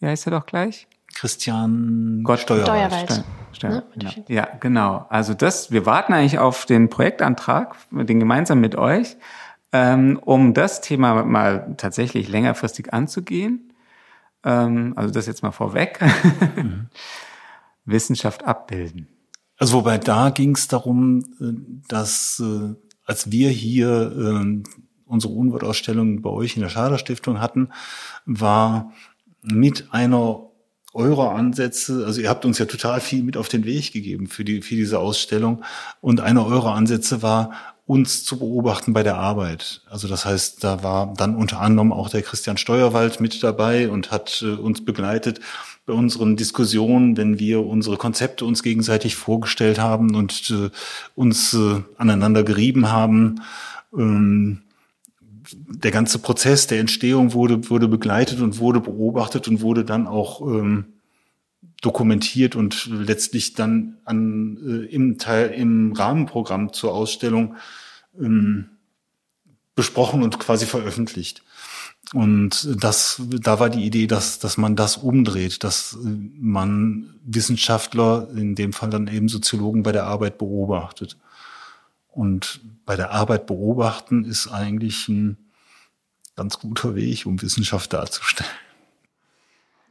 Wie 0.00 0.06
heißt 0.06 0.26
er 0.26 0.32
doch 0.32 0.46
gleich? 0.46 0.86
Christian 1.14 2.20
Gott 2.22 2.40
Steuerwald. 2.40 2.90
Steuerwald. 2.90 3.24
Steuer, 3.52 3.70
ne? 3.70 3.84
genau. 3.94 4.10
Ja, 4.28 4.48
genau. 4.60 5.06
Also 5.08 5.34
das, 5.34 5.70
wir 5.70 5.86
warten 5.86 6.12
eigentlich 6.12 6.38
auf 6.38 6.66
den 6.66 6.90
Projektantrag, 6.90 7.76
den 7.90 8.20
gemeinsam 8.20 8.60
mit 8.60 8.76
euch, 8.76 9.16
ähm, 9.72 10.20
um 10.24 10.54
das 10.54 10.80
Thema 10.80 11.24
mal 11.24 11.74
tatsächlich 11.76 12.28
längerfristig 12.28 12.92
anzugehen. 12.92 13.72
Ähm, 14.44 14.92
also 14.96 15.12
das 15.12 15.26
jetzt 15.26 15.42
mal 15.42 15.50
vorweg. 15.50 16.00
Mhm. 16.56 16.88
Wissenschaft 17.84 18.44
abbilden. 18.44 19.08
Also 19.56 19.78
wobei 19.78 19.98
da 19.98 20.30
ging 20.30 20.54
es 20.54 20.68
darum, 20.68 21.24
äh, 21.40 21.54
dass 21.88 22.40
äh, 22.40 22.74
als 23.08 23.32
wir 23.32 23.48
hier 23.48 24.12
äh, 24.16 24.62
unsere 25.06 25.32
Unwortausstellung 25.32 26.22
bei 26.22 26.30
euch 26.30 26.54
in 26.56 26.62
der 26.62 26.68
Schader 26.68 26.98
Stiftung 26.98 27.40
hatten, 27.40 27.70
war 28.26 28.92
mit 29.42 29.88
einer 29.90 30.42
eurer 30.92 31.32
Ansätze, 31.32 32.04
also 32.06 32.20
ihr 32.20 32.28
habt 32.28 32.44
uns 32.44 32.58
ja 32.58 32.66
total 32.66 33.00
viel 33.00 33.22
mit 33.22 33.36
auf 33.36 33.48
den 33.48 33.64
Weg 33.64 33.92
gegeben 33.92 34.26
für 34.26 34.44
die 34.44 34.62
für 34.62 34.74
diese 34.74 34.98
Ausstellung 34.98 35.64
und 36.00 36.20
einer 36.20 36.46
eurer 36.46 36.74
Ansätze 36.74 37.22
war 37.22 37.50
uns 37.86 38.24
zu 38.24 38.38
beobachten 38.38 38.92
bei 38.92 39.02
der 39.02 39.16
Arbeit. 39.16 39.80
Also 39.88 40.08
das 40.08 40.26
heißt, 40.26 40.62
da 40.62 40.82
war 40.82 41.14
dann 41.14 41.36
unter 41.36 41.60
anderem 41.60 41.92
auch 41.92 42.10
der 42.10 42.22
Christian 42.22 42.58
Steuerwald 42.58 43.20
mit 43.20 43.42
dabei 43.42 43.88
und 43.88 44.10
hat 44.10 44.42
äh, 44.42 44.50
uns 44.50 44.84
begleitet 44.84 45.40
bei 45.88 45.94
unseren 45.94 46.36
Diskussionen, 46.36 47.16
wenn 47.16 47.38
wir 47.38 47.64
unsere 47.64 47.96
Konzepte 47.96 48.44
uns 48.44 48.62
gegenseitig 48.62 49.16
vorgestellt 49.16 49.78
haben 49.78 50.14
und 50.14 50.50
äh, 50.50 50.68
uns 51.14 51.54
äh, 51.54 51.80
aneinander 51.96 52.44
gerieben 52.44 52.90
haben. 52.90 53.40
Ähm, 53.96 54.60
der 55.50 55.90
ganze 55.90 56.18
Prozess 56.18 56.66
der 56.66 56.78
Entstehung 56.78 57.32
wurde, 57.32 57.70
wurde 57.70 57.88
begleitet 57.88 58.42
und 58.42 58.58
wurde 58.58 58.80
beobachtet 58.80 59.48
und 59.48 59.62
wurde 59.62 59.82
dann 59.82 60.06
auch 60.06 60.42
ähm, 60.42 60.84
dokumentiert 61.80 62.54
und 62.54 62.84
letztlich 62.92 63.54
dann 63.54 63.96
an, 64.04 64.58
äh, 64.62 64.94
im 64.94 65.16
Teil, 65.16 65.52
im 65.52 65.92
Rahmenprogramm 65.92 66.74
zur 66.74 66.92
Ausstellung 66.92 67.54
ähm, 68.20 68.68
besprochen 69.74 70.22
und 70.22 70.38
quasi 70.38 70.66
veröffentlicht. 70.66 71.42
Und 72.14 72.82
das, 72.82 73.20
da 73.28 73.60
war 73.60 73.68
die 73.68 73.84
Idee, 73.84 74.06
dass, 74.06 74.38
dass 74.38 74.56
man 74.56 74.76
das 74.76 74.96
umdreht, 74.96 75.62
dass 75.62 75.98
man 76.02 77.14
Wissenschaftler, 77.24 78.28
in 78.34 78.54
dem 78.54 78.72
Fall 78.72 78.88
dann 78.88 79.08
eben 79.08 79.28
Soziologen 79.28 79.82
bei 79.82 79.92
der 79.92 80.04
Arbeit 80.04 80.38
beobachtet. 80.38 81.18
Und 82.08 82.60
bei 82.86 82.96
der 82.96 83.10
Arbeit 83.10 83.46
beobachten 83.46 84.24
ist 84.24 84.48
eigentlich 84.48 85.08
ein 85.08 85.36
ganz 86.34 86.58
guter 86.58 86.94
Weg, 86.94 87.26
um 87.26 87.42
Wissenschaft 87.42 87.92
darzustellen. 87.92 88.50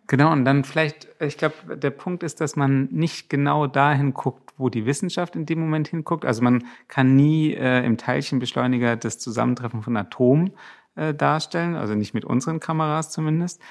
Genau, 0.08 0.32
und 0.32 0.46
dann 0.46 0.64
vielleicht, 0.64 1.10
ich 1.20 1.38
glaube, 1.38 1.78
der 1.78 1.90
Punkt 1.90 2.24
ist, 2.24 2.40
dass 2.40 2.56
man 2.56 2.86
nicht 2.92 3.30
genau 3.30 3.68
dahin 3.68 4.14
guckt, 4.14 4.54
wo 4.58 4.70
die 4.70 4.86
Wissenschaft 4.86 5.36
in 5.36 5.46
dem 5.46 5.60
Moment 5.60 5.90
hinguckt. 5.90 6.24
Also 6.24 6.42
man 6.42 6.64
kann 6.88 7.16
nie 7.16 7.54
äh, 7.54 7.86
im 7.86 7.98
Teilchenbeschleuniger 7.98 8.96
das 8.96 9.20
Zusammentreffen 9.20 9.84
von 9.84 9.98
Atomen 9.98 10.54
äh, 10.98 11.14
darstellen, 11.14 11.76
also 11.76 11.96
nicht 11.96 12.14
mit 12.14 12.26
unseren 12.26 12.60
Kameras 12.60 13.12
zumindest. 13.12 13.62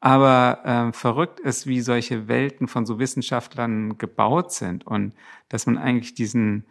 Aber 0.00 0.60
äh, 0.64 0.92
verrückt 0.92 1.40
ist, 1.40 1.66
wie 1.66 1.80
solche 1.80 2.28
Welten 2.28 2.68
von 2.68 2.86
so 2.86 2.98
Wissenschaftlern 2.98 3.98
gebaut 3.98 4.52
sind 4.52 4.86
und 4.86 5.14
dass 5.48 5.66
man 5.66 5.78
eigentlich 5.78 6.14
diesen 6.14 6.66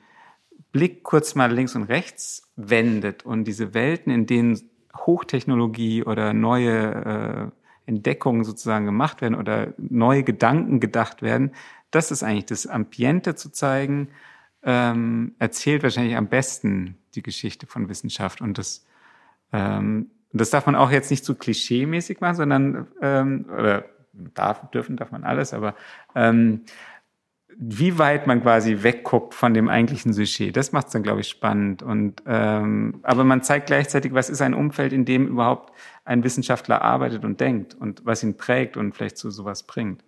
Blick 0.72 1.04
kurz 1.04 1.36
mal 1.36 1.52
links 1.52 1.76
und 1.76 1.84
rechts 1.84 2.52
wendet 2.56 3.26
und 3.26 3.46
diese 3.46 3.74
Welten, 3.74 4.12
in 4.12 4.26
denen 4.26 4.60
Hochtechnologie 4.96 6.04
oder 6.04 6.34
neue 6.34 7.52
äh, 7.86 7.90
Entdeckungen 7.90 8.44
sozusagen 8.44 8.86
gemacht 8.86 9.22
werden 9.22 9.36
oder 9.36 9.74
neue 9.78 10.24
Gedanken 10.24 10.80
gedacht 10.80 11.22
werden, 11.22 11.52
das 11.92 12.12
ist 12.12 12.24
eigentlich 12.24 12.46
das 12.46 12.68
Ambiente 12.68 13.36
zu 13.36 13.52
zeigen, 13.52 14.10
ähm, 14.64 15.36
erzählt 15.40 15.84
wahrscheinlich 15.84 16.18
am 16.18 16.28
besten 16.28 16.98
die 17.16 17.24
Geschichte 17.24 17.68
von 17.68 17.88
Wissenschaft 17.88 18.42
und 18.42 18.58
das 18.58 18.86
ähm, 19.54 20.12
das 20.34 20.50
darf 20.50 20.66
man 20.66 20.76
auch 20.76 20.92
jetzt 20.92 21.12
nicht 21.12 21.24
zu 21.24 21.34
so 21.34 21.38
klischee-mäßig 21.38 22.20
machen, 22.20 22.36
sondern, 22.36 22.88
ähm, 23.02 23.46
oder 23.52 23.86
darf, 24.14 24.70
dürfen 24.72 24.98
darf 24.98 25.12
man 25.12 25.24
alles, 25.24 25.54
aber 25.54 25.76
ähm, 26.16 26.62
wie 27.58 27.98
weit 27.98 28.28
man 28.28 28.42
quasi 28.42 28.84
wegguckt 28.84 29.34
von 29.34 29.54
dem 29.54 29.70
eigentlichen 29.70 30.14
Sujet, 30.14 30.58
das 30.58 30.72
macht 30.72 30.88
es 30.88 30.94
dann, 30.94 31.04
glaube 31.04 31.22
ich, 31.22 31.30
spannend. 31.30 31.84
Und 31.84 32.22
ähm, 32.28 33.00
aber 33.04 33.24
man 33.24 33.44
zeigt 33.44 33.68
gleichzeitig, 33.68 34.14
was 34.14 34.30
ist 34.30 34.42
ein 34.42 34.54
Umfeld, 34.54 34.92
in 34.92 35.06
dem 35.06 35.28
überhaupt 35.28 35.74
ein 36.04 36.24
Wissenschaftler 36.24 36.82
arbeitet 36.82 37.24
und 37.24 37.40
denkt 37.40 37.74
und 37.74 38.06
was 38.06 38.24
ihn 38.24 38.36
prägt 38.36 38.76
und 38.76 38.94
vielleicht 38.94 39.18
zu 39.18 39.32
sowas 39.32 39.64
bringt. 39.64 40.04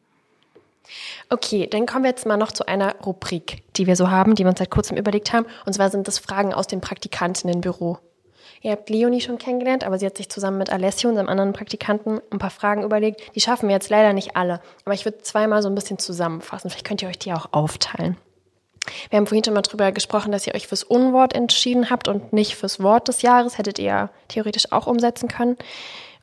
Okay, 1.30 1.68
dann 1.70 1.86
kommen 1.86 2.04
wir 2.04 2.12
jetzt 2.12 2.26
mal 2.26 2.38
noch 2.38 2.52
zu 2.52 2.66
einer 2.68 2.96
Rubrik, 3.00 3.64
die 3.76 3.88
wir 3.88 3.96
so 3.96 4.10
haben, 4.10 4.36
die 4.36 4.44
wir 4.44 4.50
uns 4.50 4.60
seit 4.60 4.70
kurzem 4.70 4.98
überlegt 4.98 5.34
haben. 5.34 5.46
Und 5.66 5.74
zwar 5.74 5.90
sind 5.90 6.08
das 6.08 6.20
Fragen 6.20 6.54
aus 6.54 6.68
dem 6.68 6.82
Praktikantinnenbüro. 6.82 8.00
Ihr 8.62 8.72
habt 8.72 8.90
Leonie 8.90 9.22
schon 9.22 9.38
kennengelernt, 9.38 9.84
aber 9.84 10.00
sie 10.00 10.06
hat 10.06 10.18
sich 10.18 10.30
zusammen 10.30 10.58
mit 10.58 10.72
Alessio, 10.72 11.10
unserem 11.10 11.30
anderen 11.30 11.54
Praktikanten, 11.54 12.22
ein 12.32 12.40
paar 12.40 12.50
Fragen 12.50 12.84
überlegt. 12.84 13.22
Die 13.36 13.42
schaffen 13.42 13.70
wir 13.70 13.76
jetzt 13.76 13.90
leider 13.90 14.14
nicht 14.14 14.36
alle, 14.36 14.62
aber 14.86 14.94
ich 14.94 15.06
würde 15.06 15.22
zweimal 15.22 15.62
so 15.62 15.70
ein 15.70 15.76
bisschen 15.76 16.00
zusammenfassen. 16.00 16.70
Vielleicht 16.70 16.86
könnt 16.86 17.02
ihr 17.02 17.10
euch 17.10 17.20
die 17.20 17.34
auch 17.34 17.50
aufteilen. 17.52 18.18
Wir 19.10 19.18
haben 19.18 19.28
vorhin 19.28 19.44
schon 19.44 19.54
mal 19.54 19.62
drüber 19.62 19.92
gesprochen, 19.92 20.32
dass 20.32 20.48
ihr 20.48 20.56
euch 20.56 20.68
fürs 20.68 20.84
Unwort 20.84 21.34
entschieden 21.34 21.90
habt 21.90 22.08
und 22.08 22.34
nicht 22.34 22.56
fürs 22.56 22.82
Wort 22.82 23.08
des 23.08 23.22
Jahres. 23.22 23.58
Hättet 23.58 23.80
ihr 23.80 24.10
theoretisch 24.30 24.72
auch 24.72 24.88
umsetzen 24.88 25.28
können. 25.28 25.58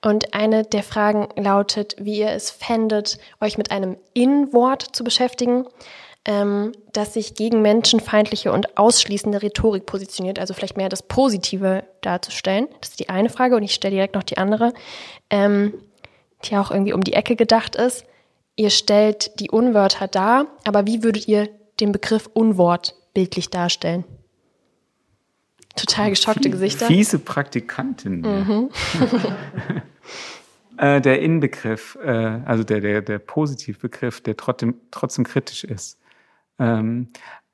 Und 0.02 0.34
eine 0.34 0.64
der 0.64 0.82
Fragen 0.82 1.28
lautet, 1.36 1.96
wie 1.98 2.18
ihr 2.18 2.30
es 2.30 2.50
fändet, 2.50 3.18
euch 3.40 3.56
mit 3.56 3.70
einem 3.70 3.96
In-Wort 4.12 4.82
zu 4.82 5.02
beschäftigen 5.04 5.66
ähm, 6.24 6.72
das 6.92 7.14
sich 7.14 7.34
gegen 7.34 7.60
menschenfeindliche 7.62 8.52
und 8.52 8.78
ausschließende 8.78 9.42
Rhetorik 9.42 9.86
positioniert, 9.86 10.38
also 10.38 10.54
vielleicht 10.54 10.76
mehr 10.76 10.88
das 10.88 11.02
Positive 11.02 11.84
darzustellen. 12.00 12.68
Das 12.80 12.90
ist 12.90 13.00
die 13.00 13.08
eine 13.08 13.28
Frage 13.28 13.56
und 13.56 13.62
ich 13.62 13.74
stelle 13.74 13.94
direkt 13.94 14.14
noch 14.14 14.22
die 14.22 14.38
andere, 14.38 14.72
ähm, 15.30 15.74
die 16.44 16.56
auch 16.56 16.70
irgendwie 16.70 16.92
um 16.92 17.02
die 17.02 17.12
Ecke 17.12 17.36
gedacht 17.36 17.76
ist. 17.76 18.06
Ihr 18.56 18.70
stellt 18.70 19.38
die 19.40 19.50
Unwörter 19.50 20.08
dar, 20.08 20.46
aber 20.64 20.86
wie 20.86 21.02
würdet 21.02 21.28
ihr 21.28 21.48
den 21.80 21.92
Begriff 21.92 22.30
Unwort 22.32 22.94
bildlich 23.12 23.50
darstellen? 23.50 24.04
Total 25.76 26.10
geschockte 26.10 26.50
Gesichter. 26.50 26.86
Fiese 26.86 27.18
Praktikantin. 27.18 28.20
Mhm. 28.20 28.70
äh, 30.78 31.00
der 31.00 31.20
Inbegriff, 31.20 31.98
äh, 32.00 32.40
also 32.44 32.62
der, 32.62 32.80
der, 32.80 33.02
der 33.02 33.18
Positivbegriff, 33.18 34.20
der 34.20 34.36
trotzdem, 34.36 34.76
trotzdem 34.92 35.24
kritisch 35.24 35.64
ist. 35.64 35.98
Ähm, 36.58 37.08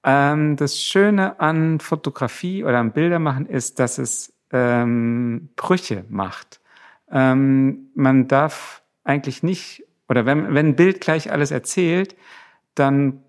ähm, 0.05 0.57
das 0.57 0.81
Schöne 0.81 1.41
an 1.41 1.81
Fotografie 1.81 2.65
oder 2.65 2.79
an 2.79 2.93
Bildermachen 2.93 3.47
ist, 3.47 3.79
dass 3.79 3.99
es 3.99 4.33
ähm, 4.53 5.51
Brüche 5.57 6.05
macht. 6.09 6.61
Ähm, 7.11 7.91
man 7.95 8.29
darf 8.29 8.83
eigentlich 9.05 9.43
nicht, 9.43 9.85
oder 10.09 10.27
wenn, 10.27 10.55
wenn 10.55 10.69
ein 10.69 10.77
Bild 10.77 11.01
gleich 11.01 11.31
alles 11.31 11.51
erzählt, 11.51 12.17
dann 12.75 13.23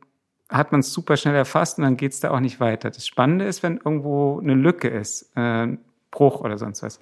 hat 0.49 0.71
man 0.71 0.81
es 0.81 0.91
super 0.91 1.17
schnell 1.17 1.35
erfasst 1.35 1.77
und 1.77 1.85
dann 1.85 1.97
geht 1.97 2.11
es 2.11 2.19
da 2.19 2.31
auch 2.31 2.39
nicht 2.39 2.59
weiter. 2.59 2.89
Das 2.89 3.07
Spannende 3.07 3.45
ist, 3.45 3.63
wenn 3.63 3.77
irgendwo 3.77 4.39
eine 4.39 4.53
Lücke 4.53 4.89
ist, 4.89 5.31
äh, 5.35 5.67
Bruch 6.11 6.41
oder 6.41 6.57
sonst 6.57 6.83
was. 6.83 6.99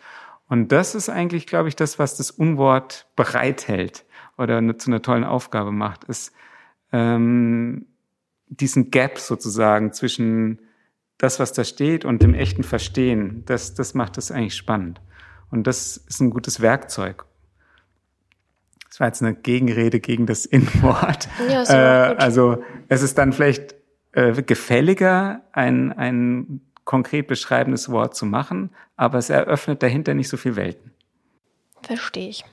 Und 0.48 0.72
das 0.72 0.96
ist 0.96 1.10
eigentlich, 1.10 1.48
glaube 1.48 1.68
ich, 1.70 1.76
das, 1.76 2.00
was 2.00 2.18
das 2.18 2.32
Unwort 2.32 3.08
bereithält 3.16 4.06
oder 4.38 4.58
eine, 4.58 4.78
zu 4.78 4.90
einer 4.90 5.02
tollen 5.02 5.24
Aufgabe 5.24 5.72
macht, 5.72 6.06
ist 6.06 6.34
ähm, 6.92 7.86
diesen 8.50 8.92
Gap 8.92 9.18
sozusagen 9.20 9.94
zwischen 9.94 10.60
das, 11.18 11.40
was 11.40 11.54
da 11.54 11.64
steht 11.64 12.06
und 12.06 12.22
dem 12.22 12.34
echten 12.34 12.64
Verstehen. 12.64 13.44
Das, 13.46 13.76
das 13.76 13.94
macht 13.94 14.18
das 14.18 14.32
eigentlich 14.32 14.56
spannend. 14.56 15.02
Und 15.52 15.68
das 15.68 15.98
ist 15.98 16.20
ein 16.20 16.30
gutes 16.30 16.62
Werkzeug. 16.62 17.26
Das 18.90 19.00
war 19.00 19.08
jetzt 19.08 19.22
eine 19.22 19.36
Gegenrede 19.36 20.00
gegen 20.00 20.26
das 20.26 20.46
Innenwort. 20.46 21.30
Ja, 21.50 21.66
so 21.66 21.74
äh, 21.74 21.76
also 22.18 22.64
es 22.88 23.02
ist 23.02 23.18
dann 23.18 23.34
vielleicht 23.34 23.76
äh, 24.14 24.42
gefälliger, 24.42 25.44
ein, 25.52 25.94
ein 25.94 26.62
konkret 26.86 27.28
beschreibendes 27.28 27.90
Wort 27.90 28.16
zu 28.16 28.26
machen, 28.26 28.72
aber 28.96 29.20
es 29.20 29.30
eröffnet 29.30 29.84
dahinter 29.84 30.16
nicht 30.16 30.30
so 30.30 30.38
viel 30.38 30.56
Welten. 30.56 30.92
Verstehe 31.84 32.30
ich. 32.30 32.46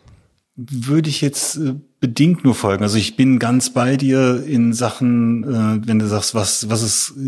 Würde 0.57 1.09
ich 1.09 1.20
jetzt 1.20 1.57
äh, 1.57 1.74
bedingt 2.01 2.44
nur 2.44 2.55
folgen. 2.55 2.82
Also 2.82 2.99
ich 2.99 3.16
bin 3.16 3.38
ganz 3.38 3.70
bei 3.70 3.97
dir 3.97 4.44
in 4.47 4.72
Sachen, 4.72 5.44
äh, 5.44 5.86
wenn 5.86 5.99
du 5.99 6.07
sagst, 6.07 6.34
was, 6.34 6.68
was 6.68 6.82
es 6.82 7.14
äh, 7.16 7.20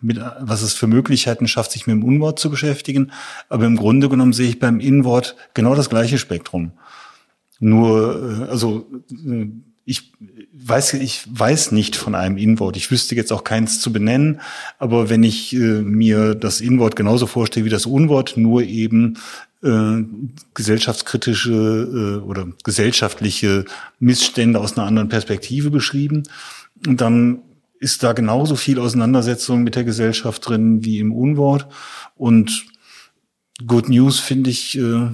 mit, 0.00 0.20
was 0.40 0.62
es 0.62 0.74
für 0.74 0.86
Möglichkeiten 0.86 1.46
schafft, 1.46 1.72
sich 1.72 1.86
mit 1.86 1.96
dem 1.96 2.04
Unwort 2.04 2.38
zu 2.38 2.50
beschäftigen. 2.50 3.12
Aber 3.48 3.64
im 3.64 3.76
Grunde 3.76 4.08
genommen 4.08 4.32
sehe 4.32 4.48
ich 4.48 4.58
beim 4.58 4.80
Inwort 4.80 5.36
genau 5.54 5.74
das 5.74 5.88
gleiche 5.88 6.18
Spektrum. 6.18 6.72
Nur, 7.60 8.46
äh, 8.48 8.50
also 8.50 8.90
äh, 9.10 9.46
ich 9.84 10.12
weiß, 10.52 10.94
ich 10.94 11.26
weiß 11.30 11.72
nicht 11.72 11.96
von 11.96 12.14
einem 12.14 12.36
Inwort. 12.36 12.76
Ich 12.76 12.90
wüsste 12.90 13.14
jetzt 13.14 13.32
auch 13.32 13.44
keins 13.44 13.80
zu 13.80 13.92
benennen. 13.92 14.40
Aber 14.78 15.10
wenn 15.10 15.22
ich 15.22 15.54
äh, 15.54 15.82
mir 15.82 16.34
das 16.34 16.60
Inwort 16.60 16.96
genauso 16.96 17.26
vorstelle 17.26 17.66
wie 17.66 17.70
das 17.70 17.86
Unwort, 17.86 18.36
nur 18.36 18.62
eben 18.62 19.18
äh, 19.62 20.04
gesellschaftskritische 20.54 21.52
äh, 21.52 22.26
oder 22.26 22.48
gesellschaftliche 22.64 23.64
Missstände 23.98 24.60
aus 24.60 24.76
einer 24.76 24.86
anderen 24.86 25.08
Perspektive 25.08 25.70
beschrieben, 25.70 26.24
dann 26.82 27.42
ist 27.78 28.02
da 28.02 28.12
genauso 28.12 28.56
viel 28.56 28.78
Auseinandersetzung 28.78 29.62
mit 29.62 29.74
der 29.74 29.84
Gesellschaft 29.84 30.48
drin 30.48 30.84
wie 30.84 31.00
im 31.00 31.12
Unwort. 31.12 31.66
Und 32.14 32.66
Good 33.66 33.88
News 33.88 34.20
finde 34.20 34.50
ich 34.50 34.78
äh, 34.78 35.10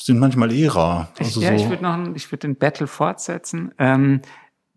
sind 0.00 0.18
manchmal 0.18 0.52
eh 0.52 0.66
rar. 0.66 1.12
Also 1.18 1.40
ja, 1.40 1.56
so. 1.56 1.64
ich 1.64 1.70
würde 1.70 1.82
noch, 1.82 2.16
ich 2.16 2.30
würde 2.32 2.48
den 2.48 2.56
Battle 2.56 2.86
fortsetzen. 2.86 3.72
Ähm, 3.78 4.20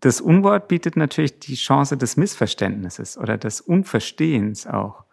das 0.00 0.20
Unwort 0.20 0.68
bietet 0.68 0.96
natürlich 0.96 1.40
die 1.40 1.56
Chance 1.56 1.96
des 1.96 2.16
Missverständnisses 2.16 3.18
oder 3.18 3.36
des 3.36 3.60
Unverstehens 3.60 4.66
auch 4.66 5.05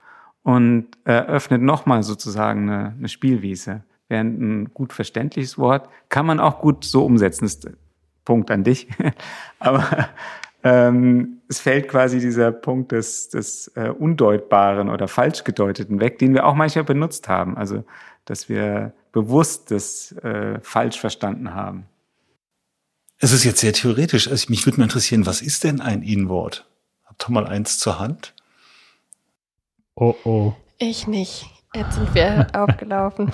und 0.43 0.87
eröffnet 1.05 1.61
nochmal 1.61 2.03
sozusagen 2.03 2.69
eine, 2.69 2.95
eine 2.97 3.09
Spielwiese. 3.09 3.83
Während 4.09 4.41
ein 4.41 4.73
gut 4.73 4.93
verständliches 4.93 5.57
Wort 5.57 5.89
kann 6.09 6.25
man 6.25 6.39
auch 6.39 6.59
gut 6.59 6.83
so 6.85 7.05
umsetzen. 7.05 7.45
Das 7.45 7.55
ist 7.55 7.69
Punkt 8.25 8.51
an 8.51 8.63
dich. 8.63 8.87
Aber 9.59 10.09
ähm, 10.63 11.41
es 11.49 11.59
fällt 11.59 11.87
quasi 11.87 12.19
dieser 12.19 12.51
Punkt 12.51 12.91
des, 12.91 13.29
des 13.29 13.69
äh, 13.75 13.89
Undeutbaren 13.89 14.89
oder 14.89 15.07
falsch 15.07 15.43
gedeuteten 15.43 15.99
weg, 15.99 16.19
den 16.19 16.33
wir 16.33 16.45
auch 16.45 16.55
manchmal 16.55 16.85
benutzt 16.85 17.27
haben. 17.27 17.57
Also, 17.57 17.83
dass 18.25 18.49
wir 18.49 18.93
bewusst 19.11 19.71
das 19.71 20.11
äh, 20.23 20.59
falsch 20.61 20.99
verstanden 20.99 21.53
haben. 21.53 21.85
Es 23.19 23.31
ist 23.31 23.43
jetzt 23.43 23.59
sehr 23.59 23.73
theoretisch. 23.73 24.27
Also 24.27 24.47
mich 24.49 24.65
würde 24.65 24.79
mal 24.79 24.85
interessieren, 24.85 25.25
was 25.25 25.41
ist 25.41 25.63
denn 25.63 25.79
ein 25.81 26.01
In-Wort? 26.01 26.65
Habt 27.05 27.29
ihr 27.29 27.31
mal 27.31 27.47
eins 27.47 27.79
zur 27.79 27.99
Hand? 27.99 28.33
Oh 29.95 30.15
oh. 30.23 30.53
Ich 30.77 31.07
nicht. 31.07 31.45
Jetzt 31.75 31.95
sind 31.95 32.13
wir 32.15 32.47
aufgelaufen. 32.53 33.31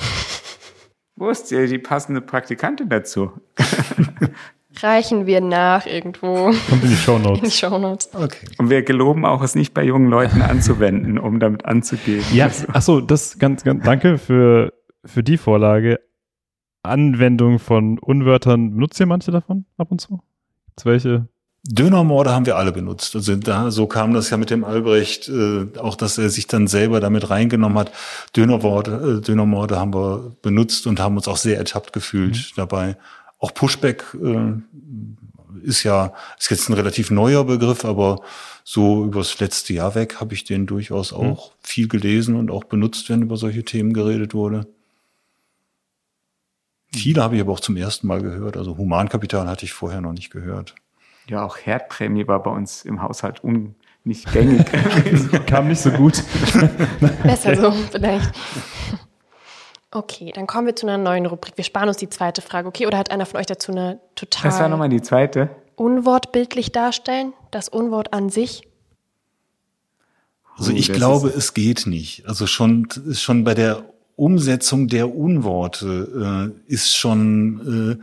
Wo 1.15 1.29
ist 1.29 1.51
die, 1.51 1.67
die 1.67 1.79
passende 1.79 2.21
Praktikantin 2.21 2.89
dazu? 2.89 3.31
Reichen 4.81 5.25
wir 5.25 5.41
nach 5.41 5.85
irgendwo. 5.85 6.51
Kommt 6.69 6.83
in 6.83 6.89
die 6.89 6.95
Shownotes. 6.95 7.39
In 7.39 7.45
die 7.45 7.51
Shownotes. 7.51 8.09
Okay. 8.13 8.47
Und 8.57 8.69
wir 8.69 8.83
geloben 8.83 9.25
auch, 9.25 9.41
es 9.41 9.55
nicht 9.55 9.73
bei 9.73 9.83
jungen 9.83 10.09
Leuten 10.09 10.41
anzuwenden, 10.41 11.17
um 11.17 11.39
damit 11.39 11.65
anzugehen. 11.65 12.23
Ja, 12.33 12.45
also. 12.45 12.67
ach 12.71 12.81
so, 12.81 13.01
das 13.01 13.39
ganz, 13.39 13.63
ganz, 13.63 13.83
danke 13.83 14.17
für 14.17 14.73
für 15.05 15.23
die 15.23 15.37
Vorlage 15.37 15.99
Anwendung 16.83 17.59
von 17.59 17.99
Unwörtern. 17.99 18.71
Benutzt 18.71 18.99
ihr 18.99 19.05
manche 19.05 19.31
davon 19.31 19.65
ab 19.77 19.91
und 19.91 19.99
zu? 19.99 20.21
Gibt's 20.67 20.85
welche? 20.85 21.27
Dönermorde 21.63 22.31
haben 22.31 22.45
wir 22.45 22.55
alle 22.55 22.71
benutzt. 22.71 23.15
Also 23.15 23.35
da, 23.35 23.69
so 23.69 23.85
kam 23.85 24.13
das 24.13 24.29
ja 24.29 24.37
mit 24.37 24.49
dem 24.49 24.63
Albrecht, 24.63 25.27
äh, 25.27 25.67
auch 25.77 25.95
dass 25.95 26.17
er 26.17 26.29
sich 26.29 26.47
dann 26.47 26.67
selber 26.67 26.99
damit 26.99 27.29
reingenommen 27.29 27.77
hat. 27.77 27.91
Dönermorde, 28.35 29.19
äh, 29.19 29.21
Dönermorde 29.21 29.77
haben 29.77 29.93
wir 29.93 30.35
benutzt 30.41 30.87
und 30.87 30.99
haben 30.99 31.17
uns 31.17 31.27
auch 31.27 31.37
sehr 31.37 31.57
ertappt 31.57 31.91
gefühlt 31.91 32.35
mhm. 32.35 32.55
dabei. 32.55 32.97
Auch 33.39 33.53
Pushback 33.53 34.05
äh, 34.21 34.53
ist 35.61 35.83
ja, 35.83 36.13
ist 36.37 36.49
jetzt 36.49 36.69
ein 36.69 36.73
relativ 36.73 37.11
neuer 37.11 37.43
Begriff, 37.43 37.83
aber 37.83 38.21
so 38.63 39.03
übers 39.03 39.39
letzte 39.39 39.73
Jahr 39.73 39.95
weg 39.95 40.21
habe 40.21 40.33
ich 40.33 40.45
den 40.45 40.65
durchaus 40.65 41.11
mhm. 41.11 41.17
auch 41.17 41.51
mhm. 41.51 41.55
viel 41.61 41.87
gelesen 41.89 42.35
und 42.35 42.51
auch 42.51 42.63
benutzt, 42.63 43.09
wenn 43.09 43.21
über 43.21 43.35
solche 43.35 43.65
Themen 43.65 43.93
geredet 43.93 44.33
wurde. 44.33 44.65
Viele 46.93 47.21
habe 47.21 47.35
ich 47.35 47.41
aber 47.41 47.51
auch 47.51 47.59
zum 47.59 47.77
ersten 47.77 48.07
Mal 48.07 48.21
gehört. 48.21 48.57
Also 48.57 48.77
Humankapital 48.77 49.47
hatte 49.47 49.65
ich 49.65 49.73
vorher 49.73 50.01
noch 50.01 50.13
nicht 50.13 50.31
gehört. 50.31 50.73
Ja, 51.29 51.45
auch 51.45 51.57
Herdprämie 51.57 52.27
war 52.27 52.41
bei 52.41 52.51
uns 52.51 52.83
im 52.83 53.01
Haushalt 53.01 53.43
un 53.43 53.75
nicht 54.03 54.31
gängig. 54.31 54.65
Kam 55.45 55.67
nicht 55.67 55.81
so 55.81 55.91
gut. 55.91 56.23
Besser 57.23 57.55
so, 57.55 57.71
vielleicht. 57.91 58.31
Okay, 59.91 60.31
dann 60.33 60.47
kommen 60.47 60.67
wir 60.67 60.75
zu 60.75 60.87
einer 60.87 60.97
neuen 60.97 61.25
Rubrik. 61.25 61.57
Wir 61.57 61.63
sparen 61.63 61.87
uns 61.87 61.97
die 61.97 62.09
zweite 62.09 62.41
Frage, 62.41 62.67
okay? 62.67 62.87
Oder 62.87 62.97
hat 62.97 63.11
einer 63.11 63.25
von 63.25 63.39
euch 63.39 63.45
dazu 63.45 63.71
eine 63.71 63.99
total. 64.15 64.51
Was 64.51 64.59
war 64.59 64.69
nochmal 64.69 64.89
die 64.89 65.01
zweite? 65.01 65.49
Unwort 65.75 66.31
bildlich 66.31 66.71
darstellen? 66.71 67.33
Das 67.51 67.69
Unwort 67.69 68.13
an 68.13 68.29
sich? 68.29 68.67
Also 70.57 70.71
ich 70.71 70.91
glaube, 70.91 71.29
es 71.29 71.53
geht 71.53 71.85
nicht. 71.85 72.27
Also 72.27 72.47
schon, 72.47 72.87
schon 73.13 73.43
bei 73.43 73.53
der 73.53 73.83
Umsetzung 74.15 74.87
der 74.87 75.15
Unworte 75.15 76.51
äh, 76.67 76.71
ist 76.71 76.95
schon 76.95 78.01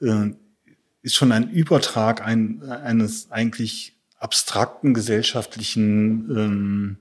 äh, 0.00 0.06
äh, 0.06 0.34
ist 1.04 1.14
schon 1.14 1.32
ein 1.32 1.50
Übertrag 1.50 2.22
ein, 2.26 2.62
eines 2.62 3.30
eigentlich 3.30 3.92
abstrakten 4.18 4.94
gesellschaftlichen 4.94 6.30
ähm, 6.30 6.96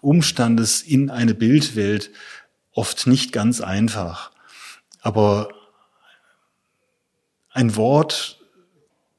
Umstandes 0.00 0.80
in 0.80 1.10
eine 1.10 1.34
Bildwelt 1.34 2.10
oft 2.72 3.06
nicht 3.06 3.32
ganz 3.32 3.60
einfach. 3.60 4.32
Aber 5.02 5.50
ein 7.50 7.76
Wort 7.76 8.40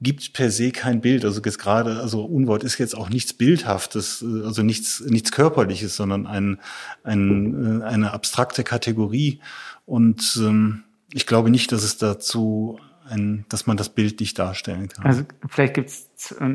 gibt 0.02 0.34
per 0.34 0.50
se 0.50 0.72
kein 0.72 1.02
Bild. 1.02 1.24
Also 1.24 1.40
jetzt 1.46 1.60
gerade, 1.60 2.00
also 2.00 2.26
Unwort 2.26 2.64
ist 2.64 2.80
jetzt 2.80 2.98
auch 2.98 3.10
nichts 3.10 3.34
Bildhaftes, 3.34 4.26
also 4.44 4.64
nichts, 4.64 5.02
nichts 5.02 5.32
Körperliches, 5.32 5.96
sondern 5.96 6.26
ein, 6.26 6.60
ein, 7.04 7.84
eine 7.84 8.12
abstrakte 8.12 8.64
Kategorie. 8.64 9.40
Und 9.86 10.36
ähm, 10.42 10.84
ich 11.14 11.28
glaube 11.28 11.52
nicht, 11.52 11.72
dass 11.72 11.84
es 11.84 11.98
dazu 11.98 12.80
ein, 13.10 13.46
dass 13.50 13.68
man 13.68 13.78
das 13.78 13.90
Bild 13.90 14.20
nicht 14.20 14.38
darstellen 14.38 14.90
kann. 14.90 15.06
Also 15.06 15.24
vielleicht 15.48 15.74
gibt 15.74 15.90
es 15.90 16.10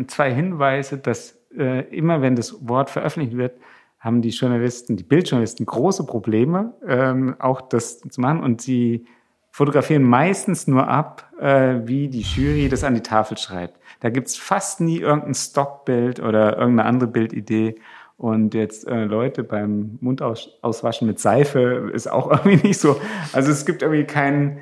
zwei 0.07 0.35
Hinweise, 0.35 0.99
dass 0.99 1.39
äh, 1.57 1.83
immer 1.95 2.23
wenn 2.23 2.37
das 2.37 2.69
Wort 2.69 2.91
veröffentlicht 2.91 3.37
wird, 3.37 3.55
haben 3.99 4.23
die 4.23 4.31
Journalisten, 4.31 4.97
die 4.97 5.05
Bildjournalisten 5.05 5.67
große 5.67 6.07
Probleme, 6.07 6.73
ähm, 6.87 7.37
auch 7.39 7.61
das 7.61 8.01
zu 8.01 8.21
machen. 8.21 8.43
Und 8.43 8.63
sie 8.63 9.07
fotografieren 9.51 10.03
meistens 10.03 10.67
nur 10.67 10.89
ab, 10.89 11.31
äh, 11.39 11.81
wie 11.85 12.09
die 12.09 12.23
Jury 12.23 12.69
das 12.69 12.85
an 12.85 12.95
die 12.95 13.03
Tafel 13.03 13.37
schreibt. 13.37 13.79
Da 14.01 14.09
gibt's 14.09 14.37
fast 14.37 14.81
nie 14.81 14.99
irgendein 14.99 15.35
Stockbild 15.35 16.21
oder 16.21 16.57
irgendeine 16.57 16.89
andere 16.89 17.11
Bildidee. 17.11 17.77
Und 18.17 18.55
jetzt 18.55 18.87
äh, 18.87 19.05
Leute 19.05 19.45
beim 19.45 19.99
Mundauswaschen 20.01 21.07
mit 21.07 21.19
Seife 21.19 21.91
ist 21.93 22.11
auch 22.11 22.31
irgendwie 22.45 22.69
nicht 22.69 22.81
so. 22.81 23.01
Also 23.33 23.51
es 23.51 23.67
gibt 23.67 23.83
irgendwie 23.83 24.05
kein, 24.05 24.59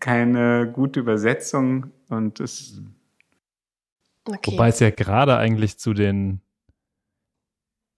keine 0.00 0.70
gute 0.72 1.00
Übersetzung 1.00 1.92
und 2.08 2.40
es. 2.40 2.82
Okay. 4.24 4.52
Wobei 4.52 4.68
es 4.68 4.80
ja 4.80 4.90
gerade 4.90 5.36
eigentlich 5.36 5.78
zu 5.78 5.94
den 5.94 6.40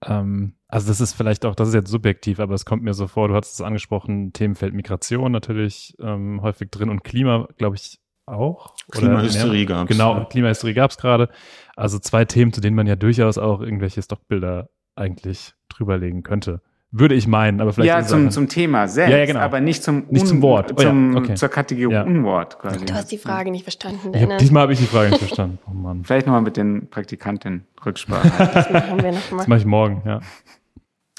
Ähm, 0.05 0.55
also 0.69 0.89
das 0.89 1.01
ist 1.01 1.15
vielleicht 1.15 1.45
auch, 1.47 1.55
das 1.55 1.69
ist 1.69 1.75
jetzt 1.75 1.91
subjektiv, 1.91 2.41
aber 2.41 2.55
es 2.55 2.65
kommt 2.65 2.83
mir 2.83 2.95
so 2.95 3.07
vor, 3.07 3.29
du 3.29 3.35
hattest 3.35 3.55
es 3.55 3.61
angesprochen, 3.63 4.33
Themenfeld 4.33 4.75
Migration 4.75 5.33
natürlich 5.33 5.97
ähm, 5.99 6.43
häufig 6.43 6.71
drin 6.71 6.91
und 6.91 7.05
Klima, 7.05 7.49
glaube 7.57 7.77
ich, 7.77 7.99
auch. 8.27 8.75
Klimahysterie 8.91 9.65
gab 9.65 9.89
es. 9.89 9.97
Genau, 9.97 10.27
Klimahysterie 10.27 10.75
gab 10.75 10.91
es 10.91 10.99
gerade. 10.99 11.31
Also 11.77 11.99
zwei 11.99 12.27
Themen, 12.27 12.53
zu 12.53 12.61
denen 12.61 12.77
man 12.77 12.87
ja 12.87 12.97
durchaus 12.97 13.39
auch 13.39 13.61
irgendwelche 13.61 14.03
Stockbilder 14.03 14.69
eigentlich 14.95 15.55
drüberlegen 15.71 16.23
könnte. 16.23 16.61
Würde 16.91 17.15
ich 17.15 17.27
meinen, 17.27 17.61
aber 17.61 17.75
vielleicht. 17.75 17.89
Ja, 17.89 18.03
zum, 18.03 18.31
zum 18.31 18.49
Thema 18.49 18.89
selbst, 18.89 19.13
ja, 19.13 19.19
ja, 19.19 19.27
genau. 19.27 19.41
aber 19.41 19.61
nicht 19.61 19.83
zum, 19.83 20.05
nicht 20.09 20.27
zum 20.27 20.41
Wort. 20.41 20.73
Oh, 20.73 20.83
zum, 20.83 21.13
ja, 21.13 21.19
okay. 21.19 21.35
Zur 21.35 21.51
Kategorie 21.51 21.93
ja. 21.93 22.03
Unwort 22.03 22.59
quasi. 22.59 22.87
Du 22.87 22.95
hast 22.95 23.13
die 23.13 23.19
Frage 23.19 23.51
nicht 23.51 23.65
verstanden. 23.65 24.19
Hab, 24.19 24.39
diesmal 24.39 24.63
habe 24.63 24.73
ich 24.73 24.79
die 24.79 24.87
Frage 24.87 25.11
nicht 25.11 25.19
verstanden. 25.19 25.59
Oh 25.67 25.75
Mann. 25.75 26.05
Vielleicht 26.05 26.27
nochmal 26.27 26.41
mit 26.41 26.57
den 26.57 26.89
Praktikanten 26.89 27.67
Rücksprache. 27.85 28.33
das 28.55 28.71
machen 28.71 29.03
wir 29.03 29.13
nochmal. 29.13 29.39
Das 29.39 29.49
mache 29.49 29.59
ich 29.59 29.67
morgen, 29.67 30.03
ja. 30.07 30.21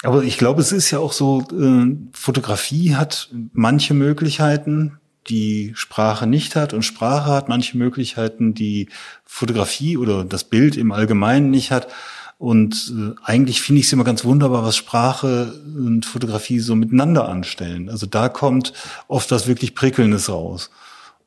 Aber 0.01 0.23
ich 0.23 0.39
glaube, 0.39 0.61
es 0.61 0.71
ist 0.71 0.89
ja 0.89 0.97
auch 0.99 1.11
so, 1.11 1.41
äh, 1.51 1.95
Fotografie 2.13 2.95
hat 2.95 3.29
manche 3.53 3.93
Möglichkeiten, 3.93 4.97
die 5.27 5.73
Sprache 5.75 6.25
nicht 6.25 6.55
hat 6.55 6.73
und 6.73 6.83
Sprache 6.83 7.31
hat 7.31 7.49
manche 7.49 7.77
Möglichkeiten, 7.77 8.55
die 8.55 8.89
Fotografie 9.25 9.97
oder 9.97 10.23
das 10.23 10.45
Bild 10.45 10.77
im 10.77 10.91
Allgemeinen 10.91 11.51
nicht 11.51 11.71
hat. 11.71 11.87
Und 12.39 12.93
äh, 12.97 13.15
eigentlich 13.21 13.61
finde 13.61 13.81
ich 13.81 13.87
es 13.87 13.93
immer 13.93 14.05
ganz 14.05 14.23
wunderbar, 14.23 14.63
was 14.63 14.77
Sprache 14.77 15.61
und 15.75 16.05
Fotografie 16.05 16.59
so 16.59 16.73
miteinander 16.73 17.27
anstellen. 17.27 17.89
Also 17.89 18.05
da 18.05 18.29
kommt 18.29 18.71
oft 19.09 19.29
was 19.31 19.45
wirklich 19.45 19.75
Prickelndes 19.75 20.29
raus. 20.29 20.71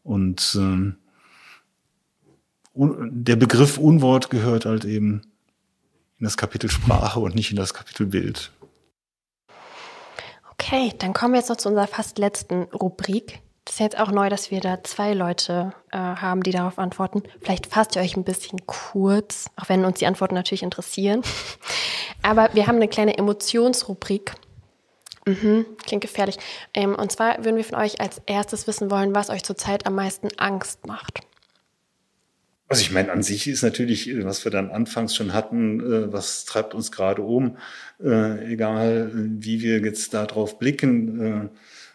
Und 0.03 0.59
äh, 0.59 0.93
der 2.75 3.37
Begriff 3.37 3.77
Unwort 3.77 4.31
gehört 4.31 4.65
halt 4.65 4.87
eben 4.87 5.21
in 6.19 6.25
das 6.25 6.39
Kapitel 6.39 6.71
Sprache 6.71 7.21
und 7.21 7.35
nicht 7.35 7.51
in 7.51 7.57
das 7.57 7.75
Kapitel 7.75 8.07
Bild. 8.07 8.51
Okay, 10.53 10.95
dann 10.99 11.13
kommen 11.13 11.35
wir 11.35 11.41
jetzt 11.41 11.51
noch 11.51 11.59
zu 11.59 11.69
unserer 11.69 11.89
fast 11.89 12.17
letzten 12.17 12.63
Rubrik. 12.63 13.41
Das 13.65 13.75
ist 13.75 13.81
jetzt 13.81 13.99
auch 13.99 14.11
neu, 14.11 14.29
dass 14.29 14.51
wir 14.51 14.61
da 14.61 14.83
zwei 14.83 15.15
Leute 15.15 15.73
äh, 15.93 15.97
haben, 15.97 16.43
die 16.43 16.51
darauf 16.51 16.79
antworten. 16.79 17.23
Vielleicht 17.41 17.67
fasst 17.67 17.95
ihr 17.95 18.03
euch 18.03 18.17
ein 18.17 18.25
bisschen 18.25 18.67
kurz, 18.67 19.47
auch 19.57 19.69
wenn 19.69 19.85
uns 19.85 20.01
die 20.01 20.07
Antworten 20.07 20.35
natürlich 20.35 20.65
interessieren. 20.65 21.23
Aber 22.23 22.51
wir 22.55 22.67
haben 22.67 22.77
eine 22.77 22.89
kleine 22.89 23.17
Emotionsrubrik. 23.17 24.33
Mhm, 25.27 25.67
klingt 25.87 26.03
gefährlich. 26.03 26.39
Ähm, 26.75 26.97
und 26.97 27.13
zwar 27.13 27.45
würden 27.45 27.57
wir 27.57 27.65
von 27.65 27.79
euch 27.79 28.01
als 28.01 28.21
erstes 28.27 28.67
wissen 28.67 28.91
wollen, 28.91 29.15
was 29.15 29.31
euch 29.31 29.45
zurzeit 29.45 29.87
am 29.87 29.95
meisten 29.95 30.29
Angst 30.39 30.87
macht. 30.89 31.21
Also 32.67 32.83
ich 32.83 32.91
meine, 32.91 33.13
an 33.13 33.23
sich 33.23 33.47
ist 33.47 33.63
natürlich, 33.63 34.09
äh, 34.09 34.25
was 34.25 34.45
wir 34.45 34.51
dann 34.51 34.73
anfangs 34.73 35.15
schon 35.15 35.33
hatten, 35.33 35.79
äh, 35.81 36.13
was 36.13 36.47
treibt 36.47 36.75
uns 36.75 36.91
gerade 36.91 37.23
um, 37.23 37.59
äh, 38.03 38.53
egal 38.53 39.13
wie 39.15 39.63
wir 39.63 39.81
jetzt 39.81 40.15
darauf 40.15 40.59
blicken 40.59 41.51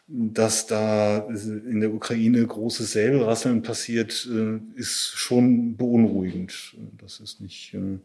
dass 0.07 0.67
da 0.67 1.27
in 1.27 1.81
der 1.81 1.93
Ukraine 1.93 2.45
großes 2.45 2.93
Säbelrasseln 2.93 3.61
passiert, 3.61 4.27
äh, 4.31 4.59
ist 4.79 5.11
schon 5.15 5.75
beunruhigend. 5.75 6.75
Das 6.97 7.19
ist 7.19 7.41
nicht. 7.41 7.73
Äh 7.73 7.99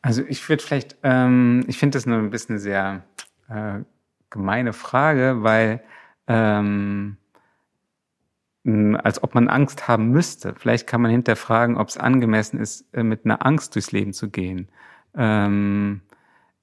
also 0.00 0.22
ich 0.26 0.46
würde 0.48 0.62
vielleicht, 0.62 0.96
ähm, 1.02 1.64
ich 1.68 1.78
finde 1.78 1.96
das 1.96 2.06
nur 2.06 2.18
ein 2.18 2.30
bisschen 2.30 2.58
sehr 2.58 3.04
äh, 3.48 3.80
gemeine 4.30 4.72
Frage, 4.72 5.42
weil 5.42 5.82
ähm, 6.26 7.18
als 8.64 9.22
ob 9.22 9.34
man 9.34 9.48
Angst 9.48 9.88
haben 9.88 10.10
müsste. 10.10 10.54
Vielleicht 10.56 10.86
kann 10.86 11.02
man 11.02 11.10
hinterfragen, 11.10 11.76
ob 11.76 11.88
es 11.88 11.98
angemessen 11.98 12.58
ist, 12.60 12.86
äh, 12.94 13.02
mit 13.02 13.24
einer 13.24 13.44
Angst 13.44 13.74
durchs 13.74 13.92
Leben 13.92 14.12
zu 14.12 14.30
gehen. 14.30 14.68
Ähm, 15.16 16.00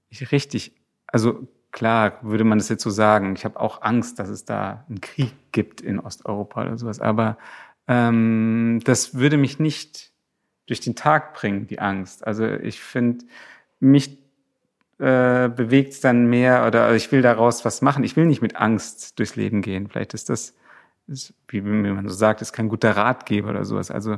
ich, 0.09 0.31
richtig, 0.31 0.75
also 1.07 1.47
klar 1.71 2.19
würde 2.21 2.43
man 2.43 2.57
das 2.57 2.69
jetzt 2.69 2.83
so 2.83 2.89
sagen. 2.89 3.35
Ich 3.35 3.45
habe 3.45 3.59
auch 3.59 3.81
Angst, 3.81 4.19
dass 4.19 4.29
es 4.29 4.45
da 4.45 4.85
einen 4.89 5.01
Krieg 5.01 5.33
gibt 5.51 5.81
in 5.81 5.99
Osteuropa 5.99 6.61
oder 6.61 6.77
sowas. 6.77 6.99
Aber 6.99 7.37
ähm, 7.87 8.81
das 8.83 9.15
würde 9.15 9.37
mich 9.37 9.59
nicht 9.59 10.11
durch 10.67 10.79
den 10.79 10.95
Tag 10.95 11.33
bringen, 11.33 11.67
die 11.67 11.79
Angst. 11.79 12.25
Also 12.25 12.45
ich 12.45 12.79
finde, 12.79 13.25
mich 13.79 14.19
äh, 14.99 15.49
bewegt 15.49 15.93
es 15.93 16.01
dann 16.01 16.27
mehr 16.27 16.67
oder 16.67 16.93
ich 16.93 17.11
will 17.11 17.21
daraus 17.21 17.65
was 17.65 17.81
machen. 17.81 18.03
Ich 18.03 18.15
will 18.15 18.25
nicht 18.25 18.41
mit 18.41 18.55
Angst 18.55 19.17
durchs 19.17 19.35
Leben 19.35 19.61
gehen. 19.61 19.87
Vielleicht 19.87 20.13
ist 20.13 20.29
das, 20.29 20.53
ist, 21.07 21.33
wie, 21.47 21.63
wie 21.65 21.69
man 21.69 22.07
so 22.07 22.13
sagt, 22.13 22.41
ist 22.41 22.53
kein 22.53 22.69
guter 22.69 22.91
Ratgeber 22.95 23.49
oder 23.49 23.65
sowas. 23.65 23.91
Also 23.91 24.17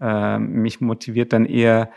äh, 0.00 0.38
mich 0.38 0.80
motiviert 0.80 1.32
dann 1.32 1.44
eher 1.44 1.90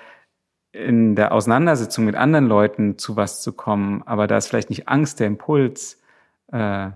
in 0.76 1.16
der 1.16 1.32
Auseinandersetzung 1.32 2.06
mit 2.06 2.16
anderen 2.16 2.48
Leuten 2.48 2.98
zu 2.98 3.16
was 3.16 3.42
zu 3.42 3.54
kommen, 3.54 4.04
aber 4.06 4.28
da 4.28 4.38
ist 4.38 4.48
vielleicht 4.48 4.70
nicht 4.70 4.88
Angst 4.88 5.20
der 5.20 5.28
Impuls. 5.28 6.02
Äh, 6.52 6.90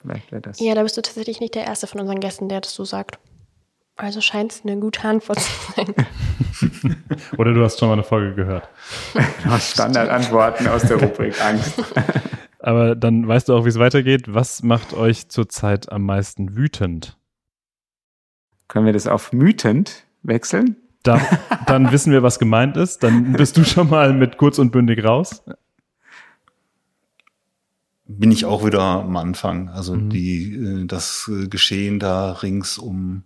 vielleicht 0.00 0.30
wäre 0.30 0.42
das. 0.42 0.60
Ja, 0.60 0.74
da 0.74 0.82
bist 0.82 0.96
du 0.96 1.02
tatsächlich 1.02 1.40
nicht 1.40 1.54
der 1.54 1.64
Erste 1.64 1.86
von 1.86 2.00
unseren 2.00 2.20
Gästen, 2.20 2.48
der 2.48 2.60
das 2.60 2.74
so 2.74 2.84
sagt. 2.84 3.18
Also 3.96 4.20
scheint 4.20 4.52
es 4.52 4.62
eine 4.64 4.78
gute 4.78 5.04
Antwort 5.04 5.40
zu 5.40 5.72
sein. 5.72 5.94
Oder 7.38 7.52
du 7.52 7.62
hast 7.62 7.78
schon 7.78 7.88
mal 7.88 7.94
eine 7.94 8.02
Folge 8.02 8.34
gehört. 8.34 8.68
Standardantworten 9.58 10.68
aus 10.68 10.82
der 10.82 11.02
Rubrik 11.02 11.42
Angst. 11.42 11.82
Aber 12.58 12.94
dann 12.94 13.26
weißt 13.26 13.48
du 13.48 13.54
auch, 13.54 13.64
wie 13.64 13.70
es 13.70 13.78
weitergeht. 13.78 14.32
Was 14.32 14.62
macht 14.62 14.94
euch 14.94 15.28
zurzeit 15.28 15.90
am 15.90 16.04
meisten 16.04 16.56
wütend? 16.56 17.18
Können 18.68 18.86
wir 18.86 18.92
das 18.92 19.06
auf 19.06 19.32
mütend 19.32 20.04
wechseln? 20.22 20.76
Da, 21.02 21.20
dann 21.66 21.92
wissen 21.92 22.12
wir, 22.12 22.22
was 22.22 22.38
gemeint 22.38 22.76
ist. 22.76 23.02
Dann 23.02 23.32
bist 23.32 23.56
du 23.56 23.64
schon 23.64 23.88
mal 23.88 24.12
mit 24.12 24.36
kurz 24.36 24.58
und 24.58 24.70
bündig 24.70 25.04
raus. 25.04 25.42
Bin 28.06 28.32
ich 28.32 28.44
auch 28.44 28.64
wieder 28.66 28.82
am 28.82 29.16
Anfang. 29.16 29.68
Also 29.68 29.94
mhm. 29.94 30.10
die, 30.10 30.54
äh, 30.54 30.86
das 30.86 31.30
Geschehen 31.48 31.98
da 31.98 32.32
rings 32.32 32.76
um, 32.76 33.22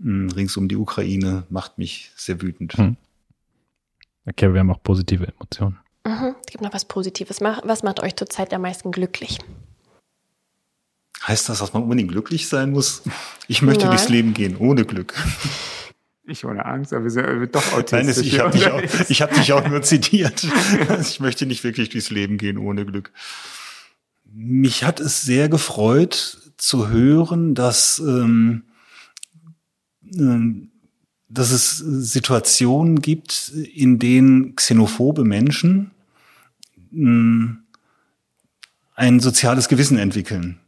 hm, 0.00 0.30
rings 0.30 0.56
um 0.56 0.68
die 0.68 0.76
Ukraine 0.76 1.44
macht 1.50 1.78
mich 1.78 2.10
sehr 2.16 2.40
wütend. 2.40 2.76
Mhm. 2.78 2.96
Okay, 4.26 4.52
wir 4.52 4.60
haben 4.60 4.70
auch 4.70 4.82
positive 4.82 5.26
Emotionen. 5.26 5.78
Mhm. 6.04 6.34
Es 6.44 6.52
gibt 6.52 6.62
noch 6.62 6.72
was 6.72 6.84
Positives. 6.84 7.40
Was 7.40 7.82
macht 7.82 8.00
euch 8.00 8.16
zurzeit 8.16 8.52
am 8.54 8.62
meisten 8.62 8.90
glücklich? 8.92 9.38
Heißt 11.26 11.48
das, 11.48 11.58
dass 11.58 11.72
man 11.72 11.82
unbedingt 11.82 12.10
glücklich 12.10 12.48
sein 12.48 12.70
muss? 12.70 13.02
Ich 13.46 13.62
möchte 13.62 13.84
Nein. 13.84 13.96
durchs 13.96 14.08
Leben 14.08 14.34
gehen 14.34 14.56
ohne 14.56 14.84
Glück. 14.84 15.14
Ich 16.28 16.44
ohne 16.44 16.66
Angst, 16.66 16.92
aber 16.92 17.04
wir 17.04 17.10
sind 17.10 17.54
doch 17.54 17.72
autistisch. 17.72 17.92
Nein, 17.92 18.08
es, 18.08 18.18
ich 18.18 18.38
habe 18.38 18.50
dich, 18.50 18.66
auch, 18.66 18.82
ich 19.08 19.22
hab 19.22 19.32
dich 19.32 19.52
auch 19.54 19.66
nur 19.66 19.80
zitiert. 19.80 20.46
ich 21.00 21.20
möchte 21.20 21.46
nicht 21.46 21.64
wirklich 21.64 21.88
durchs 21.88 22.10
Leben 22.10 22.36
gehen 22.36 22.58
ohne 22.58 22.84
Glück. 22.84 23.12
Mich 24.30 24.84
hat 24.84 25.00
es 25.00 25.22
sehr 25.22 25.48
gefreut 25.48 26.38
zu 26.58 26.88
hören, 26.88 27.54
dass, 27.54 27.98
ähm, 27.98 28.64
ähm, 30.14 30.70
dass 31.30 31.50
es 31.50 31.78
Situationen 31.78 33.00
gibt, 33.00 33.48
in 33.48 33.98
denen 33.98 34.54
xenophobe 34.54 35.24
Menschen 35.24 35.92
ähm, 36.92 37.60
ein 38.94 39.20
soziales 39.20 39.68
Gewissen 39.68 39.96
entwickeln 39.96 40.60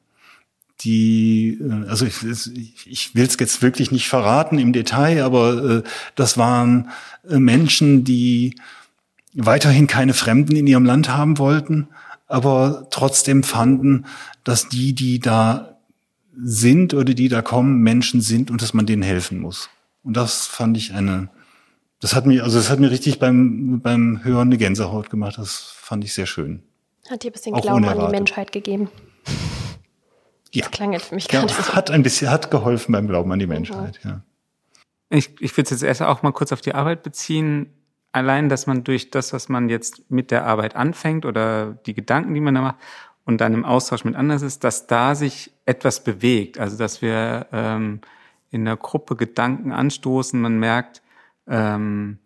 die, 0.85 1.59
äh, 1.61 1.89
also 1.89 2.07
ich, 2.07 2.87
ich 2.87 3.15
will 3.15 3.25
es 3.25 3.37
jetzt 3.39 3.63
wirklich 3.63 3.91
nicht 3.91 4.09
verraten 4.09 4.59
im 4.59 4.73
Detail, 4.73 5.23
aber 5.23 5.65
äh, 5.65 5.83
das 6.15 6.39
waren 6.39 6.91
äh, 7.29 7.39
Menschen, 7.39 8.05
die 8.05 8.57
weiterhin 9.35 9.87
keine 9.87 10.15
Fremden 10.15 10.57
in 10.57 10.67
ihrem 10.67 10.85
Land 10.85 11.09
haben 11.09 11.39
wollten, 11.39 11.89
aber 12.27 12.89
trotzdem 12.91 13.43
fanden, 13.43 14.07
dass 14.45 14.69
die, 14.69 14.95
die 14.95 15.19
da 15.19 15.79
sind 16.43 16.95
oder 16.95 17.15
die 17.15 17.29
da 17.29 17.43
kommen, 17.43 17.81
Menschen 17.81 18.21
sind 18.21 18.51
und 18.51 18.63
dass 18.63 18.75
man 18.75 18.87
denen 18.87 19.03
helfen 19.03 19.41
muss. 19.41 19.69
Und 20.03 20.17
das 20.17 20.47
fand 20.47 20.77
ich 20.77 20.95
eine, 20.95 21.29
das 22.01 22.15
hat 22.15 22.27
mir, 22.27 22.45
also 22.45 22.57
das 22.57 22.71
hat 22.71 22.81
mir 22.81 22.91
richtig 22.91 23.19
beim, 23.19 23.81
beim 23.81 24.25
Hören 24.25 24.49
eine 24.49 24.59
Gänsehaut 24.59 25.11
gemacht. 25.11 25.37
Das 25.39 25.73
fand 25.77 26.05
ich 26.05 26.15
sehr 26.15 26.27
schön. 26.27 26.63
Hat 27.09 27.23
dir 27.23 27.31
ein 27.31 27.33
bisschen 27.33 27.55
Glauben 27.55 27.85
an 27.85 27.99
die 27.99 28.11
Menschheit 28.11 28.53
gegeben. 28.53 28.89
Ja. 30.53 30.65
Das 30.65 30.71
klang 30.73 30.93
jetzt 30.93 31.07
für 31.07 31.15
mich 31.15 31.29
gar 31.29 31.43
nicht 31.43 31.55
so. 31.55 31.75
Hat 31.75 31.91
ein 31.91 32.03
bisschen, 32.03 32.31
hat 32.31 32.51
geholfen 32.51 32.93
beim 32.93 33.07
Glauben 33.07 33.31
an 33.33 33.39
die 33.39 33.47
Menschheit, 33.47 34.01
ja. 34.05 34.23
Ich, 35.13 35.41
ich 35.41 35.57
will 35.57 35.65
es 35.65 35.71
jetzt 35.71 35.83
erst 35.83 36.03
auch 36.03 36.23
mal 36.23 36.33
kurz 36.33 36.53
auf 36.53 36.61
die 36.61 36.75
Arbeit 36.75 37.03
beziehen. 37.03 37.73
Allein, 38.13 38.49
dass 38.49 38.69
man 38.69 38.85
durch 38.85 39.11
das, 39.11 39.33
was 39.33 39.49
man 39.49 39.69
jetzt 39.69 40.09
mit 40.09 40.31
der 40.31 40.47
Arbeit 40.47 40.77
anfängt 40.77 41.25
oder 41.25 41.73
die 41.87 41.95
Gedanken, 41.95 42.33
die 42.35 42.41
man 42.41 42.55
da 42.55 42.61
macht 42.61 42.77
und 43.25 43.41
dann 43.41 43.55
im 43.55 43.65
Austausch 43.65 44.05
mit 44.05 44.15
anderen 44.15 44.45
ist, 44.45 44.63
dass 44.63 44.87
da 44.87 45.17
sich 45.17 45.53
etwas 45.67 46.05
bewegt. 46.05 46.59
Also, 46.59 46.77
dass 46.77 47.03
wir 47.03 47.47
ähm, 47.53 48.01
in 48.51 48.65
der 48.65 48.77
Gruppe 48.77 49.17
Gedanken 49.17 49.73
anstoßen, 49.73 50.41
man 50.41 50.59
merkt, 50.59 51.03
ähm, 51.49 52.19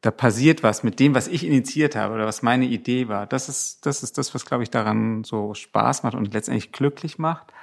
da 0.00 0.10
passiert 0.10 0.62
was 0.62 0.82
mit 0.82 1.00
dem, 1.00 1.14
was 1.14 1.28
ich 1.28 1.46
initiiert 1.46 1.96
habe 1.96 2.14
oder 2.14 2.26
was 2.26 2.42
meine 2.42 2.66
Idee 2.66 3.08
war. 3.08 3.26
Das 3.26 3.48
ist, 3.48 3.86
das 3.86 4.02
ist 4.02 4.18
das, 4.18 4.34
was, 4.34 4.44
glaube 4.44 4.62
ich, 4.62 4.70
daran 4.70 5.24
so 5.24 5.54
Spaß 5.54 6.02
macht 6.02 6.14
und 6.14 6.34
letztendlich 6.34 6.72
glücklich 6.72 7.18
macht. 7.18 7.53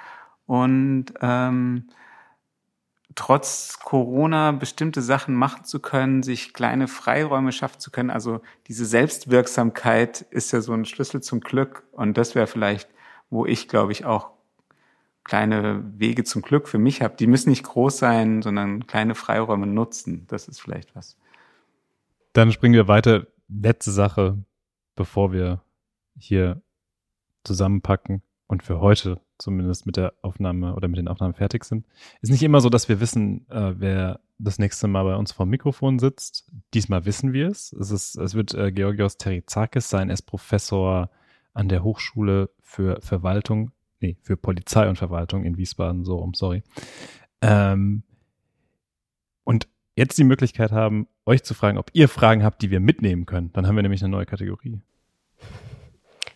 Und 0.52 1.06
ähm, 1.22 1.88
trotz 3.14 3.78
Corona 3.82 4.52
bestimmte 4.52 5.00
Sachen 5.00 5.34
machen 5.34 5.64
zu 5.64 5.80
können, 5.80 6.22
sich 6.22 6.52
kleine 6.52 6.88
Freiräume 6.88 7.52
schaffen 7.52 7.80
zu 7.80 7.90
können. 7.90 8.10
Also 8.10 8.42
diese 8.68 8.84
Selbstwirksamkeit 8.84 10.20
ist 10.20 10.52
ja 10.52 10.60
so 10.60 10.74
ein 10.74 10.84
Schlüssel 10.84 11.22
zum 11.22 11.40
Glück. 11.40 11.84
Und 11.92 12.18
das 12.18 12.34
wäre 12.34 12.46
vielleicht, 12.46 12.90
wo 13.30 13.46
ich, 13.46 13.66
glaube 13.66 13.92
ich, 13.92 14.04
auch 14.04 14.32
kleine 15.24 15.82
Wege 15.96 16.22
zum 16.22 16.42
Glück 16.42 16.68
für 16.68 16.76
mich 16.76 17.00
habe. 17.00 17.16
Die 17.16 17.28
müssen 17.28 17.48
nicht 17.48 17.62
groß 17.62 17.96
sein, 17.96 18.42
sondern 18.42 18.86
kleine 18.86 19.14
Freiräume 19.14 19.66
nutzen. 19.66 20.26
Das 20.26 20.48
ist 20.48 20.60
vielleicht 20.60 20.94
was. 20.94 21.16
Dann 22.34 22.52
springen 22.52 22.74
wir 22.74 22.88
weiter. 22.88 23.26
Letzte 23.48 23.90
Sache, 23.90 24.36
bevor 24.96 25.32
wir 25.32 25.62
hier 26.14 26.60
zusammenpacken 27.42 28.20
und 28.48 28.62
für 28.62 28.80
heute 28.80 29.18
zumindest 29.42 29.86
mit 29.86 29.96
der 29.96 30.14
Aufnahme 30.22 30.74
oder 30.74 30.88
mit 30.88 30.98
den 30.98 31.08
Aufnahmen 31.08 31.34
fertig 31.34 31.64
sind. 31.64 31.84
Ist 32.20 32.30
nicht 32.30 32.42
immer 32.42 32.60
so, 32.60 32.68
dass 32.68 32.88
wir 32.88 33.00
wissen, 33.00 33.46
äh, 33.50 33.74
wer 33.78 34.20
das 34.38 34.58
nächste 34.58 34.88
Mal 34.88 35.04
bei 35.04 35.16
uns 35.16 35.32
vor 35.32 35.46
dem 35.46 35.50
Mikrofon 35.50 35.98
sitzt. 35.98 36.50
Diesmal 36.74 37.04
wissen 37.04 37.32
wir 37.32 37.48
es. 37.48 37.72
Es, 37.72 37.90
ist, 37.90 38.16
es 38.16 38.34
wird 38.34 38.54
äh, 38.54 38.72
Georgios 38.72 39.18
Terizakis 39.18 39.88
sein. 39.88 40.10
Er 40.10 40.14
ist 40.14 40.22
Professor 40.22 41.10
an 41.54 41.68
der 41.68 41.84
Hochschule 41.84 42.50
für 42.60 43.00
Verwaltung, 43.00 43.70
nee, 44.00 44.16
für 44.22 44.36
Polizei 44.36 44.88
und 44.88 44.96
Verwaltung 44.96 45.44
in 45.44 45.56
Wiesbaden, 45.56 46.04
so 46.04 46.16
rum, 46.16 46.34
sorry. 46.34 46.62
Ähm, 47.40 48.02
und 49.44 49.68
jetzt 49.96 50.18
die 50.18 50.24
Möglichkeit 50.24 50.72
haben, 50.72 51.06
euch 51.26 51.44
zu 51.44 51.54
fragen, 51.54 51.78
ob 51.78 51.90
ihr 51.92 52.08
Fragen 52.08 52.42
habt, 52.42 52.62
die 52.62 52.70
wir 52.70 52.80
mitnehmen 52.80 53.26
können. 53.26 53.52
Dann 53.52 53.66
haben 53.66 53.76
wir 53.76 53.82
nämlich 53.82 54.02
eine 54.02 54.10
neue 54.10 54.26
Kategorie. 54.26 54.80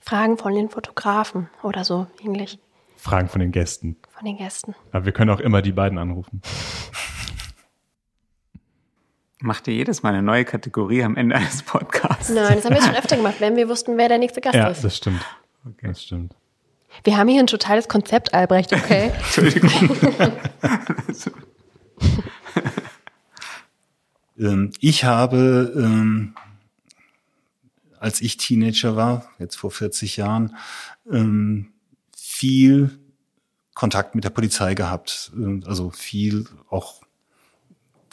Fragen 0.00 0.36
von 0.36 0.54
den 0.54 0.68
Fotografen 0.68 1.48
oder 1.62 1.84
so 1.84 2.06
ähnlich. 2.22 2.58
Fragen 3.06 3.28
von 3.28 3.40
den 3.40 3.52
Gästen. 3.52 3.96
Von 4.10 4.24
den 4.24 4.36
Gästen. 4.36 4.74
Aber 4.92 5.04
wir 5.04 5.12
können 5.12 5.30
auch 5.30 5.38
immer 5.40 5.62
die 5.62 5.72
beiden 5.72 5.96
anrufen. 5.98 6.42
Macht 9.40 9.68
ihr 9.68 9.74
jedes 9.74 10.02
Mal 10.02 10.08
eine 10.10 10.22
neue 10.22 10.44
Kategorie 10.44 11.04
am 11.04 11.16
Ende 11.16 11.36
eines 11.36 11.62
Podcasts? 11.62 12.30
Nein, 12.30 12.56
das 12.56 12.64
haben 12.64 12.74
wir 12.74 12.82
schon 12.82 12.94
öfter 12.98 13.16
gemacht, 13.16 13.36
wenn 13.38 13.54
wir 13.54 13.68
wussten, 13.68 13.96
wer 13.96 14.08
der 14.08 14.18
nächste 14.18 14.40
Gast 14.40 14.54
Ja, 14.56 14.68
ist. 14.68 14.82
das 14.82 14.96
stimmt. 14.96 15.24
Okay. 15.64 15.86
Das 15.88 16.02
stimmt. 16.02 16.34
Wir 17.04 17.16
haben 17.16 17.28
hier 17.28 17.40
ein 17.40 17.46
totales 17.46 17.88
Konzept, 17.88 18.34
Albrecht, 18.34 18.72
okay? 18.72 19.12
Entschuldigung. 19.18 19.70
Ähm, 24.38 24.70
ich 24.80 25.04
habe, 25.04 25.72
ähm, 25.76 26.34
als 27.98 28.20
ich 28.20 28.36
Teenager 28.36 28.94
war, 28.94 29.30
jetzt 29.38 29.56
vor 29.56 29.70
40 29.70 30.18
Jahren, 30.18 30.56
ähm, 31.10 31.72
viel 32.36 32.90
Kontakt 33.74 34.14
mit 34.14 34.24
der 34.24 34.30
Polizei 34.30 34.74
gehabt. 34.74 35.32
Ähm, 35.34 35.62
Also 35.66 35.90
viel 35.90 36.46
auch 36.68 37.02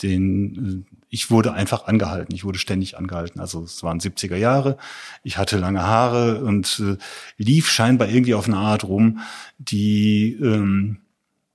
den, 0.02 0.86
äh, 0.90 0.98
ich 1.10 1.30
wurde 1.30 1.54
einfach 1.54 1.86
angehalten. 1.88 2.34
Ich 2.34 2.44
wurde 2.44 2.60
ständig 2.60 2.98
angehalten. 2.98 3.40
Also 3.40 3.64
es 3.64 3.84
waren 3.84 4.00
70er 4.00 4.36
Jahre. 4.38 4.78
Ich 5.24 5.38
hatte 5.38 5.58
lange 5.58 5.84
Haare 5.84 6.44
und 6.44 6.82
äh, 6.84 6.98
lief 7.38 7.70
scheinbar 7.70 8.08
irgendwie 8.10 8.34
auf 8.34 8.48
eine 8.48 8.58
Art 8.58 8.84
rum, 8.86 9.20
die 9.58 10.34
ähm, 10.42 10.98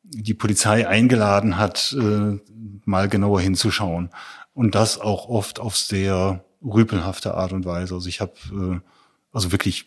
die 0.05 0.35
Polizei 0.35 0.87
eingeladen 0.89 1.59
hat, 1.59 1.95
äh, 1.99 2.39
mal 2.85 3.09
genauer 3.09 3.41
hinzuschauen. 3.41 4.11
Und 4.55 4.75
das 4.75 4.99
auch 4.99 5.29
oft 5.29 5.61
auf 5.61 5.77
sehr 5.77 6.45
rüpelhafte 6.62 7.35
Art 7.35 7.53
und 7.53 7.64
Weise. 7.66 7.95
Also 7.95 8.09
ich 8.09 8.21
habe 8.21 8.33
äh, 8.53 8.81
also 9.33 9.53
wirklich 9.53 9.87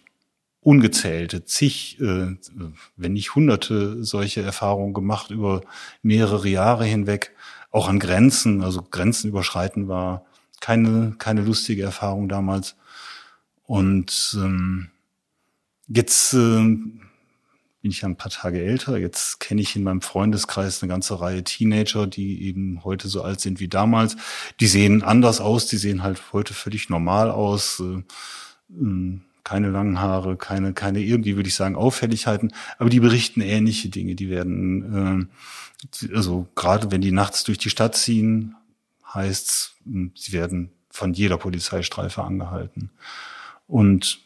ungezählte, 0.61 1.43
zig, 1.43 1.99
äh, 1.99 2.35
wenn 2.95 3.13
nicht 3.13 3.35
hunderte 3.35 4.03
solche 4.03 4.41
Erfahrungen 4.41 4.93
gemacht 4.93 5.31
über 5.31 5.61
mehrere 6.03 6.47
Jahre 6.47 6.85
hinweg, 6.85 7.35
auch 7.71 7.89
an 7.89 7.99
Grenzen, 7.99 8.61
also 8.61 8.81
Grenzen 8.83 9.29
überschreiten 9.29 9.87
war 9.87 10.25
keine, 10.61 11.15
keine 11.17 11.41
lustige 11.41 11.83
Erfahrung 11.83 12.29
damals. 12.29 12.75
Und 13.65 14.37
ähm, 14.39 14.89
jetzt 15.87 16.33
ähm, 16.33 17.01
bin 17.81 17.91
ich 17.91 18.01
ja 18.01 18.09
ein 18.09 18.15
paar 18.17 18.31
Tage 18.31 18.61
älter. 18.61 18.97
Jetzt 18.97 19.39
kenne 19.39 19.61
ich 19.61 19.75
in 19.75 19.83
meinem 19.83 20.01
Freundeskreis 20.01 20.81
eine 20.81 20.89
ganze 20.89 21.19
Reihe 21.19 21.43
Teenager, 21.43 22.05
die 22.05 22.43
eben 22.43 22.83
heute 22.83 23.07
so 23.07 23.23
alt 23.23 23.41
sind 23.41 23.59
wie 23.59 23.67
damals. 23.67 24.15
Die 24.59 24.67
sehen 24.67 25.01
anders 25.01 25.41
aus, 25.41 25.65
die 25.65 25.77
sehen 25.77 26.03
halt 26.03 26.21
heute 26.31 26.53
völlig 26.53 26.89
normal 26.89 27.31
aus. 27.31 27.79
Äh, 27.79 28.03
ähm, 28.69 29.21
keine 29.43 29.69
langen 29.69 29.99
Haare, 29.99 30.37
keine, 30.37 30.73
keine 30.73 30.99
irgendwie, 30.99 31.35
würde 31.35 31.47
ich 31.47 31.55
sagen, 31.55 31.75
Auffälligkeiten, 31.75 32.53
aber 32.77 32.89
die 32.89 32.99
berichten 32.99 33.41
ähnliche 33.41 33.89
Dinge. 33.89 34.15
Die 34.15 34.29
werden, 34.29 35.29
äh, 36.01 36.15
also 36.15 36.47
gerade 36.55 36.91
wenn 36.91 37.01
die 37.01 37.11
nachts 37.11 37.43
durch 37.43 37.57
die 37.57 37.69
Stadt 37.69 37.95
ziehen, 37.95 38.55
heißt's, 39.13 39.75
sie 40.15 40.31
werden 40.31 40.71
von 40.89 41.13
jeder 41.13 41.37
Polizeistreife 41.37 42.23
angehalten. 42.23 42.91
Und 43.67 44.19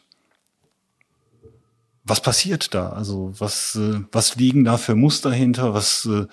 was 2.04 2.22
passiert 2.22 2.74
da? 2.74 2.90
Also 2.90 3.32
was, 3.38 3.74
äh, 3.76 4.00
was 4.12 4.36
liegen 4.36 4.64
da 4.64 4.76
für 4.76 4.94
Muster 4.94 5.32
hinter? 5.32 5.74
Was, 5.74 6.06
äh, 6.06 6.26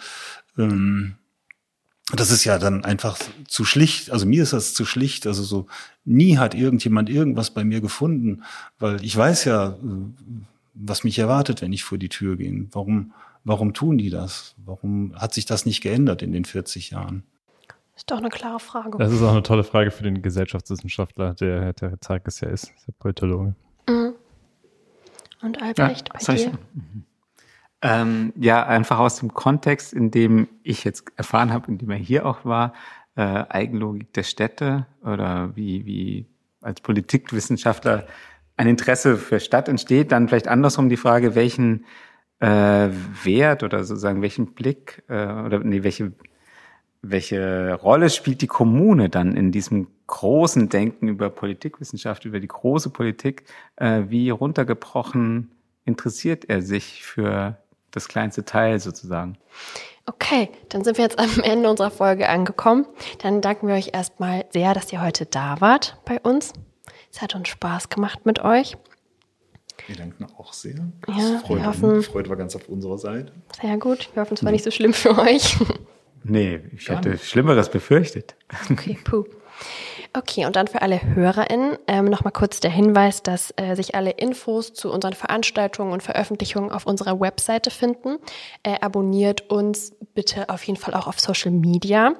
ähm, 0.61 1.15
das 2.11 2.31
ist 2.31 2.43
ja 2.43 2.59
dann 2.59 2.83
einfach 2.83 3.17
zu 3.47 3.63
schlicht. 3.65 4.11
Also 4.11 4.25
mir 4.25 4.43
ist 4.43 4.53
das 4.53 4.73
zu 4.73 4.85
schlicht. 4.85 5.25
Also 5.25 5.43
so 5.43 5.67
nie 6.05 6.37
hat 6.37 6.53
irgendjemand 6.53 7.09
irgendwas 7.09 7.51
bei 7.51 7.63
mir 7.63 7.79
gefunden, 7.81 8.43
weil 8.79 9.03
ich 9.03 9.15
weiß 9.15 9.45
ja, 9.45 9.69
äh, 9.69 9.75
was 10.73 11.03
mich 11.03 11.17
erwartet, 11.19 11.61
wenn 11.61 11.71
ich 11.71 11.83
vor 11.83 11.97
die 11.97 12.09
Tür 12.09 12.35
gehe. 12.35 12.67
Warum, 12.71 13.13
warum 13.43 13.73
tun 13.73 13.97
die 13.97 14.09
das? 14.09 14.55
Warum 14.65 15.13
hat 15.15 15.33
sich 15.33 15.45
das 15.45 15.65
nicht 15.65 15.81
geändert 15.81 16.21
in 16.21 16.31
den 16.33 16.45
40 16.45 16.89
Jahren? 16.89 17.23
Ist 17.95 18.09
doch 18.09 18.17
eine 18.17 18.29
klare 18.29 18.59
Frage. 18.59 18.97
Das 18.97 19.13
ist 19.13 19.21
auch 19.21 19.31
eine 19.31 19.43
tolle 19.43 19.63
Frage 19.63 19.91
für 19.91 20.01
den 20.03 20.21
Gesellschaftswissenschaftler, 20.23 21.35
der 21.35 21.61
Herr 21.61 21.75
Terizakis 21.75 22.39
ja 22.41 22.49
ist, 22.49 22.73
der 22.87 22.93
Politologe. 22.93 23.53
Mhm. 23.87 24.13
Und 25.43 25.61
Albrecht, 25.61 26.11
bei 26.11 26.19
soll 26.19 26.35
ich- 26.35 26.43
dir? 26.45 26.57
Ähm, 27.85 28.31
ja, 28.37 28.65
einfach 28.65 28.97
aus 28.97 29.17
dem 29.17 29.33
Kontext, 29.33 29.91
in 29.91 30.09
dem 30.09 30.47
ich 30.63 30.85
jetzt 30.85 31.03
erfahren 31.17 31.51
habe, 31.51 31.67
in 31.67 31.77
dem 31.77 31.91
er 31.91 31.97
hier 31.97 32.25
auch 32.25 32.45
war, 32.45 32.73
äh, 33.15 33.21
Eigenlogik 33.21 34.13
der 34.13 34.23
Städte 34.23 34.87
oder 35.03 35.53
wie, 35.55 35.85
wie 35.85 36.25
als 36.61 36.79
Politikwissenschaftler 36.79 38.07
ein 38.55 38.67
Interesse 38.67 39.17
für 39.17 39.41
Stadt 39.41 39.67
entsteht, 39.67 40.13
dann 40.13 40.29
vielleicht 40.29 40.47
andersrum 40.47 40.87
die 40.87 40.95
Frage, 40.95 41.35
welchen 41.35 41.83
äh, 42.39 42.89
Wert 43.23 43.63
oder 43.63 43.83
sozusagen 43.83 44.21
welchen 44.21 44.53
Blick 44.53 45.03
äh, 45.09 45.13
oder 45.13 45.59
nee, 45.59 45.83
welche 45.83 46.13
welche 47.05 47.73
Rolle 47.73 48.09
spielt 48.09 48.41
die 48.41 48.47
Kommune 48.47 49.09
dann 49.09 49.35
in 49.35 49.51
diesem 49.51 49.87
großen 50.07 50.69
Denken 50.69 51.09
über 51.09 51.29
Politikwissenschaft, 51.29 52.23
über 52.23 52.39
die 52.39 52.47
große 52.47 52.91
Politik? 52.91 53.43
Äh, 53.75 54.03
wie 54.07 54.29
runtergebrochen 54.29 55.51
interessiert 55.83 56.45
er 56.45 56.61
sich 56.61 57.03
für 57.03 57.57
das 57.93 58.07
kleinste 58.09 58.43
Teil 58.43 58.79
sozusagen? 58.79 59.37
Okay, 60.05 60.49
dann 60.69 60.83
sind 60.83 60.97
wir 60.97 61.05
jetzt 61.05 61.17
am 61.17 61.39
Ende 61.41 61.69
unserer 61.69 61.91
Folge 61.91 62.27
angekommen. 62.27 62.85
Dann 63.19 63.39
danken 63.41 63.67
wir 63.67 63.75
euch 63.75 63.91
erstmal 63.93 64.45
sehr, 64.51 64.73
dass 64.73 64.91
ihr 64.91 65.01
heute 65.01 65.25
da 65.25 65.61
wart 65.61 65.97
bei 66.05 66.19
uns. 66.19 66.51
Es 67.11 67.21
hat 67.21 67.35
uns 67.35 67.47
Spaß 67.47 67.87
gemacht 67.89 68.25
mit 68.25 68.39
euch. 68.43 68.75
Wir 69.87 69.95
danken 69.95 70.25
auch 70.37 70.53
sehr. 70.53 70.75
Ja, 71.07 71.41
wir 71.47 71.65
hoffen- 71.65 72.03
Freude 72.03 72.29
war 72.29 72.35
ganz 72.37 72.55
auf 72.55 72.67
unserer 72.69 72.97
Seite. 72.97 73.31
Sehr 73.61 73.77
gut. 73.77 74.09
Wir 74.13 74.21
hoffen, 74.21 74.33
es 74.35 74.43
war 74.43 74.51
nicht 74.51 74.63
so 74.63 74.71
schlimm 74.71 74.93
für 74.93 75.17
euch. 75.17 75.57
Nee, 76.23 76.61
ich 76.75 76.85
Gar 76.85 76.97
hätte 76.97 77.09
nicht. 77.09 77.25
Schlimmeres 77.25 77.69
befürchtet. 77.69 78.35
Okay, 78.71 78.97
puh. 79.03 79.25
Okay, 80.15 80.45
und 80.45 80.55
dann 80.55 80.67
für 80.67 80.83
alle 80.83 81.01
HörerInnen 81.01 81.75
ähm, 81.87 82.05
nochmal 82.05 82.31
kurz 82.31 82.59
der 82.59 82.69
Hinweis, 82.69 83.23
dass 83.23 83.51
äh, 83.57 83.73
sich 83.75 83.95
alle 83.95 84.11
Infos 84.11 84.71
zu 84.71 84.91
unseren 84.91 85.13
Veranstaltungen 85.13 85.91
und 85.91 86.03
Veröffentlichungen 86.03 86.71
auf 86.71 86.85
unserer 86.85 87.19
Webseite 87.19 87.71
finden. 87.71 88.17
Äh, 88.61 88.79
abonniert 88.79 89.49
uns 89.49 89.95
bitte 90.13 90.49
auf 90.49 90.63
jeden 90.65 90.79
Fall 90.79 90.93
auch 90.93 91.07
auf 91.07 91.19
Social 91.19 91.49
Media. 91.49 92.13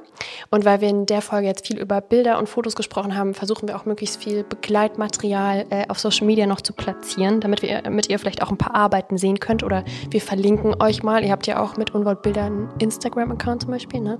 Und 0.49 0.65
weil 0.65 0.81
wir 0.81 0.89
in 0.89 1.05
der 1.05 1.21
Folge 1.21 1.45
jetzt 1.45 1.67
viel 1.67 1.77
über 1.77 2.01
Bilder 2.01 2.39
und 2.39 2.49
Fotos 2.49 2.75
gesprochen 2.75 3.15
haben, 3.15 3.35
versuchen 3.35 3.67
wir 3.67 3.75
auch 3.75 3.85
möglichst 3.85 4.23
viel 4.23 4.43
Begleitmaterial 4.43 5.67
äh, 5.69 5.85
auf 5.87 5.99
Social 5.99 6.25
Media 6.25 6.47
noch 6.47 6.61
zu 6.61 6.73
platzieren, 6.73 7.41
damit, 7.41 7.61
wir, 7.61 7.83
damit 7.83 8.09
ihr 8.09 8.17
vielleicht 8.17 8.41
auch 8.41 8.49
ein 8.49 8.57
paar 8.57 8.73
Arbeiten 8.73 9.19
sehen 9.19 9.39
könnt. 9.39 9.61
Oder 9.61 9.83
wir 10.09 10.21
verlinken 10.21 10.81
euch 10.81 11.03
mal. 11.03 11.23
Ihr 11.23 11.31
habt 11.31 11.45
ja 11.45 11.61
auch 11.61 11.77
mit 11.77 11.93
Unwortbilder 11.93 12.45
einen 12.45 12.69
Instagram-Account 12.79 13.61
zum 13.61 13.69
Beispiel, 13.69 13.99
ne? 13.99 14.17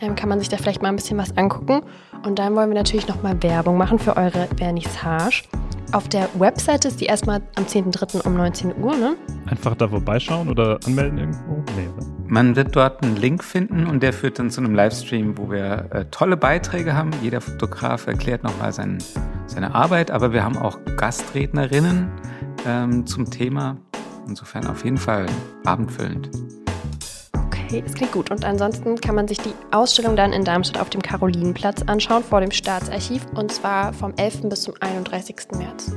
Ähm, 0.00 0.14
kann 0.14 0.28
man 0.28 0.38
sich 0.38 0.48
da 0.48 0.56
vielleicht 0.56 0.82
mal 0.82 0.88
ein 0.88 0.96
bisschen 0.96 1.18
was 1.18 1.36
angucken. 1.36 1.82
Und 2.24 2.38
dann 2.38 2.54
wollen 2.54 2.70
wir 2.70 2.76
natürlich 2.76 3.08
nochmal 3.08 3.42
Werbung 3.42 3.76
machen 3.76 3.98
für 3.98 4.16
eure 4.16 4.48
Vernissage. 4.56 5.44
Auf 5.92 6.08
der 6.08 6.28
Webseite 6.38 6.88
ist 6.88 7.00
die 7.00 7.04
erstmal 7.04 7.40
am 7.54 7.64
10.3. 7.64 8.26
um 8.26 8.34
19 8.34 8.76
Uhr, 8.82 8.96
ne? 8.96 9.16
Einfach 9.46 9.76
da 9.76 9.86
vorbeischauen 9.86 10.48
oder 10.48 10.80
anmelden 10.86 11.18
irgendwo? 11.18 11.62
Nee, 11.76 11.88
oder? 11.94 12.06
Man 12.26 12.56
wird 12.56 12.74
dort 12.74 13.04
einen 13.04 13.16
Link 13.16 13.44
finden 13.44 13.86
und 13.86 14.02
der 14.02 14.12
führt 14.12 14.38
dann 14.38 14.50
zu 14.50 14.60
einem 14.60 14.74
Livestream, 14.74 15.38
wo 15.38 15.50
wir 15.50 15.88
äh, 15.90 16.04
tolle 16.06 16.36
Beiträge 16.36 16.96
haben. 16.96 17.10
Jeder 17.22 17.40
Fotograf 17.40 18.06
erklärt 18.06 18.42
nochmal 18.42 18.72
sein, 18.72 18.98
seine 19.46 19.74
Arbeit, 19.74 20.10
aber 20.10 20.32
wir 20.32 20.42
haben 20.42 20.56
auch 20.56 20.78
Gastrednerinnen 20.96 22.10
ähm, 22.66 23.06
zum 23.06 23.30
Thema. 23.30 23.76
Insofern 24.26 24.66
auf 24.66 24.84
jeden 24.84 24.96
Fall 24.98 25.26
abendfüllend. 25.64 26.30
Okay. 27.74 27.82
Das 27.86 27.94
klingt 27.94 28.12
gut. 28.12 28.30
Und 28.30 28.44
ansonsten 28.44 29.00
kann 29.00 29.14
man 29.14 29.26
sich 29.26 29.38
die 29.38 29.52
Ausstellung 29.72 30.14
dann 30.16 30.32
in 30.32 30.44
Darmstadt 30.44 30.80
auf 30.80 30.90
dem 30.90 31.02
Karolinenplatz 31.02 31.82
anschauen, 31.82 32.22
vor 32.22 32.40
dem 32.40 32.50
Staatsarchiv. 32.50 33.26
Und 33.34 33.52
zwar 33.52 33.92
vom 33.92 34.14
11. 34.16 34.42
bis 34.48 34.62
zum 34.62 34.74
31. 34.80 35.36
März. 35.56 35.92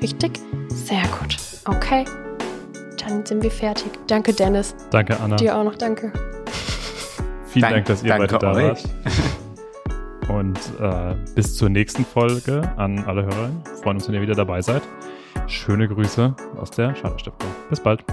Richtig? 0.00 0.40
Sehr 0.68 1.02
gut. 1.18 1.36
Okay. 1.66 2.04
Dann 2.98 3.26
sind 3.26 3.42
wir 3.42 3.50
fertig. 3.50 3.90
Danke, 4.06 4.32
Dennis. 4.32 4.74
Danke, 4.90 5.18
Anna. 5.20 5.36
Dir 5.36 5.56
auch 5.56 5.64
noch 5.64 5.74
danke. 5.74 6.12
Vielen 7.46 7.62
Dank- 7.62 7.74
Dank, 7.74 7.86
dass 7.86 8.02
ihr 8.02 8.10
danke 8.10 8.38
beide 8.38 8.46
da 8.46 8.68
wart. 8.68 8.84
Und 10.30 10.58
äh, 10.80 11.16
bis 11.34 11.56
zur 11.56 11.68
nächsten 11.68 12.04
Folge 12.04 12.62
an 12.76 13.04
alle 13.04 13.24
Hörer. 13.24 13.50
Freuen 13.82 13.96
uns, 13.96 14.06
wenn 14.06 14.14
ihr 14.14 14.22
wieder 14.22 14.34
dabei 14.36 14.62
seid. 14.62 14.82
Schöne 15.48 15.88
Grüße 15.88 16.34
aus 16.56 16.70
der 16.70 16.94
Schallerstiftung. 16.94 17.48
Bis 17.68 17.80
bald. 17.80 18.04